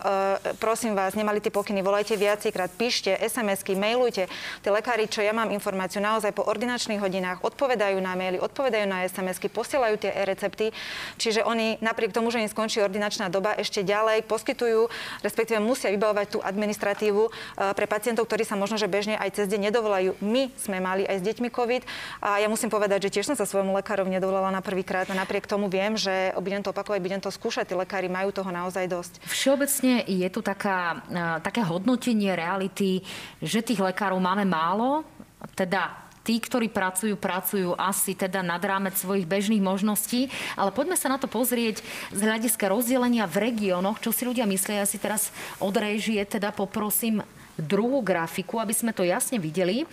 prosím 0.62 0.94
vás, 0.94 1.18
nemali 1.18 1.42
tie 1.42 1.50
pokyny, 1.50 1.82
volajte 1.82 2.14
viacejkrát, 2.14 2.70
píšte, 2.72 3.12
SMS-ky, 3.18 3.74
mailujte. 3.74 4.30
Tí 4.62 4.68
lekári, 4.70 5.10
čo 5.10 5.20
ja 5.20 5.34
mám 5.34 5.50
informáciu, 5.50 5.98
naozaj 5.98 6.30
po 6.32 6.46
ordinačných 6.46 7.02
hodinách 7.02 7.42
odpovedajú 7.42 7.98
na 7.98 8.14
maily, 8.14 8.38
odpovedajú 8.38 8.86
na 8.86 9.04
SMS-ky, 9.04 9.50
posielajú 9.50 9.98
tie 9.98 10.14
e-recepty. 10.14 10.70
Čiže 11.18 11.42
oni 11.42 11.82
napriek 11.82 12.14
tomu, 12.14 12.30
že 12.30 12.40
im 12.40 12.48
skončí 12.48 12.78
ordinačná 12.78 13.26
doba, 13.26 13.58
ešte 13.58 13.82
ďalej 13.82 14.22
poskytujú, 14.30 14.86
respektíve 15.26 15.58
musia 15.58 15.90
vybavovať 15.90 16.26
tú 16.30 16.38
administratívu 16.40 17.22
e, 17.26 17.30
pre 17.74 17.90
pacientov, 17.90 18.30
ktorí 18.30 18.46
sa 18.46 18.54
možno, 18.54 18.78
že 18.78 18.86
bežne 18.86 19.18
aj 19.18 19.42
cez 19.42 19.50
deň 19.50 19.74
nedovolajú. 19.74 20.22
My 20.22 20.54
sme 20.54 20.78
mali 20.78 21.02
aj 21.02 21.18
s 21.18 21.26
deťmi 21.26 21.50
COVID 21.50 21.82
a 22.22 22.38
ja 22.38 22.46
musím 22.46 22.70
povedať, 22.70 23.10
že 23.10 23.20
tiež 23.20 23.34
som 23.34 23.36
sa 23.36 23.42
svojmu 23.42 23.74
lekárovi 23.82 24.14
nedovolala 24.14 24.54
na 24.54 24.62
prvýkrát 24.62 25.16
napriek 25.16 25.48
tomu 25.48 25.72
viem, 25.72 25.96
že 25.96 26.36
budem 26.38 26.60
to 26.60 26.70
opakovať, 26.70 27.00
budem 27.00 27.20
to 27.24 27.32
skúšať. 27.32 27.72
Tí 27.72 27.74
lekári 27.86 28.10
majú 28.10 28.34
toho 28.34 28.50
naozaj 28.50 28.90
dosť. 28.90 29.22
Všeobecne 29.30 30.02
je 30.10 30.26
tu 30.26 30.42
taká, 30.42 31.06
také 31.46 31.62
hodnotenie 31.62 32.34
reality, 32.34 33.06
že 33.38 33.62
tých 33.62 33.78
lekárov 33.78 34.18
máme 34.18 34.42
málo, 34.42 35.06
teda 35.54 36.02
tí, 36.26 36.42
ktorí 36.42 36.74
pracujú, 36.74 37.14
pracujú 37.14 37.78
asi 37.78 38.18
teda 38.18 38.42
nad 38.42 38.58
rámec 38.58 38.98
svojich 38.98 39.30
bežných 39.30 39.62
možností. 39.62 40.26
Ale 40.58 40.74
poďme 40.74 40.98
sa 40.98 41.06
na 41.06 41.22
to 41.22 41.30
pozrieť 41.30 41.86
z 42.10 42.18
hľadiska 42.18 42.66
rozdelenia 42.66 43.30
v 43.30 43.46
regiónoch, 43.46 44.02
čo 44.02 44.10
si 44.10 44.26
ľudia 44.26 44.42
myslia. 44.50 44.82
Ja 44.82 44.90
si 44.90 44.98
teraz 44.98 45.30
od 45.62 45.70
režie 45.78 46.18
teda 46.26 46.50
poprosím 46.50 47.22
druhú 47.56 48.04
grafiku, 48.04 48.60
aby 48.60 48.72
sme 48.76 48.92
to 48.92 49.02
jasne 49.02 49.40
videli. 49.40 49.82
E, 49.82 49.86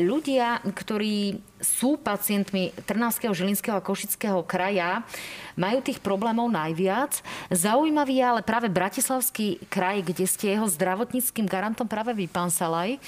ľudia, 0.00 0.60
ktorí 0.62 1.40
sú 1.58 1.96
pacientmi 1.96 2.76
Trnavského, 2.84 3.32
Žilinského 3.32 3.80
a 3.80 3.84
Košického 3.84 4.44
kraja, 4.44 5.00
majú 5.56 5.80
tých 5.80 5.98
problémov 5.98 6.52
najviac. 6.52 7.24
Zaujímavý 7.48 8.20
je 8.20 8.24
ale 8.24 8.42
práve 8.44 8.68
Bratislavský 8.68 9.64
kraj, 9.72 10.04
kde 10.04 10.28
ste 10.28 10.52
jeho 10.54 10.68
zdravotníckým 10.68 11.48
garantom 11.48 11.88
práve 11.88 12.12
vy, 12.12 12.28
pán 12.28 12.52
Salaj. 12.52 13.00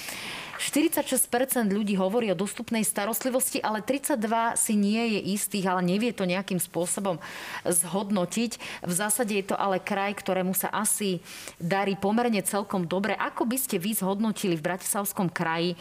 46% 0.58 1.68
ľudí 1.68 1.96
hovorí 1.96 2.32
o 2.32 2.38
dostupnej 2.38 2.82
starostlivosti, 2.82 3.60
ale 3.60 3.80
32 3.84 4.56
si 4.56 4.74
nie 4.76 5.16
je 5.16 5.20
istých, 5.36 5.68
ale 5.68 5.84
nevie 5.84 6.12
to 6.12 6.24
nejakým 6.28 6.58
spôsobom 6.58 7.20
zhodnotiť. 7.64 8.82
V 8.84 8.92
zásade 8.92 9.36
je 9.36 9.44
to 9.52 9.56
ale 9.56 9.80
kraj, 9.82 10.16
ktorému 10.16 10.56
sa 10.56 10.72
asi 10.72 11.20
darí 11.60 11.96
pomerne 11.96 12.40
celkom 12.44 12.84
dobre. 12.88 13.16
Ako 13.16 13.44
by 13.44 13.56
ste 13.60 13.76
vy 13.76 13.96
zhodnotili 13.96 14.56
v 14.56 14.66
Bratislavskom 14.66 15.28
kraji 15.32 15.76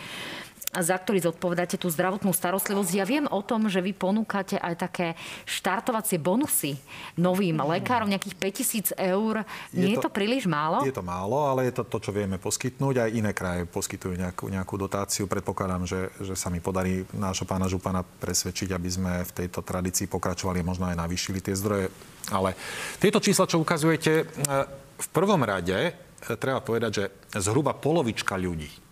za 0.81 0.95
ktorý 0.99 1.31
zodpovedáte 1.31 1.79
tú 1.79 1.87
zdravotnú 1.87 2.35
starostlivosť. 2.35 2.91
Ja 2.95 3.05
viem 3.07 3.25
o 3.29 3.39
tom, 3.45 3.71
že 3.71 3.79
vy 3.79 3.95
ponúkate 3.95 4.59
aj 4.59 4.75
také 4.75 5.07
štartovacie 5.47 6.19
bonusy 6.19 6.75
novým 7.15 7.59
mm. 7.59 7.67
lekárom, 7.79 8.11
nejakých 8.11 8.35
5000 8.95 9.15
eur. 9.15 9.45
Nie 9.71 9.95
je 9.95 9.97
to, 9.99 10.01
je 10.01 10.05
to 10.07 10.11
príliš 10.11 10.43
málo? 10.49 10.83
Je 10.83 10.95
to 10.95 11.05
málo, 11.05 11.47
ale 11.47 11.69
je 11.69 11.79
to 11.79 11.83
to, 11.87 11.97
čo 12.09 12.11
vieme 12.11 12.35
poskytnúť. 12.41 12.95
Aj 13.07 13.09
iné 13.11 13.31
kraje 13.31 13.67
poskytujú 13.69 14.13
nejakú, 14.15 14.45
nejakú 14.51 14.75
dotáciu. 14.75 15.29
Predpokladám, 15.29 15.83
že, 15.87 16.11
že 16.19 16.35
sa 16.35 16.51
mi 16.51 16.59
podarí 16.59 17.07
nášho 17.15 17.47
pána 17.47 17.69
Župana 17.71 18.03
presvedčiť, 18.03 18.71
aby 18.75 18.89
sme 18.89 19.11
v 19.23 19.31
tejto 19.45 19.61
tradícii 19.63 20.07
pokračovali 20.09 20.61
možno 20.65 20.87
aj 20.87 20.99
navýšili 20.99 21.39
tie 21.39 21.55
zdroje. 21.57 21.87
Ale 22.33 22.57
tieto 22.97 23.21
čísla, 23.21 23.45
čo 23.45 23.61
ukazujete, 23.61 24.13
e, 24.21 24.25
v 24.95 25.07
prvom 25.13 25.41
rade 25.45 25.77
e, 25.77 25.91
treba 26.39 26.63
povedať, 26.63 26.91
že 26.91 27.05
zhruba 27.37 27.77
polovička 27.77 28.33
ľudí, 28.39 28.84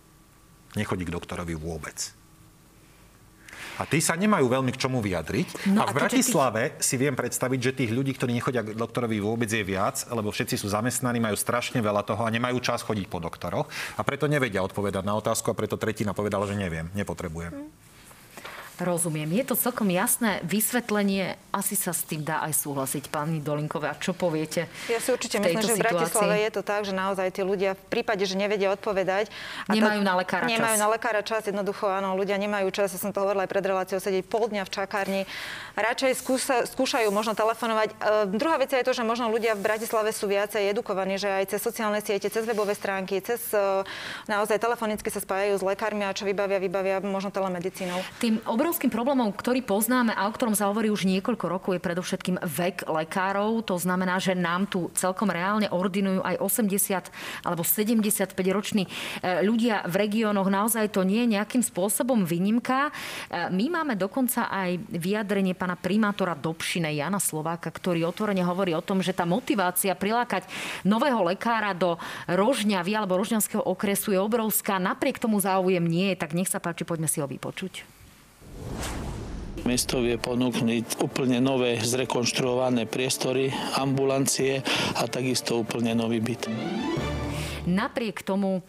nechodí 0.74 1.06
k 1.06 1.14
doktorovi 1.14 1.54
vôbec. 1.54 2.14
A 3.74 3.82
tí 3.90 3.98
sa 3.98 4.14
nemajú 4.14 4.46
veľmi 4.46 4.70
k 4.70 4.78
čomu 4.86 5.02
vyjadriť. 5.02 5.66
No 5.74 5.82
a 5.82 5.90
v 5.90 5.98
Bratislave 5.98 6.78
tých... 6.78 6.86
si 6.86 6.94
viem 6.94 7.18
predstaviť, 7.18 7.58
že 7.58 7.72
tých 7.74 7.90
ľudí, 7.90 8.14
ktorí 8.14 8.30
nechodia 8.30 8.62
k 8.62 8.78
doktorovi 8.78 9.18
vôbec 9.18 9.50
je 9.50 9.66
viac, 9.66 10.06
lebo 10.14 10.30
všetci 10.30 10.54
sú 10.62 10.70
zamestnaní, 10.70 11.18
majú 11.18 11.34
strašne 11.34 11.82
veľa 11.82 12.06
toho 12.06 12.22
a 12.22 12.30
nemajú 12.30 12.62
čas 12.62 12.86
chodiť 12.86 13.10
po 13.10 13.18
doktoroch. 13.18 13.66
A 13.98 14.02
preto 14.06 14.30
nevedia 14.30 14.62
odpovedať 14.62 15.02
na 15.02 15.18
otázku 15.18 15.50
a 15.50 15.58
preto 15.58 15.74
tretina 15.74 16.14
povedala, 16.14 16.46
že 16.46 16.54
neviem, 16.54 16.86
nepotrebujem. 16.94 17.50
Hmm. 17.50 17.83
Rozumiem. 18.74 19.30
Je 19.38 19.46
to 19.46 19.54
celkom 19.54 19.86
jasné 19.86 20.42
vysvetlenie. 20.42 21.38
Asi 21.54 21.78
sa 21.78 21.94
s 21.94 22.02
tým 22.02 22.26
dá 22.26 22.42
aj 22.42 22.58
súhlasiť, 22.58 23.06
pani 23.06 23.38
Dolinková. 23.38 23.94
Čo 24.02 24.18
poviete? 24.18 24.66
Ja 24.90 24.98
si 24.98 25.14
určite 25.14 25.38
myslím, 25.38 25.62
že 25.62 25.78
v 25.78 25.86
Bratislave 25.86 26.42
je 26.42 26.50
to 26.50 26.62
tak, 26.66 26.82
že 26.82 26.90
naozaj 26.90 27.30
tí 27.30 27.46
ľudia 27.46 27.78
v 27.78 27.82
prípade, 27.86 28.26
že 28.26 28.34
nevedia 28.34 28.74
odpovedať... 28.74 29.30
Nemajú 29.70 30.02
na 30.02 30.18
lekára 30.18 30.50
čas. 30.50 30.58
Nemajú 30.58 30.76
na 30.82 30.88
lekára 30.90 31.22
čas. 31.22 31.46
Jednoducho, 31.46 31.86
áno, 31.86 32.18
ľudia 32.18 32.34
nemajú 32.34 32.74
čas. 32.74 32.90
Ja 32.90 32.98
som 32.98 33.14
to 33.14 33.22
hovorila 33.22 33.46
aj 33.46 33.50
pred 33.54 33.62
reláciou, 33.62 34.02
sedieť 34.02 34.26
pol 34.26 34.50
dňa 34.50 34.66
v 34.66 34.70
čakárni. 34.74 35.22
Radšej 35.78 36.12
skúsa, 36.18 36.56
skúšajú 36.66 37.14
možno 37.14 37.38
telefonovať. 37.38 37.94
E, 37.94 38.34
druhá 38.34 38.58
vec 38.58 38.74
je 38.74 38.82
to, 38.82 38.90
že 38.90 39.06
možno 39.06 39.30
ľudia 39.30 39.54
v 39.54 39.62
Bratislave 39.62 40.10
sú 40.10 40.26
viacej 40.26 40.74
edukovaní, 40.74 41.14
že 41.14 41.30
aj 41.30 41.54
cez 41.54 41.60
sociálne 41.62 42.02
siete, 42.02 42.26
cez 42.26 42.42
webové 42.42 42.74
stránky, 42.74 43.22
cez 43.22 43.54
e, 43.54 43.86
naozaj 44.26 44.58
telefonicky 44.58 45.06
sa 45.14 45.22
spájajú 45.22 45.58
s 45.58 45.62
lekármi 45.62 46.02
a 46.02 46.10
čo 46.10 46.26
vybavia, 46.26 46.58
vybavia 46.58 46.98
možno 46.98 47.30
telemedicínou. 47.30 48.02
Tým 48.18 48.42
obrovským 48.64 48.88
problémom, 48.88 49.28
ktorý 49.28 49.60
poznáme 49.60 50.16
a 50.16 50.24
o 50.24 50.32
ktorom 50.32 50.56
sa 50.56 50.72
hovorí 50.72 50.88
už 50.88 51.04
niekoľko 51.04 51.52
rokov, 51.52 51.76
je 51.76 51.84
predovšetkým 51.84 52.40
vek 52.40 52.88
lekárov. 52.88 53.60
To 53.68 53.76
znamená, 53.76 54.16
že 54.16 54.32
nám 54.32 54.64
tu 54.72 54.88
celkom 54.96 55.28
reálne 55.28 55.68
ordinujú 55.68 56.24
aj 56.24 56.40
80 56.40 57.44
alebo 57.44 57.60
75 57.60 58.32
roční 58.56 58.88
e, 58.88 59.44
ľudia 59.44 59.84
v 59.84 60.08
regiónoch. 60.08 60.48
Naozaj 60.48 60.96
to 60.96 61.04
nie 61.04 61.28
je 61.28 61.36
nejakým 61.36 61.60
spôsobom 61.60 62.24
výnimka. 62.24 62.88
E, 62.88 63.52
my 63.52 63.68
máme 63.68 64.00
dokonca 64.00 64.48
aj 64.48 64.80
vyjadrenie 64.96 65.52
pána 65.52 65.76
primátora 65.76 66.32
Dobšine 66.32 66.88
Jana 66.88 67.20
Slováka, 67.20 67.68
ktorý 67.68 68.08
otvorene 68.08 68.48
hovorí 68.48 68.72
o 68.72 68.80
tom, 68.80 69.04
že 69.04 69.12
tá 69.12 69.28
motivácia 69.28 69.92
prilákať 69.92 70.48
nového 70.88 71.20
lekára 71.20 71.76
do 71.76 72.00
Rožňavy 72.32 72.96
alebo 72.96 73.20
Rožňavského 73.20 73.60
okresu 73.60 74.16
je 74.16 74.20
obrovská. 74.24 74.80
Napriek 74.80 75.20
tomu 75.20 75.36
záujem 75.36 75.84
nie 75.84 76.16
je, 76.16 76.24
tak 76.24 76.32
nech 76.32 76.48
sa 76.48 76.64
páči, 76.64 76.88
poďme 76.88 77.12
si 77.12 77.20
ho 77.20 77.28
vypočuť. 77.28 78.03
Mesto 79.64 80.04
vie 80.04 80.20
ponúknuť 80.20 81.00
úplne 81.00 81.40
nové 81.40 81.80
zrekonštruované 81.80 82.84
priestory, 82.84 83.48
ambulancie 83.80 84.60
a 85.00 85.08
takisto 85.08 85.56
úplne 85.56 85.96
nový 85.96 86.20
byt. 86.20 86.52
Napriek 87.64 88.20
tomu 88.20 88.60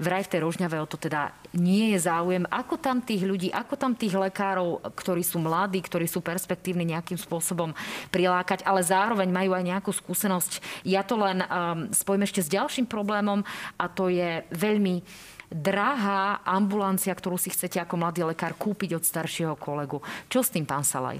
vraj 0.00 0.24
v 0.24 0.32
tej 0.32 0.40
Rožňave 0.42 0.80
o 0.80 0.88
to 0.88 0.96
teda 0.96 1.30
nie 1.54 1.92
je 1.94 2.08
záujem. 2.08 2.48
Ako 2.48 2.80
tam 2.80 3.04
tých 3.04 3.22
ľudí, 3.22 3.52
ako 3.52 3.76
tam 3.76 3.92
tých 3.92 4.16
lekárov, 4.16 4.80
ktorí 4.96 5.20
sú 5.20 5.38
mladí, 5.38 5.78
ktorí 5.84 6.08
sú 6.08 6.24
perspektívni 6.24 6.88
nejakým 6.88 7.20
spôsobom 7.20 7.76
prilákať, 8.08 8.64
ale 8.64 8.80
zároveň 8.80 9.28
majú 9.28 9.52
aj 9.52 9.64
nejakú 9.68 9.92
skúsenosť. 9.92 10.82
Ja 10.88 11.04
to 11.04 11.20
len 11.20 11.44
um, 11.44 11.92
spojím 11.92 12.24
ešte 12.24 12.40
s 12.40 12.48
ďalším 12.48 12.88
problémom 12.88 13.44
a 13.76 13.84
to 13.86 14.08
je 14.08 14.40
veľmi 14.50 15.04
drahá 15.50 16.46
ambulancia, 16.46 17.10
ktorú 17.10 17.34
si 17.34 17.50
chcete 17.50 17.82
ako 17.82 17.98
mladý 17.98 18.22
lekár 18.22 18.54
kúpiť 18.54 18.96
od 18.96 19.02
staršieho 19.02 19.58
kolegu. 19.58 19.98
Čo 20.30 20.46
s 20.46 20.54
tým, 20.54 20.62
pán 20.62 20.86
Salaj? 20.86 21.18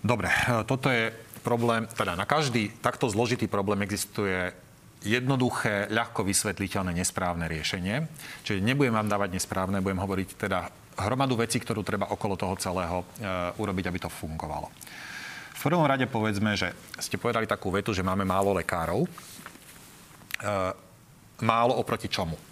Dobre, 0.00 0.32
toto 0.64 0.88
je 0.88 1.12
problém, 1.44 1.84
teda 1.92 2.16
na 2.16 2.24
každý 2.24 2.72
takto 2.80 3.04
zložitý 3.12 3.44
problém 3.52 3.84
existuje 3.84 4.48
jednoduché, 5.04 5.88
ľahko 5.92 6.24
vysvetliteľné, 6.24 6.96
nesprávne 6.96 7.48
riešenie. 7.48 8.04
Čiže 8.44 8.64
nebudem 8.64 8.96
vám 8.96 9.08
dávať 9.08 9.36
nesprávne, 9.36 9.84
budem 9.84 10.00
hovoriť 10.00 10.28
teda 10.36 10.68
hromadu 11.00 11.40
vecí, 11.40 11.56
ktorú 11.60 11.80
treba 11.80 12.12
okolo 12.12 12.36
toho 12.36 12.56
celého 12.60 13.00
e, 13.00 13.04
urobiť, 13.56 13.84
aby 13.88 13.98
to 14.00 14.12
fungovalo. 14.12 14.68
V 15.56 15.60
prvom 15.64 15.84
rade 15.84 16.04
povedzme, 16.08 16.56
že 16.56 16.72
ste 17.00 17.20
povedali 17.20 17.48
takú 17.48 17.72
vetu, 17.72 17.92
že 17.96 18.04
máme 18.04 18.24
málo 18.28 18.52
lekárov. 18.52 19.04
E, 19.04 19.08
málo 21.40 21.76
oproti 21.80 22.08
čomu? 22.12 22.49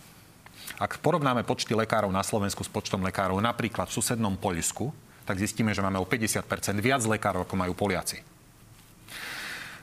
Ak 0.79 1.03
porovnáme 1.03 1.43
počty 1.43 1.75
lekárov 1.75 2.15
na 2.15 2.23
Slovensku 2.23 2.63
s 2.63 2.71
počtom 2.71 3.03
lekárov 3.03 3.43
napríklad 3.43 3.91
v 3.91 3.97
susednom 3.99 4.39
Poľsku, 4.39 4.95
tak 5.27 5.43
zistíme, 5.43 5.75
že 5.75 5.83
máme 5.83 5.99
o 5.99 6.07
50% 6.07 6.47
viac 6.79 7.03
lekárov, 7.03 7.45
ako 7.45 7.55
majú 7.59 7.75
Poliaci. 7.75 8.23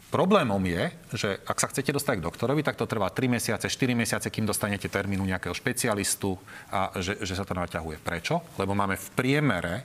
Problémom 0.08 0.64
je, 0.64 0.84
že 1.12 1.30
ak 1.43 1.60
sa 1.60 1.68
chcete 1.68 1.91
dostať 1.91 2.24
k 2.24 2.26
doktorovi, 2.32 2.64
tak 2.64 2.80
to 2.80 2.88
trvá 2.88 3.12
3 3.12 3.28
mesiace, 3.28 3.68
4 3.68 3.91
mesiace, 3.91 4.32
kým 4.32 4.48
dostanete 4.48 4.88
termínu 4.88 5.28
nejakého 5.28 5.52
špecialistu 5.52 6.39
a 6.72 6.96
že, 7.04 7.20
že 7.20 7.36
sa 7.36 7.43
to 7.43 7.52
naťahuje. 7.52 8.00
Prečo? 8.00 8.39
Lebo 8.56 8.72
máme 8.72 8.96
v 8.96 9.08
priemere 9.12 9.84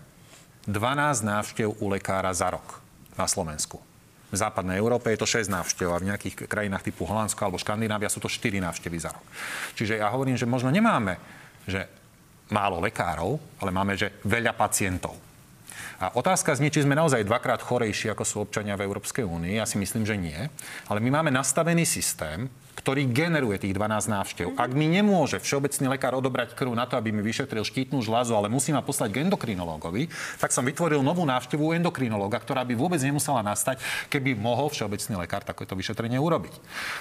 12 0.71 1.27
návštev 1.27 1.83
u 1.83 1.87
lekára 1.91 2.31
za 2.31 2.47
rok 2.55 2.79
na 3.19 3.27
Slovensku. 3.27 3.90
V 4.31 4.37
západnej 4.39 4.79
Európe 4.79 5.11
je 5.11 5.19
to 5.19 5.27
6 5.27 5.51
návštev 5.51 5.91
a 5.91 5.99
v 5.99 6.09
nejakých 6.15 6.47
krajinách 6.47 6.87
typu 6.87 7.03
Holandsko 7.05 7.43
alebo 7.43 7.59
Škandinávia 7.59 8.07
sú 8.07 8.23
to 8.23 8.31
4 8.31 8.63
návštevy 8.63 8.97
za 9.03 9.11
rok. 9.11 9.27
Čiže 9.75 9.99
ja 9.99 10.09
hovorím, 10.11 10.39
že 10.39 10.47
možno 10.47 10.71
nemáme 10.71 11.19
že 11.71 11.87
málo 12.51 12.83
lekárov, 12.83 13.39
ale 13.63 13.71
máme, 13.71 13.95
že 13.95 14.19
veľa 14.27 14.57
pacientov. 14.59 15.15
A 16.01 16.17
otázka 16.17 16.57
znie, 16.57 16.73
či 16.73 16.83
sme 16.83 16.97
naozaj 16.97 17.29
dvakrát 17.29 17.61
chorejší, 17.61 18.09
ako 18.11 18.25
sú 18.25 18.37
občania 18.41 18.73
v 18.75 18.89
Európskej 18.89 19.23
únii. 19.23 19.61
Ja 19.61 19.69
si 19.69 19.77
myslím, 19.77 20.09
že 20.09 20.17
nie. 20.17 20.41
Ale 20.89 20.99
my 20.99 21.21
máme 21.21 21.31
nastavený 21.31 21.85
systém, 21.85 22.49
ktorý 22.81 23.13
generuje 23.13 23.61
tých 23.61 23.77
12 23.77 24.09
návštev. 24.09 24.47
Mm-hmm. 24.51 24.65
Ak 24.65 24.71
mi 24.73 24.89
nemôže 24.89 25.37
všeobecný 25.37 25.93
lekár 25.93 26.17
odobrať 26.17 26.57
krv 26.57 26.73
na 26.73 26.89
to, 26.89 26.97
aby 26.97 27.13
mi 27.13 27.21
vyšetril 27.21 27.61
štítnu 27.61 28.01
žľazu, 28.01 28.33
ale 28.33 28.49
musí 28.49 28.73
ma 28.73 28.81
poslať 28.81 29.13
k 29.13 29.17
endokrinológovi, 29.29 30.09
tak 30.41 30.49
som 30.49 30.65
vytvoril 30.65 31.05
novú 31.05 31.29
návštevu 31.29 31.77
endokrinológa, 31.77 32.41
ktorá 32.41 32.65
by 32.65 32.73
vôbec 32.73 32.99
nemusela 33.05 33.45
nastať, 33.45 33.85
keby 34.09 34.33
mohol 34.33 34.73
všeobecný 34.73 35.21
lekár 35.21 35.45
takéto 35.45 35.77
vyšetrenie 35.77 36.17
urobiť. 36.17 36.55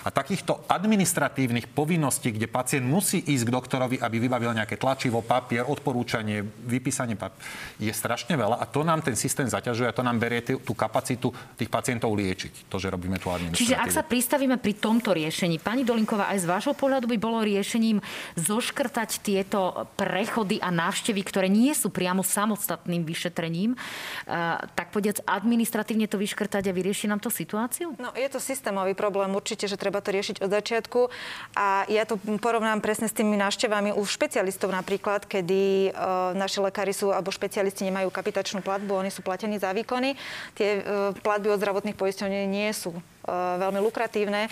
A 0.03 0.11
takýchto 0.11 0.67
administratívnych 0.67 1.71
povinností, 1.71 2.35
kde 2.35 2.51
pacient 2.51 2.83
musí 2.83 3.23
ísť 3.23 3.47
k 3.47 3.55
doktorovi, 3.55 3.95
aby 4.03 4.17
vybavil 4.19 4.51
nejaké 4.51 4.75
tlačivo, 4.75 5.23
papier, 5.23 5.63
odporúčanie, 5.63 6.43
vypísanie 6.43 7.15
papier, 7.15 7.39
je 7.79 7.93
strašne 7.95 8.35
veľa 8.35 8.59
a 8.59 8.65
to 8.67 8.83
nám 8.83 8.99
ten 8.99 9.15
systém 9.15 9.47
zaťažuje 9.47 9.87
a 9.87 9.95
to 9.95 10.03
nám 10.03 10.19
berie 10.19 10.43
tú 10.43 10.73
kapacitu 10.75 11.31
tých 11.55 11.71
pacientov 11.71 12.11
liečiť. 12.17 12.67
To, 12.67 12.75
že 12.81 12.91
robíme 12.91 13.21
tú 13.21 13.31
administratívu. 13.31 13.63
Čiže 13.63 13.79
ak 13.79 13.89
sa 13.93 14.03
pristavíme 14.03 14.57
pri 14.59 14.73
tomto 14.75 15.15
riešení, 15.15 15.61
Pani 15.69 15.85
Dolinková, 15.85 16.33
aj 16.33 16.41
z 16.41 16.49
vášho 16.49 16.73
pohľadu 16.73 17.05
by 17.05 17.21
bolo 17.21 17.45
riešením 17.45 18.01
zoškrtať 18.33 19.21
tieto 19.21 19.85
prechody 19.93 20.57
a 20.57 20.73
návštevy, 20.73 21.21
ktoré 21.21 21.45
nie 21.45 21.69
sú 21.77 21.93
priamo 21.93 22.25
samostatným 22.25 23.05
vyšetrením, 23.05 23.77
eh, 23.77 24.57
tak 24.73 24.89
povediac 24.89 25.21
administratívne 25.29 26.09
to 26.09 26.17
vyškrtať 26.17 26.65
a 26.65 26.73
vyrieši 26.73 27.05
nám 27.05 27.21
to 27.21 27.29
situáciu? 27.29 27.93
No, 28.01 28.09
je 28.17 28.25
to 28.33 28.41
systémový 28.41 28.97
problém 28.97 29.29
určite, 29.29 29.69
že 29.69 29.77
treba 29.77 30.01
to 30.01 30.09
riešiť 30.09 30.41
od 30.41 30.49
začiatku. 30.49 31.13
A 31.53 31.85
ja 31.85 32.01
to 32.09 32.17
porovnám 32.17 32.81
presne 32.81 33.05
s 33.05 33.13
tými 33.13 33.37
návštevami 33.37 33.93
u 33.93 34.01
špecialistov 34.01 34.73
napríklad, 34.73 35.29
kedy 35.29 35.93
uh, 35.93 36.33
naši 36.33 36.65
lekári 36.65 36.97
sú 36.97 37.13
alebo 37.13 37.29
špecialisti 37.29 37.85
nemajú 37.85 38.09
kapitačnú 38.09 38.65
platbu, 38.65 39.05
oni 39.05 39.13
sú 39.13 39.21
platení 39.21 39.61
za 39.61 39.69
výkony. 39.69 40.17
Tie 40.57 40.81
uh, 40.81 41.13
platby 41.13 41.53
od 41.53 41.61
zdravotných 41.61 41.93
poisťovní 41.93 42.49
nie 42.49 42.73
sú 42.73 42.97
veľmi 43.29 43.77
lukratívne. 43.85 44.49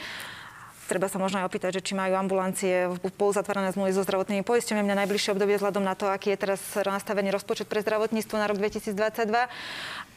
Treba 0.88 1.12
sa 1.12 1.20
možno 1.20 1.44
aj 1.44 1.52
opýtať, 1.52 1.84
že 1.84 1.92
či 1.92 1.94
majú 2.00 2.16
ambulancie 2.16 2.88
pouzatvárané 3.20 3.76
zmluvy 3.76 3.92
so 3.92 4.08
zdravotnými 4.08 4.48
poisťovňami 4.48 4.88
na 4.88 5.04
najbližšie 5.04 5.36
obdobie 5.36 5.60
vzhľadom 5.60 5.84
na 5.84 6.00
to, 6.00 6.08
aký 6.08 6.32
je 6.32 6.40
teraz 6.40 6.64
nastavený 6.80 7.28
rozpočet 7.36 7.68
pre 7.68 7.84
zdravotníctvo 7.84 8.36
na 8.40 8.48
rok 8.48 8.56
2022. 8.56 9.28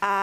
A 0.00 0.14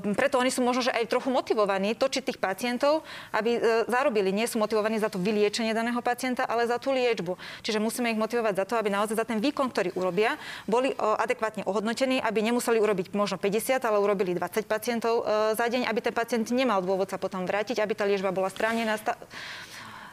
e, 0.00 0.16
preto 0.16 0.40
oni 0.40 0.48
sú 0.48 0.64
možno, 0.64 0.88
že 0.88 0.92
aj 0.92 1.12
trochu 1.12 1.28
motivovaní 1.28 1.92
točiť 1.92 2.24
tých 2.24 2.38
pacientov, 2.40 3.04
aby 3.36 3.56
e, 3.56 3.60
zarobili. 3.84 4.32
Nie 4.32 4.48
sú 4.48 4.56
motivovaní 4.56 4.96
za 4.96 5.12
to 5.12 5.20
vyliečenie 5.20 5.76
daného 5.76 6.00
pacienta, 6.00 6.48
ale 6.48 6.64
za 6.64 6.80
tú 6.80 6.90
liečbu. 6.90 7.36
Čiže 7.60 7.84
musíme 7.84 8.08
ich 8.08 8.18
motivovať 8.18 8.54
za 8.56 8.64
to, 8.64 8.74
aby 8.80 8.88
naozaj 8.88 9.20
za 9.20 9.28
ten 9.28 9.44
výkon, 9.44 9.68
ktorý 9.68 9.92
urobia, 9.92 10.40
boli 10.64 10.92
e, 10.92 10.96
adekvátne 10.96 11.68
ohodnotení, 11.68 12.24
aby 12.24 12.40
nemuseli 12.40 12.80
urobiť 12.80 13.12
možno 13.12 13.36
50, 13.36 13.84
ale 13.84 14.00
urobili 14.00 14.32
20 14.32 14.64
pacientov 14.64 15.22
e, 15.22 15.52
za 15.52 15.66
deň, 15.68 15.84
aby 15.84 16.00
ten 16.00 16.14
pacient 16.16 16.48
nemal 16.48 16.80
dôvod 16.80 17.12
sa 17.12 17.20
potom 17.20 17.44
vrátiť, 17.44 17.84
aby 17.84 17.92
tá 17.92 18.08
liečba 18.08 18.32
bola 18.32 18.48
správne 18.48 18.88
nastavená 18.88 19.20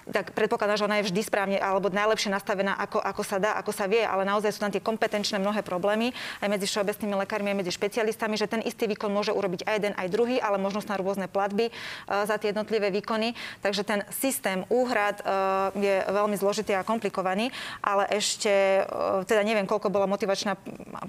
tak 0.09 0.33
predpokladám, 0.33 0.81
že 0.81 0.87
ona 0.89 0.97
je 0.99 1.07
vždy 1.13 1.21
správne 1.21 1.57
alebo 1.61 1.93
najlepšie 1.93 2.33
nastavená, 2.33 2.73
ako, 2.79 2.97
ako 2.97 3.21
sa 3.21 3.37
dá, 3.37 3.51
ako 3.59 3.69
sa 3.69 3.85
vie, 3.85 4.01
ale 4.01 4.25
naozaj 4.25 4.57
sú 4.57 4.59
tam 4.65 4.73
tie 4.73 4.81
kompetenčné 4.81 5.37
mnohé 5.37 5.61
problémy 5.61 6.09
aj 6.41 6.47
medzi 6.49 6.65
všeobecnými 6.65 7.15
lekármi, 7.21 7.53
aj 7.53 7.59
medzi 7.61 7.71
špecialistami, 7.75 8.35
že 8.39 8.49
ten 8.49 8.65
istý 8.65 8.89
výkon 8.89 9.13
môže 9.13 9.29
urobiť 9.29 9.69
aj 9.69 9.75
jeden, 9.77 9.93
aj 9.93 10.07
druhý, 10.09 10.41
ale 10.41 10.57
možnosť 10.57 10.87
na 10.89 10.97
rôzne 10.97 11.27
platby 11.29 11.69
uh, 11.69 12.25
za 12.25 12.41
tie 12.41 12.49
jednotlivé 12.49 12.89
výkony. 12.89 13.37
Takže 13.61 13.81
ten 13.85 13.99
systém 14.09 14.65
úhrad 14.73 15.21
uh, 15.21 15.69
je 15.77 16.01
veľmi 16.09 16.33
zložitý 16.39 16.73
a 16.73 16.87
komplikovaný, 16.87 17.53
ale 17.85 18.09
ešte, 18.09 18.85
uh, 18.87 19.21
teda 19.27 19.45
neviem, 19.45 19.69
koľko 19.69 19.93
bola 19.93 20.09
motivačná 20.09 20.57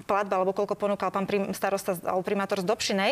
platba, 0.05 0.37
alebo 0.37 0.53
koľko 0.53 0.75
ponúkal 0.77 1.09
pán 1.09 1.25
prim, 1.25 1.49
starosta 1.55 1.97
alebo 2.03 2.21
primátor 2.21 2.61
z 2.61 2.67
Dobšinej. 2.67 3.11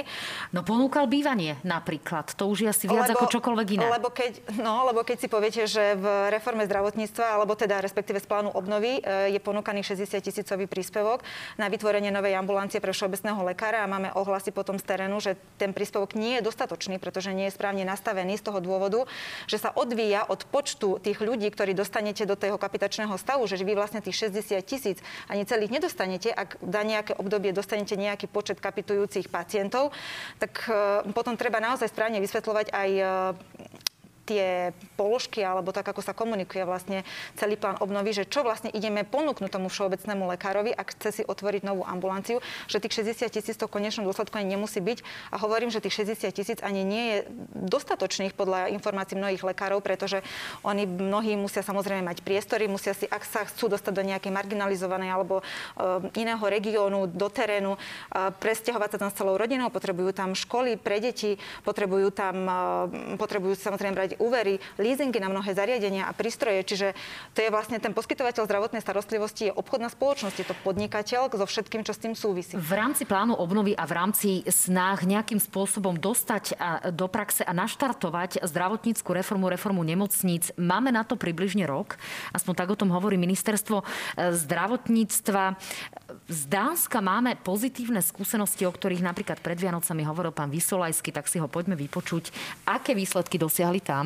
No 0.51 0.61
ponúkal 0.61 1.07
bývanie 1.07 1.57
napríklad. 1.63 2.33
To 2.37 2.51
už 2.51 2.65
je 2.65 2.69
asi 2.69 2.85
viac 2.85 3.09
lebo, 3.09 3.23
ako 3.23 3.25
čokoľvek 3.39 3.67
iné. 3.79 3.85
Lebo 3.87 4.09
keď, 4.11 4.59
no, 4.59 4.83
lebo 4.89 5.01
keď 5.01 5.17
si 5.23 5.27
poviete, 5.31 5.61
že 5.71 5.95
v 5.95 6.05
reforme 6.27 6.67
zdravotníctva, 6.67 7.39
alebo 7.39 7.55
teda 7.55 7.79
respektíve 7.79 8.19
z 8.19 8.27
plánu 8.27 8.51
obnovy, 8.51 8.99
e, 8.99 9.31
je 9.31 9.39
ponúkaný 9.39 9.87
60 9.87 10.19
tisícový 10.19 10.67
príspevok 10.67 11.23
na 11.55 11.71
vytvorenie 11.71 12.11
novej 12.11 12.35
ambulancie 12.35 12.83
pre 12.83 12.91
všeobecného 12.91 13.39
lekára 13.47 13.87
a 13.87 13.87
máme 13.87 14.11
ohlasy 14.11 14.51
potom 14.51 14.75
z 14.75 14.83
terénu, 14.83 15.23
že 15.23 15.39
ten 15.55 15.71
príspevok 15.71 16.19
nie 16.19 16.43
je 16.43 16.51
dostatočný, 16.51 16.99
pretože 16.99 17.31
nie 17.31 17.47
je 17.47 17.55
správne 17.55 17.87
nastavený 17.87 18.35
z 18.35 18.43
toho 18.43 18.59
dôvodu, 18.59 19.07
že 19.47 19.55
sa 19.55 19.71
odvíja 19.71 20.27
od 20.27 20.43
počtu 20.51 20.99
tých 20.99 21.23
ľudí, 21.23 21.47
ktorí 21.47 21.71
dostanete 21.71 22.27
do 22.27 22.35
toho 22.35 22.59
kapitačného 22.59 23.15
stavu, 23.15 23.47
že 23.47 23.61
vy 23.63 23.79
vlastne 23.79 24.03
tých 24.03 24.27
60 24.27 24.59
tisíc 24.67 24.99
ani 25.31 25.47
celých 25.47 25.71
nedostanete, 25.71 26.33
ak 26.33 26.59
za 26.59 26.81
nejaké 26.83 27.15
obdobie 27.15 27.55
dostanete 27.55 27.95
nejaký 27.95 28.27
počet 28.27 28.59
kapitujúcich 28.59 29.31
pacientov, 29.31 29.93
tak 30.41 30.67
e, 30.67 31.07
potom 31.13 31.37
treba 31.37 31.61
naozaj 31.61 31.93
správne 31.93 32.17
vysvetľovať 32.19 32.73
aj 32.73 32.89
e, 32.91 33.03
tie 34.25 34.71
položky, 34.95 35.41
alebo 35.41 35.73
tak, 35.73 35.87
ako 35.89 36.05
sa 36.05 36.13
komunikuje 36.13 36.61
vlastne 36.63 37.01
celý 37.35 37.57
plán 37.57 37.81
obnovy, 37.81 38.13
že 38.13 38.29
čo 38.29 38.45
vlastne 38.45 38.69
ideme 38.69 39.01
ponúknuť 39.01 39.49
tomu 39.49 39.67
všeobecnému 39.67 40.29
lekárovi, 40.37 40.71
ak 40.71 40.93
chce 40.97 41.21
si 41.21 41.23
otvoriť 41.25 41.65
novú 41.65 41.81
ambulanciu, 41.83 42.39
že 42.69 42.77
tých 42.77 43.01
60 43.01 43.33
tisíc 43.33 43.55
to 43.57 43.65
konečnom 43.65 44.05
dôsledku 44.05 44.37
ani 44.37 44.55
nemusí 44.55 44.79
byť. 44.79 45.01
A 45.33 45.41
hovorím, 45.41 45.73
že 45.73 45.81
tých 45.81 46.05
60 46.05 46.31
tisíc 46.31 46.59
ani 46.61 46.85
nie 46.85 47.03
je 47.09 47.17
dostatočných 47.57 48.37
podľa 48.37 48.69
informácií 48.71 49.17
mnohých 49.17 49.41
lekárov, 49.41 49.81
pretože 49.81 50.21
oni 50.61 50.85
mnohí 50.85 51.33
musia 51.35 51.65
samozrejme 51.65 52.05
mať 52.05 52.21
priestory, 52.21 52.69
musia 52.69 52.93
si, 52.93 53.09
ak 53.09 53.25
sa 53.25 53.43
chcú 53.47 53.73
dostať 53.73 53.93
do 53.93 54.03
nejakej 54.05 54.31
marginalizovanej 54.31 55.09
alebo 55.09 55.41
uh, 55.41 56.01
iného 56.13 56.41
regiónu, 56.41 57.09
do 57.09 57.27
terénu, 57.27 57.75
uh, 57.75 58.29
presťahovať 58.37 58.89
sa 58.95 58.97
tam 59.07 59.09
s 59.09 59.17
celou 59.17 59.35
rodinou, 59.35 59.73
potrebujú 59.73 60.13
tam 60.13 60.37
školy 60.37 60.77
pre 60.77 61.01
deti, 61.01 61.41
potrebujú 61.65 62.13
tam, 62.13 62.35
uh, 62.45 62.55
potrebujú 63.17 63.57
samozrejme 63.57 63.93
brať 63.95 64.10
úvery, 64.17 64.59
leasingy 64.81 65.19
na 65.21 65.29
mnohé 65.29 65.53
zariadenia 65.53 66.09
a 66.09 66.15
prístroje. 66.15 66.65
Čiže 66.65 66.87
to 67.35 67.39
je 67.45 67.53
vlastne 67.53 67.77
ten 67.77 67.93
poskytovateľ 67.95 68.43
zdravotnej 68.47 68.81
starostlivosti, 68.81 69.51
je 69.51 69.53
obchodná 69.53 69.87
spoločnosť, 69.93 70.35
je 70.41 70.47
to 70.47 70.55
podnikateľ 70.65 71.31
so 71.31 71.45
všetkým, 71.45 71.85
čo 71.85 71.93
s 71.95 72.01
tým 72.01 72.13
súvisí. 72.17 72.57
V 72.57 72.73
rámci 72.73 73.07
plánu 73.07 73.37
obnovy 73.37 73.77
a 73.77 73.85
v 73.87 73.93
rámci 73.93 74.29
snách 74.47 75.05
nejakým 75.05 75.39
spôsobom 75.39 75.95
dostať 75.95 76.57
do 76.91 77.05
praxe 77.07 77.45
a 77.45 77.53
naštartovať 77.53 78.41
zdravotníckú 78.41 79.13
reformu, 79.13 79.51
reformu 79.51 79.85
nemocníc, 79.85 80.49
máme 80.57 80.89
na 80.89 81.05
to 81.05 81.15
približne 81.15 81.67
rok. 81.69 82.01
Aspoň 82.33 82.53
tak 82.57 82.69
o 82.73 82.79
tom 82.79 82.89
hovorí 82.89 83.19
ministerstvo 83.19 83.77
e, 83.81 83.85
zdravotníctva. 84.33 85.55
Z 86.25 86.41
Dánska 86.49 86.99
máme 86.99 87.37
pozitívne 87.39 88.01
skúsenosti, 88.01 88.65
o 88.65 88.73
ktorých 88.73 89.05
napríklad 89.05 89.37
pred 89.39 89.59
Vianocami 89.59 90.01
hovoril 90.07 90.33
pán 90.33 90.49
Vysolajský, 90.49 91.13
tak 91.13 91.29
si 91.29 91.37
ho 91.37 91.45
poďme 91.45 91.77
vypočuť. 91.77 92.33
Aké 92.65 92.97
výsledky 92.97 93.37
dosiahli 93.37 93.79
tam? 93.83 94.00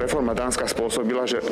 Reforma 0.00 0.32
Dánska 0.32 0.64
spôsobila, 0.64 1.28
že 1.28 1.44
e, 1.44 1.46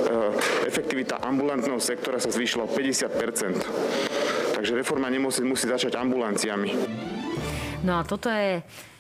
efektivita 0.65 1.21
ambulantného 1.21 1.77
sektora 1.77 2.17
sa 2.17 2.33
zvýšila 2.33 2.65
o 2.65 2.73
50% 2.73 4.09
Takže 4.59 4.75
reforma 4.75 5.07
nemusí 5.07 5.47
musí 5.47 5.71
začať 5.71 5.95
ambulanciami. 5.95 6.75
No 7.87 7.95
a 7.95 8.03
toto 8.03 8.27
je 8.27 8.59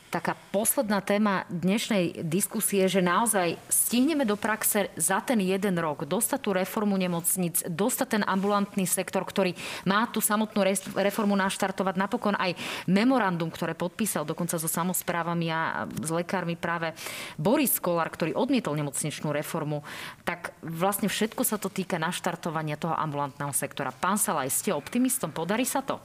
taká 0.08 0.34
posledná 0.50 1.04
téma 1.04 1.44
dnešnej 1.52 2.24
diskusie, 2.24 2.88
že 2.88 3.04
naozaj 3.04 3.60
stihneme 3.68 4.24
do 4.24 4.40
praxe 4.40 4.88
za 4.96 5.20
ten 5.20 5.36
jeden 5.44 5.76
rok 5.76 6.08
dostať 6.08 6.40
tú 6.40 6.50
reformu 6.56 6.96
nemocnic, 6.96 7.60
dostať 7.68 8.08
ten 8.18 8.22
ambulantný 8.24 8.88
sektor, 8.88 9.20
ktorý 9.22 9.52
má 9.84 10.08
tú 10.08 10.24
samotnú 10.24 10.64
reformu 10.96 11.36
naštartovať. 11.36 11.94
Napokon 12.00 12.34
aj 12.40 12.56
memorandum, 12.88 13.52
ktoré 13.52 13.76
podpísal 13.76 14.24
dokonca 14.24 14.56
so 14.56 14.66
samozprávami 14.66 15.46
a 15.52 15.84
s 15.84 16.10
lekármi 16.10 16.56
práve 16.56 16.96
Boris 17.36 17.76
Kolár, 17.76 18.08
ktorý 18.08 18.32
odmietol 18.32 18.80
nemocničnú 18.80 19.28
reformu, 19.28 19.84
tak 20.24 20.56
vlastne 20.64 21.12
všetko 21.12 21.44
sa 21.44 21.60
to 21.60 21.68
týka 21.68 22.00
naštartovania 22.00 22.80
toho 22.80 22.96
ambulantného 22.96 23.52
sektora. 23.52 23.92
Pán 23.92 24.16
Salaj, 24.16 24.48
ste 24.48 24.72
optimistom? 24.72 25.30
Podarí 25.30 25.68
sa 25.68 25.84
to? 25.84 26.00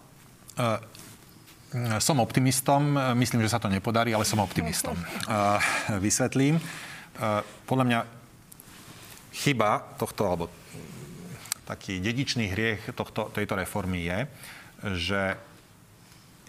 Uh 0.53 0.92
Som 1.97 2.21
optimistom, 2.21 2.93
myslím, 3.17 3.41
že 3.41 3.49
sa 3.49 3.57
to 3.57 3.65
nepodarí, 3.65 4.13
ale 4.13 4.29
som 4.29 4.37
optimistom. 4.37 4.93
Vysvetlím. 5.97 6.61
Podľa 7.65 7.85
mňa 7.89 7.99
chyba 9.33 9.97
tohto, 9.97 10.21
alebo 10.29 10.45
taký 11.65 11.97
dedičný 11.97 12.53
hriech 12.53 12.93
tohto, 12.93 13.33
tejto 13.33 13.57
reformy 13.57 14.05
je, 14.05 14.19
že 15.01 15.21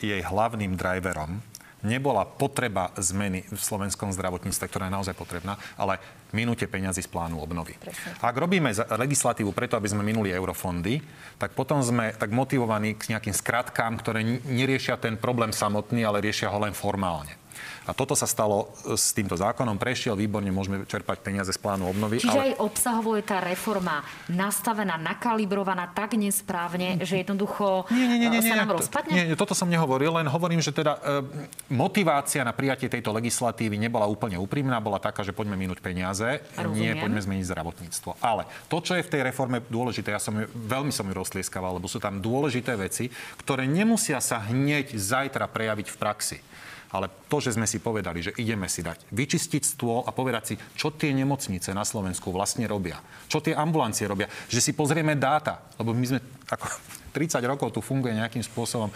jej 0.04 0.20
hlavným 0.20 0.76
driverom 0.76 1.40
nebola 1.80 2.28
potreba 2.28 2.92
zmeny 2.96 3.44
v 3.48 3.60
slovenskom 3.60 4.12
zdravotníctve, 4.12 4.68
ktorá 4.68 4.88
je 4.88 4.96
naozaj 4.96 5.14
potrebná, 5.16 5.56
ale 5.80 6.00
minúte 6.34 6.66
peňazí 6.66 7.06
z 7.06 7.08
plánu 7.08 7.38
obnovy. 7.38 7.78
Presne. 7.78 8.18
Ak 8.18 8.34
robíme 8.34 8.74
legislatívu 8.74 9.54
preto, 9.54 9.78
aby 9.78 9.86
sme 9.86 10.02
minuli 10.02 10.34
eurofondy, 10.34 10.98
tak 11.38 11.54
potom 11.54 11.78
sme 11.78 12.10
tak 12.18 12.34
motivovaní 12.34 12.98
k 12.98 13.14
nejakým 13.14 13.32
skratkám, 13.32 14.02
ktoré 14.02 14.26
neriešia 14.42 14.98
ten 14.98 15.14
problém 15.14 15.54
samotný, 15.54 16.02
ale 16.02 16.18
riešia 16.18 16.50
ho 16.50 16.58
len 16.58 16.74
formálne. 16.74 17.43
A 17.84 17.92
toto 17.92 18.16
sa 18.16 18.24
stalo 18.24 18.72
e, 18.88 18.96
s 18.96 19.12
týmto 19.12 19.36
zákonom. 19.36 19.76
Prešiel 19.76 20.16
výborne, 20.16 20.48
môžeme 20.48 20.88
čerpať 20.88 21.20
peniaze 21.20 21.52
z 21.52 21.60
plánu 21.60 21.84
obnovy. 21.92 22.24
Čiže 22.24 22.32
ale... 22.32 22.44
aj 22.52 22.64
obsahovo 22.64 23.12
je 23.20 23.24
tá 23.24 23.44
reforma 23.44 24.00
nastavená, 24.32 24.96
nakalibrovaná 24.96 25.92
tak 25.92 26.16
nesprávne, 26.16 26.96
že 27.04 27.20
jednoducho 27.20 27.84
nie, 27.92 28.08
nie, 28.08 28.18
nie, 28.24 28.40
nie, 28.40 28.42
sa 28.42 28.64
nám 28.64 28.72
nie, 28.72 28.76
rozpadne? 28.80 29.12
Nie, 29.12 29.24
nie, 29.28 29.36
toto 29.36 29.52
som 29.52 29.68
nehovoril, 29.68 30.16
len 30.16 30.28
hovorím, 30.28 30.64
že 30.64 30.72
teda 30.72 30.96
e, 30.96 31.24
motivácia 31.68 32.40
na 32.40 32.56
prijatie 32.56 32.88
tejto 32.88 33.12
legislatívy 33.12 33.76
nebola 33.76 34.08
úplne 34.08 34.40
úprimná, 34.40 34.80
bola 34.80 34.96
taká, 34.96 35.20
že 35.20 35.36
poďme 35.36 35.60
minúť 35.60 35.84
peniaze, 35.84 36.40
Rozumiem. 36.56 36.80
nie 36.80 36.92
poďme 36.96 37.20
zmeniť 37.20 37.44
zdravotníctvo. 37.52 38.10
Ale 38.24 38.48
to, 38.72 38.80
čo 38.80 38.96
je 38.96 39.04
v 39.04 39.12
tej 39.12 39.22
reforme 39.28 39.60
dôležité, 39.68 40.16
ja 40.16 40.22
som 40.22 40.32
ju, 40.40 40.48
veľmi 40.48 40.92
som 40.92 41.04
ju 41.04 41.12
roztlieskával, 41.12 41.76
lebo 41.76 41.90
sú 41.90 42.00
tam 42.00 42.24
dôležité 42.24 42.80
veci, 42.80 43.12
ktoré 43.36 43.68
nemusia 43.68 44.24
sa 44.24 44.40
hneď 44.40 44.96
zajtra 44.96 45.44
prejaviť 45.52 45.86
v 45.92 45.96
praxi. 46.00 46.38
Ale 46.94 47.10
to, 47.26 47.42
že 47.42 47.58
sme 47.58 47.66
si 47.66 47.82
povedali, 47.82 48.22
že 48.22 48.30
ideme 48.38 48.70
si 48.70 48.86
dať 48.86 49.10
vyčistiť 49.10 49.62
stôl 49.66 50.06
a 50.06 50.14
povedať 50.14 50.42
si, 50.46 50.54
čo 50.78 50.94
tie 50.94 51.10
nemocnice 51.10 51.74
na 51.74 51.82
Slovensku 51.82 52.30
vlastne 52.30 52.70
robia, 52.70 53.02
čo 53.26 53.42
tie 53.42 53.50
ambulancie 53.50 54.06
robia, 54.06 54.30
že 54.46 54.62
si 54.62 54.78
pozrieme 54.78 55.18
dáta, 55.18 55.74
lebo 55.74 55.90
my 55.90 56.06
sme 56.06 56.20
ako 56.46 56.66
30 57.18 57.42
rokov 57.46 57.74
tu 57.74 57.82
funguje 57.82 58.14
nejakým 58.14 58.42
spôsobom 58.42 58.90
e, 58.90 58.94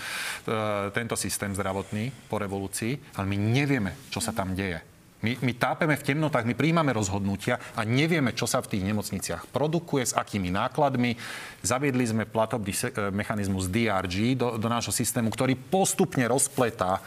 tento 0.91 1.15
systém 1.15 1.55
zdravotný 1.55 2.31
po 2.31 2.39
revolúcii, 2.39 3.19
ale 3.19 3.27
my 3.31 3.37
nevieme, 3.39 3.95
čo 4.11 4.19
sa 4.19 4.35
tam 4.35 4.55
deje. 4.55 4.83
My, 5.19 5.35
my 5.43 5.53
tápeme 5.59 5.99
v 5.99 6.07
temnotách, 6.15 6.47
my 6.47 6.55
príjmame 6.55 6.95
rozhodnutia 6.95 7.59
a 7.75 7.83
nevieme, 7.83 8.39
čo 8.39 8.47
sa 8.47 8.63
v 8.63 8.71
tých 8.71 8.87
nemocniciach 8.87 9.51
produkuje, 9.51 10.07
s 10.07 10.15
akými 10.15 10.55
nákladmi. 10.55 11.19
Zaviedli 11.63 12.07
sme 12.07 12.23
platobný 12.23 12.71
e, 12.71 13.11
mechanizmus 13.11 13.67
DRG 13.67 14.39
do, 14.39 14.55
do 14.55 14.69
nášho 14.71 14.95
systému, 14.95 15.35
ktorý 15.35 15.59
postupne 15.59 16.23
rozpletá 16.31 17.03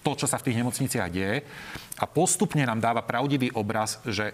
to, 0.00 0.16
čo 0.16 0.26
sa 0.26 0.40
v 0.40 0.50
tých 0.50 0.58
nemocniciach 0.64 1.10
deje 1.12 1.44
a 2.00 2.04
postupne 2.08 2.64
nám 2.64 2.80
dáva 2.80 3.04
pravdivý 3.04 3.52
obraz, 3.52 4.00
že 4.08 4.32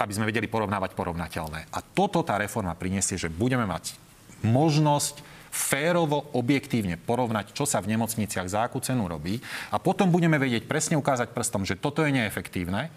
aby 0.00 0.16
sme 0.16 0.28
vedeli 0.28 0.48
porovnávať 0.48 0.96
porovnateľné. 0.96 1.68
A 1.76 1.78
toto 1.84 2.24
tá 2.24 2.40
reforma 2.40 2.72
prinesie, 2.72 3.20
že 3.20 3.28
budeme 3.28 3.68
mať 3.68 3.92
možnosť 4.40 5.20
férovo, 5.50 6.30
objektívne 6.32 6.96
porovnať, 6.96 7.52
čo 7.52 7.66
sa 7.66 7.82
v 7.82 7.92
nemocniciach 7.92 8.48
za 8.48 8.64
akú 8.64 8.78
cenu 8.80 9.10
robí 9.10 9.42
a 9.68 9.76
potom 9.82 10.08
budeme 10.08 10.38
vedieť 10.38 10.64
presne 10.64 10.96
ukázať 10.96 11.34
prstom, 11.34 11.66
že 11.66 11.76
toto 11.76 12.06
je 12.06 12.14
neefektívne, 12.14 12.88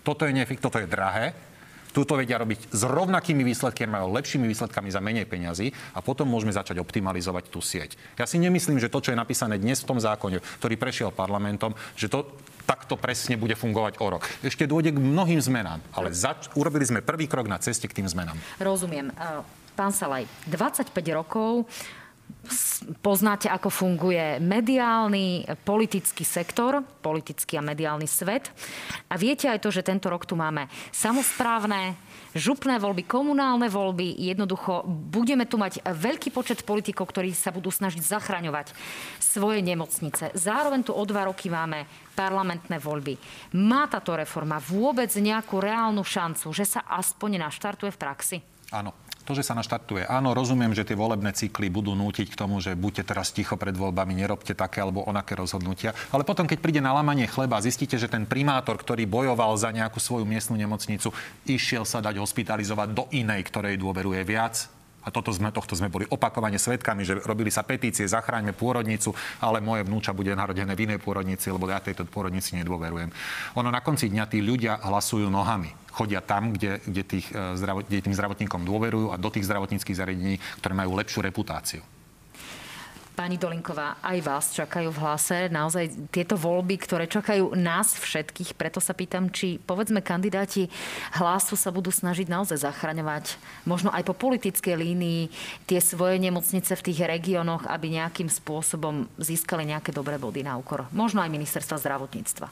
toto 0.00 0.24
je, 0.24 0.32
neefektívne, 0.32 0.64
toto 0.64 0.80
je 0.80 0.88
drahé, 0.88 1.36
Túto 1.90 2.14
vedia 2.14 2.38
robiť 2.38 2.70
s 2.70 2.82
rovnakými 2.86 3.42
výsledkami, 3.42 3.90
majú 3.90 4.14
lepšími 4.14 4.46
výsledkami 4.46 4.88
za 4.90 5.02
menej 5.02 5.26
peňazí 5.26 5.74
a 5.94 6.00
potom 6.00 6.30
môžeme 6.30 6.54
začať 6.54 6.78
optimalizovať 6.78 7.50
tú 7.50 7.58
sieť. 7.58 7.98
Ja 8.14 8.26
si 8.30 8.38
nemyslím, 8.38 8.78
že 8.78 8.90
to, 8.90 9.02
čo 9.02 9.10
je 9.10 9.18
napísané 9.18 9.58
dnes 9.58 9.82
v 9.82 9.88
tom 9.90 9.98
zákone, 9.98 10.38
ktorý 10.62 10.74
prešiel 10.78 11.10
parlamentom, 11.10 11.74
že 11.98 12.06
to 12.06 12.26
takto 12.68 12.94
presne 12.94 13.34
bude 13.34 13.58
fungovať 13.58 13.98
o 13.98 14.06
rok. 14.06 14.22
Ešte 14.46 14.70
dôjde 14.70 14.94
k 14.94 15.02
mnohým 15.02 15.42
zmenám, 15.42 15.82
ale 15.90 16.14
zač- 16.14 16.46
urobili 16.54 16.86
sme 16.86 17.02
prvý 17.02 17.26
krok 17.26 17.50
na 17.50 17.58
ceste 17.58 17.90
k 17.90 17.98
tým 17.98 18.06
zmenám. 18.06 18.38
Rozumiem. 18.62 19.10
Pán 19.74 19.90
Salaj, 19.90 20.28
25 20.46 20.92
rokov 21.16 21.66
poznáte, 23.04 23.46
ako 23.46 23.68
funguje 23.70 24.40
mediálny, 24.40 25.46
politický 25.62 26.24
sektor, 26.24 26.82
politický 27.02 27.60
a 27.60 27.66
mediálny 27.66 28.08
svet. 28.08 28.50
A 29.10 29.14
viete 29.20 29.46
aj 29.46 29.62
to, 29.62 29.70
že 29.70 29.86
tento 29.86 30.08
rok 30.08 30.24
tu 30.24 30.34
máme 30.34 30.66
samozprávne, 30.90 31.94
župné 32.34 32.78
voľby, 32.78 33.06
komunálne 33.06 33.66
voľby. 33.66 34.16
Jednoducho 34.22 34.86
budeme 34.86 35.46
tu 35.46 35.58
mať 35.58 35.82
veľký 35.82 36.30
počet 36.30 36.62
politikov, 36.62 37.10
ktorí 37.10 37.34
sa 37.34 37.50
budú 37.50 37.68
snažiť 37.74 38.00
zachraňovať 38.00 38.72
svoje 39.18 39.60
nemocnice. 39.62 40.34
Zároveň 40.38 40.86
tu 40.86 40.92
o 40.94 41.04
dva 41.06 41.26
roky 41.26 41.50
máme 41.50 41.86
parlamentné 42.14 42.78
voľby. 42.78 43.18
Má 43.58 43.90
táto 43.90 44.14
reforma 44.14 44.62
vôbec 44.62 45.10
nejakú 45.10 45.58
reálnu 45.58 46.02
šancu, 46.06 46.52
že 46.54 46.66
sa 46.66 46.86
aspoň 46.86 47.42
naštartuje 47.42 47.90
v 47.90 48.00
praxi? 48.00 48.36
Áno, 48.70 48.94
to, 49.30 49.38
že 49.38 49.46
sa 49.46 49.54
naštartuje, 49.54 50.10
áno, 50.10 50.34
rozumiem, 50.34 50.74
že 50.74 50.82
tie 50.82 50.98
volebné 50.98 51.30
cykly 51.30 51.70
budú 51.70 51.94
nútiť 51.94 52.34
k 52.34 52.38
tomu, 52.38 52.58
že 52.58 52.74
buďte 52.74 53.14
teraz 53.14 53.30
ticho 53.30 53.54
pred 53.54 53.78
voľbami, 53.78 54.18
nerobte 54.18 54.58
také 54.58 54.82
alebo 54.82 55.06
onaké 55.06 55.38
rozhodnutia. 55.38 55.94
Ale 56.10 56.26
potom, 56.26 56.50
keď 56.50 56.58
príde 56.58 56.82
na 56.82 56.90
lamanie 56.90 57.30
chleba, 57.30 57.62
zistíte, 57.62 57.94
že 57.94 58.10
ten 58.10 58.26
primátor, 58.26 58.74
ktorý 58.74 59.06
bojoval 59.06 59.54
za 59.54 59.70
nejakú 59.70 60.02
svoju 60.02 60.26
miestnu 60.26 60.58
nemocnicu, 60.58 61.14
išiel 61.46 61.86
sa 61.86 62.02
dať 62.02 62.18
hospitalizovať 62.18 62.90
do 62.90 63.06
inej, 63.14 63.46
ktorej 63.46 63.78
dôveruje 63.78 64.26
viac, 64.26 64.79
a 65.00 65.08
toto 65.08 65.32
sme, 65.32 65.48
tohto 65.48 65.72
sme 65.72 65.88
boli 65.88 66.04
opakovane 66.08 66.60
svetkami, 66.60 67.02
že 67.04 67.20
robili 67.24 67.48
sa 67.48 67.64
petície, 67.64 68.04
zachráňme 68.04 68.52
pôrodnicu, 68.52 69.16
ale 69.40 69.64
moje 69.64 69.88
vnúča 69.88 70.12
bude 70.12 70.32
narodené 70.36 70.76
v 70.76 70.84
inej 70.90 71.00
pôrodnici, 71.00 71.48
lebo 71.48 71.68
ja 71.68 71.80
tejto 71.80 72.04
pôrodnici 72.04 72.56
nedôverujem. 72.60 73.08
Ono 73.56 73.68
na 73.72 73.80
konci 73.80 74.12
dňa 74.12 74.24
tí 74.28 74.44
ľudia 74.44 74.80
hlasujú 74.84 75.32
nohami. 75.32 75.72
Chodia 75.90 76.22
tam, 76.22 76.54
kde, 76.54 76.78
kde, 76.86 77.02
tých, 77.02 77.26
e, 77.32 77.82
kde 77.88 78.04
tým 78.04 78.14
zdravotníkom 78.14 78.62
dôverujú 78.62 79.10
a 79.10 79.16
do 79.18 79.28
tých 79.32 79.48
zdravotníckých 79.48 79.98
zariadení, 79.98 80.36
ktoré 80.62 80.74
majú 80.76 80.94
lepšiu 80.96 81.24
reputáciu. 81.24 81.82
Pani 83.20 83.36
Dolinková, 83.36 84.00
aj 84.00 84.18
vás 84.24 84.48
čakajú 84.56 84.96
v 84.96 85.02
hlase 85.04 85.52
naozaj 85.52 86.08
tieto 86.08 86.40
voľby, 86.40 86.80
ktoré 86.80 87.04
čakajú 87.04 87.52
nás 87.52 87.92
všetkých. 87.92 88.56
Preto 88.56 88.80
sa 88.80 88.96
pýtam, 88.96 89.28
či 89.28 89.60
povedzme 89.60 90.00
kandidáti 90.00 90.72
hlasu 91.20 91.52
sa 91.52 91.68
budú 91.68 91.92
snažiť 91.92 92.32
naozaj 92.32 92.64
zachraňovať 92.64 93.36
možno 93.68 93.92
aj 93.92 94.08
po 94.08 94.16
politickej 94.16 94.72
línii 94.72 95.28
tie 95.68 95.84
svoje 95.84 96.16
nemocnice 96.16 96.72
v 96.72 96.80
tých 96.80 97.04
regiónoch, 97.04 97.68
aby 97.68 98.00
nejakým 98.00 98.32
spôsobom 98.32 99.04
získali 99.20 99.68
nejaké 99.68 99.92
dobré 99.92 100.16
body 100.16 100.40
na 100.40 100.56
úkor. 100.56 100.88
Možno 100.88 101.20
aj 101.20 101.28
ministerstva 101.28 101.76
zdravotníctva. 101.76 102.48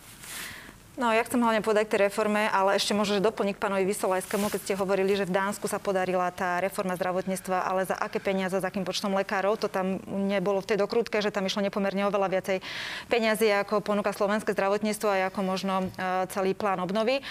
No, 0.98 1.14
ja 1.14 1.22
chcem 1.22 1.38
hlavne 1.38 1.62
povedať 1.62 1.86
k 1.86 1.92
tej 1.94 2.00
reforme, 2.10 2.50
ale 2.50 2.74
ešte 2.74 2.90
možno, 2.90 3.22
že 3.22 3.30
doplniť 3.30 3.62
pánovi 3.62 3.86
Vysolajskému, 3.86 4.50
keď 4.50 4.60
ste 4.66 4.74
hovorili, 4.74 5.14
že 5.14 5.30
v 5.30 5.30
Dánsku 5.30 5.70
sa 5.70 5.78
podarila 5.78 6.26
tá 6.34 6.58
reforma 6.58 6.98
zdravotníctva, 6.98 7.70
ale 7.70 7.86
za 7.86 7.94
aké 7.94 8.18
peniaze, 8.18 8.58
za 8.58 8.66
akým 8.66 8.82
počtom 8.82 9.14
lekárov, 9.14 9.62
to 9.62 9.70
tam 9.70 10.02
nebolo 10.10 10.58
v 10.58 10.74
tej 10.74 10.82
dokrútke, 10.82 11.22
že 11.22 11.30
tam 11.30 11.46
išlo 11.46 11.62
nepomerne 11.62 12.02
oveľa 12.10 12.34
viacej 12.34 12.58
peniazy, 13.06 13.46
ako 13.46 13.78
ponúka 13.78 14.10
slovenské 14.10 14.50
zdravotníctvo 14.58 15.06
a 15.06 15.30
ako 15.30 15.40
možno 15.46 15.86
e, 15.86 16.26
celý 16.34 16.58
plán 16.58 16.82
obnovy. 16.82 17.22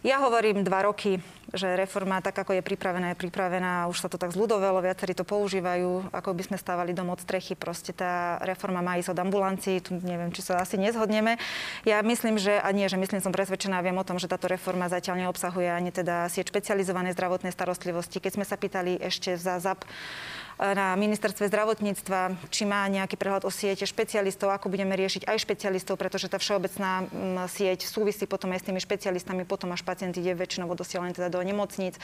Ja 0.00 0.16
hovorím 0.24 0.64
dva 0.64 0.88
roky, 0.88 1.20
že 1.52 1.76
reforma, 1.76 2.24
tak 2.24 2.32
ako 2.32 2.56
je 2.56 2.64
pripravená, 2.64 3.12
je 3.12 3.20
pripravená. 3.20 3.84
Už 3.84 4.00
sa 4.00 4.08
to 4.08 4.16
tak 4.16 4.32
zľudovelo, 4.32 4.80
viacerí 4.80 5.12
to 5.12 5.28
používajú, 5.28 6.08
ako 6.08 6.32
by 6.32 6.42
sme 6.48 6.56
stávali 6.56 6.96
dom 6.96 7.12
od 7.12 7.20
strechy. 7.20 7.52
Proste 7.52 7.92
tá 7.92 8.40
reforma 8.40 8.80
má 8.80 8.96
ísť 8.96 9.12
od 9.12 9.20
ambulancií, 9.20 9.84
tu 9.84 10.00
neviem, 10.00 10.32
či 10.32 10.40
sa 10.40 10.56
asi 10.56 10.80
nezhodneme. 10.80 11.36
Ja 11.84 12.00
myslím, 12.00 12.40
že, 12.40 12.56
a 12.56 12.72
nie, 12.72 12.88
že 12.88 12.96
myslím, 12.96 13.20
som 13.20 13.28
presvedčená, 13.28 13.84
viem 13.84 14.00
o 14.00 14.06
tom, 14.06 14.16
že 14.16 14.24
táto 14.24 14.48
reforma 14.48 14.88
zatiaľ 14.88 15.28
neobsahuje 15.28 15.68
ani 15.68 15.92
teda 15.92 16.32
sieť 16.32 16.48
špecializovanej 16.48 17.12
zdravotnej 17.12 17.52
starostlivosti. 17.52 18.24
Keď 18.24 18.40
sme 18.40 18.48
sa 18.48 18.56
pýtali 18.56 18.96
ešte 19.04 19.36
za 19.36 19.60
ZAP, 19.60 19.84
na 20.60 20.92
ministerstve 20.92 21.48
zdravotníctva, 21.48 22.52
či 22.52 22.68
má 22.68 22.84
nejaký 22.92 23.16
prehľad 23.16 23.48
o 23.48 23.50
siete 23.50 23.88
špecialistov, 23.88 24.52
ako 24.52 24.68
budeme 24.68 24.92
riešiť 24.92 25.24
aj 25.24 25.40
špecialistov, 25.40 25.96
pretože 25.96 26.28
tá 26.28 26.36
všeobecná 26.36 27.08
mm, 27.08 27.48
sieť 27.48 27.88
súvisí 27.88 28.28
potom 28.28 28.52
aj 28.52 28.60
s 28.60 28.66
tými 28.68 28.76
špecialistami, 28.76 29.48
potom 29.48 29.72
až 29.72 29.80
pacient 29.80 30.12
ide 30.20 30.36
väčšinou 30.36 30.68
dosielaný 30.76 31.16
teda 31.16 31.32
do 31.32 31.40
nemocníc, 31.40 31.96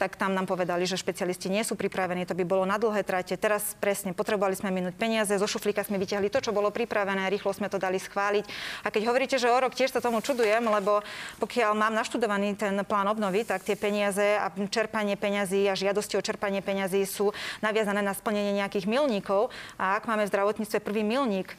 tak 0.00 0.16
tam 0.16 0.32
nám 0.32 0.48
povedali, 0.48 0.88
že 0.88 0.96
špecialisti 0.96 1.52
nie 1.52 1.60
sú 1.60 1.76
pripravení, 1.76 2.24
to 2.24 2.32
by 2.32 2.48
bolo 2.48 2.64
na 2.64 2.80
dlhé 2.80 3.04
trate. 3.04 3.36
Teraz 3.36 3.76
presne 3.76 4.16
potrebovali 4.16 4.56
sme 4.56 4.72
minúť 4.72 4.96
peniaze, 4.96 5.36
zo 5.36 5.44
šuflíka 5.44 5.84
sme 5.84 6.00
vyťahli 6.00 6.32
to, 6.32 6.40
čo 6.40 6.56
bolo 6.56 6.72
pripravené, 6.72 7.28
rýchlo 7.28 7.52
sme 7.52 7.68
to 7.68 7.76
dali 7.76 8.00
schváliť. 8.00 8.48
A 8.80 8.88
keď 8.88 9.12
hovoríte, 9.12 9.36
že 9.36 9.52
o 9.52 9.60
rok 9.60 9.76
tiež 9.76 9.92
sa 9.92 10.00
tomu 10.00 10.24
čudujem, 10.24 10.64
lebo 10.64 11.04
pokiaľ 11.36 11.76
mám 11.76 11.92
naštudovaný 11.92 12.56
ten 12.56 12.80
plán 12.88 13.12
obnovy, 13.12 13.44
tak 13.44 13.60
tie 13.60 13.76
peniaze 13.76 14.40
a 14.40 14.48
čerpanie 14.72 15.20
peňazí 15.20 15.68
a 15.68 15.76
žiadosti 15.76 16.16
o 16.16 16.24
čerpanie 16.24 16.64
peňazí 16.64 17.04
sú 17.04 17.28
naviazané 17.60 17.89
naviazané 17.90 18.06
na 18.06 18.14
splnenie 18.14 18.52
nejakých 18.54 18.86
milníkov. 18.86 19.50
A 19.76 19.98
ak 19.98 20.06
máme 20.06 20.24
v 20.26 20.32
zdravotníctve 20.32 20.78
prvý 20.80 21.02
milník, 21.02 21.52
e, 21.52 21.56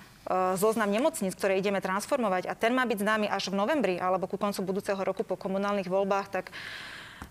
zoznam 0.55 0.89
nemocníc, 0.89 1.35
ktoré 1.35 1.59
ideme 1.59 1.83
transformovať 1.83 2.47
a 2.47 2.55
ten 2.55 2.71
má 2.71 2.87
byť 2.87 2.99
známy 3.03 3.27
až 3.27 3.51
v 3.51 3.59
novembri 3.59 3.95
alebo 3.99 4.27
ku 4.27 4.39
koncu 4.39 4.63
budúceho 4.63 4.99
roku 5.03 5.27
po 5.27 5.35
komunálnych 5.35 5.91
voľbách, 5.91 6.27
tak 6.31 6.45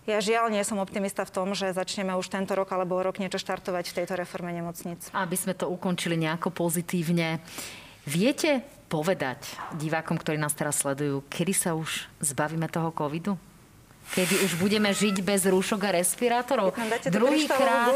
ja 0.07 0.17
žiaľ 0.23 0.49
nie 0.49 0.63
som 0.63 0.79
optimista 0.79 1.27
v 1.27 1.33
tom, 1.35 1.47
že 1.53 1.75
začneme 1.75 2.15
už 2.15 2.31
tento 2.31 2.55
rok 2.55 2.71
alebo 2.73 3.03
rok 3.03 3.19
niečo 3.19 3.37
štartovať 3.37 3.91
v 3.91 3.95
tejto 4.01 4.13
reforme 4.17 4.49
nemocníc. 4.55 5.11
Aby 5.13 5.37
sme 5.37 5.53
to 5.53 5.67
ukončili 5.67 6.15
nejako 6.15 6.49
pozitívne. 6.49 7.43
Viete 8.07 8.65
povedať 8.89 9.45
divákom, 9.77 10.17
ktorí 10.17 10.41
nás 10.41 10.57
teraz 10.57 10.81
sledujú, 10.81 11.21
kedy 11.29 11.53
sa 11.53 11.77
už 11.77 12.09
zbavíme 12.17 12.65
toho 12.65 12.89
covidu? 12.89 13.37
Kedy 14.11 14.35
už 14.43 14.51
budeme 14.59 14.91
žiť 14.91 15.23
bez 15.23 15.47
rúšok 15.47 15.81
a 15.87 15.91
respirátorov. 16.03 16.75
Druhýkrát 17.07 17.95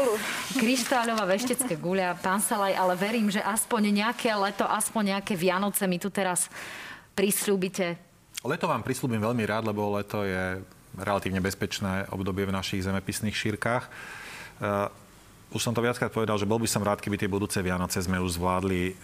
kryštáľová 0.56 1.24
veštecké 1.28 1.76
guľa, 1.76 2.16
pán 2.20 2.40
Salaj, 2.40 2.72
ale 2.72 2.96
verím, 2.96 3.28
že 3.28 3.44
aspoň 3.44 3.92
nejaké 3.92 4.32
leto, 4.32 4.64
aspoň 4.64 5.16
nejaké 5.16 5.36
Vianoce 5.36 5.84
mi 5.84 6.00
tu 6.00 6.08
teraz 6.08 6.48
prislúbite. 7.12 8.00
Leto 8.44 8.68
vám 8.68 8.84
prislúbim 8.84 9.20
veľmi 9.20 9.44
rád, 9.44 9.68
lebo 9.68 9.96
leto 9.96 10.24
je 10.24 10.60
relatívne 10.96 11.44
bezpečné 11.44 12.08
obdobie 12.08 12.48
v 12.48 12.56
našich 12.56 12.84
zemepisných 12.84 13.36
šírkach. 13.36 13.88
Už 15.56 15.64
som 15.64 15.72
to 15.72 15.80
viackrát 15.80 16.12
povedal, 16.12 16.36
že 16.36 16.44
bol 16.44 16.60
by 16.60 16.68
som 16.68 16.84
rád, 16.84 17.00
keby 17.00 17.16
tie 17.16 17.32
budúce 17.32 17.56
Vianoce 17.64 17.96
sme 18.04 18.20
už 18.20 18.36
zvládli 18.36 18.92
e, 18.92 18.94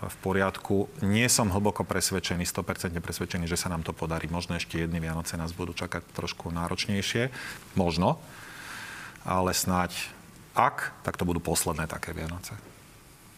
v 0.00 0.16
poriadku. 0.24 0.88
Nie 1.04 1.28
som 1.28 1.52
hlboko 1.52 1.84
presvedčený, 1.84 2.48
100% 2.48 2.96
presvedčený, 2.96 3.44
že 3.44 3.60
sa 3.60 3.68
nám 3.68 3.84
to 3.84 3.92
podarí. 3.92 4.24
Možno 4.32 4.56
ešte 4.56 4.80
jedny 4.80 5.04
Vianoce 5.04 5.36
nás 5.36 5.52
budú 5.52 5.76
čakať 5.76 6.16
trošku 6.16 6.48
náročnejšie. 6.48 7.28
Možno. 7.76 8.16
Ale 9.28 9.52
snáď 9.52 9.92
ak, 10.56 10.96
tak 11.04 11.20
to 11.20 11.28
budú 11.28 11.44
posledné 11.44 11.84
také 11.84 12.16
Vianoce. 12.16 12.56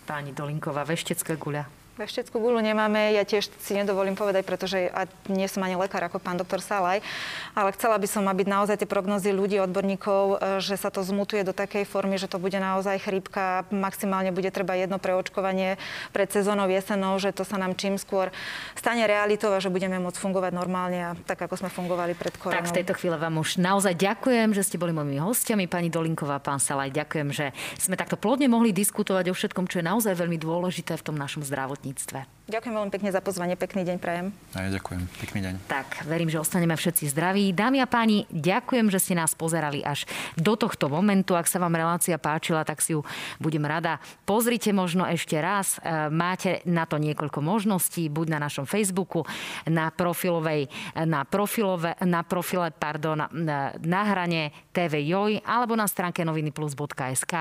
Pani 0.06 0.30
Dolinková, 0.30 0.86
veštecká 0.86 1.34
guľa. 1.34 1.81
Vešteckú 1.92 2.40
gulu 2.40 2.56
nemáme, 2.64 3.12
ja 3.12 3.20
tiež 3.20 3.52
si 3.60 3.76
nedovolím 3.76 4.16
povedať, 4.16 4.48
pretože 4.48 4.88
a 4.96 5.04
nie 5.28 5.44
som 5.44 5.60
ani 5.60 5.76
lekár 5.76 6.00
ako 6.00 6.24
pán 6.24 6.40
doktor 6.40 6.64
Salaj, 6.64 7.04
ale 7.52 7.68
chcela 7.76 8.00
by 8.00 8.08
som, 8.08 8.24
aby 8.32 8.48
naozaj 8.48 8.80
tie 8.80 8.88
prognozy 8.88 9.28
ľudí, 9.28 9.60
odborníkov, 9.60 10.22
e, 10.40 10.64
že 10.64 10.80
sa 10.80 10.88
to 10.88 11.04
zmutuje 11.04 11.44
do 11.44 11.52
takej 11.52 11.84
formy, 11.84 12.16
že 12.16 12.32
to 12.32 12.40
bude 12.40 12.56
naozaj 12.56 12.96
chrípka, 12.96 13.68
maximálne 13.68 14.32
bude 14.32 14.48
treba 14.48 14.72
jedno 14.72 14.96
preočkovanie 14.96 15.76
pred 16.16 16.32
sezónou 16.32 16.64
jesenou, 16.72 17.20
že 17.20 17.28
to 17.28 17.44
sa 17.44 17.60
nám 17.60 17.76
čím 17.76 18.00
skôr 18.00 18.32
stane 18.72 19.04
realitou 19.04 19.52
a 19.52 19.60
že 19.60 19.68
budeme 19.68 20.00
môcť 20.00 20.16
fungovať 20.16 20.56
normálne 20.56 20.96
a 20.96 21.10
tak, 21.28 21.44
ako 21.44 21.60
sme 21.60 21.68
fungovali 21.68 22.16
pred 22.16 22.32
koronou. 22.40 22.56
Tak 22.56 22.72
v 22.72 22.78
tejto 22.80 22.96
chvíle 22.96 23.20
vám 23.20 23.36
už 23.36 23.60
naozaj 23.60 23.92
ďakujem, 24.00 24.56
že 24.56 24.64
ste 24.64 24.80
boli 24.80 24.96
mojimi 24.96 25.20
hostiami, 25.20 25.68
pani 25.68 25.92
Dolinková, 25.92 26.40
pán 26.40 26.56
Salaj. 26.56 26.88
Ďakujem, 26.88 27.28
že 27.36 27.52
sme 27.76 28.00
takto 28.00 28.16
plodne 28.16 28.48
mohli 28.48 28.72
diskutovať 28.72 29.28
o 29.28 29.36
všetkom, 29.36 29.68
čo 29.68 29.84
je 29.84 29.84
naozaj 29.84 30.16
veľmi 30.16 30.40
dôležité 30.40 30.96
v 30.96 31.04
tom 31.04 31.20
našom 31.20 31.44
zdravotníctve 31.44 31.81
zdravotníctve. 31.82 32.24
Ďakujem 32.52 32.76
veľmi 32.76 32.92
pekne 32.92 33.08
za 33.08 33.24
pozvanie. 33.24 33.56
Pekný 33.56 33.80
deň 33.88 33.96
prajem. 33.96 34.28
A 34.52 34.68
ja 34.68 34.76
ďakujem. 34.76 35.00
Pekný 35.24 35.40
deň. 35.40 35.54
Tak, 35.72 36.04
verím, 36.04 36.28
že 36.28 36.36
ostaneme 36.36 36.76
všetci 36.76 37.08
zdraví. 37.08 37.48
Dámy 37.56 37.80
a 37.80 37.88
páni, 37.88 38.28
ďakujem, 38.28 38.92
že 38.92 39.00
ste 39.00 39.16
nás 39.16 39.32
pozerali 39.32 39.80
až 39.80 40.04
do 40.36 40.52
tohto 40.52 40.92
momentu. 40.92 41.32
Ak 41.32 41.48
sa 41.48 41.56
vám 41.56 41.72
relácia 41.72 42.20
páčila, 42.20 42.60
tak 42.60 42.84
si 42.84 42.92
ju 42.92 43.00
budem 43.40 43.64
rada. 43.64 44.04
Pozrite 44.28 44.68
možno 44.76 45.08
ešte 45.08 45.40
raz. 45.40 45.80
E, 45.80 46.12
máte 46.12 46.60
na 46.68 46.84
to 46.84 47.00
niekoľko 47.00 47.40
možností, 47.40 48.12
buď 48.12 48.36
na 48.36 48.38
našom 48.44 48.68
Facebooku, 48.68 49.24
na 49.64 49.88
profilovej, 49.88 50.68
na 51.08 51.24
profilove, 51.24 51.96
na 52.04 52.20
profile, 52.20 52.68
pardon, 52.68 53.32
na 53.80 54.02
hrane 54.12 54.52
TV 54.76 55.00
Joj, 55.08 55.40
alebo 55.40 55.72
na 55.72 55.88
stránke 55.88 56.20
novinyplus.sk, 56.20 57.32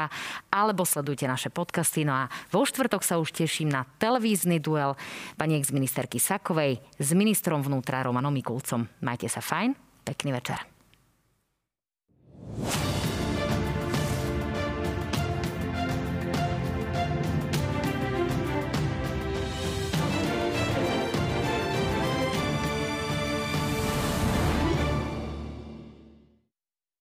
alebo 0.56 0.88
sledujte 0.88 1.28
naše 1.28 1.52
podcasty. 1.52 2.08
No 2.08 2.16
a 2.16 2.32
vo 2.48 2.64
štvrtok 2.64 3.04
sa 3.04 3.20
už 3.20 3.36
teším 3.36 3.76
na 3.76 3.84
televízny 4.00 4.64
duel 4.64 4.96
pani 5.38 5.58
exministerky 5.60 6.20
Sakovej 6.20 6.80
s 6.98 7.10
ministrom 7.14 7.62
vnútra 7.62 8.02
Romanom 8.04 8.34
Mikulcom. 8.34 8.88
Majte 9.02 9.28
sa 9.28 9.42
fajn, 9.44 9.76
pekný 10.06 10.32
večer. 10.36 10.60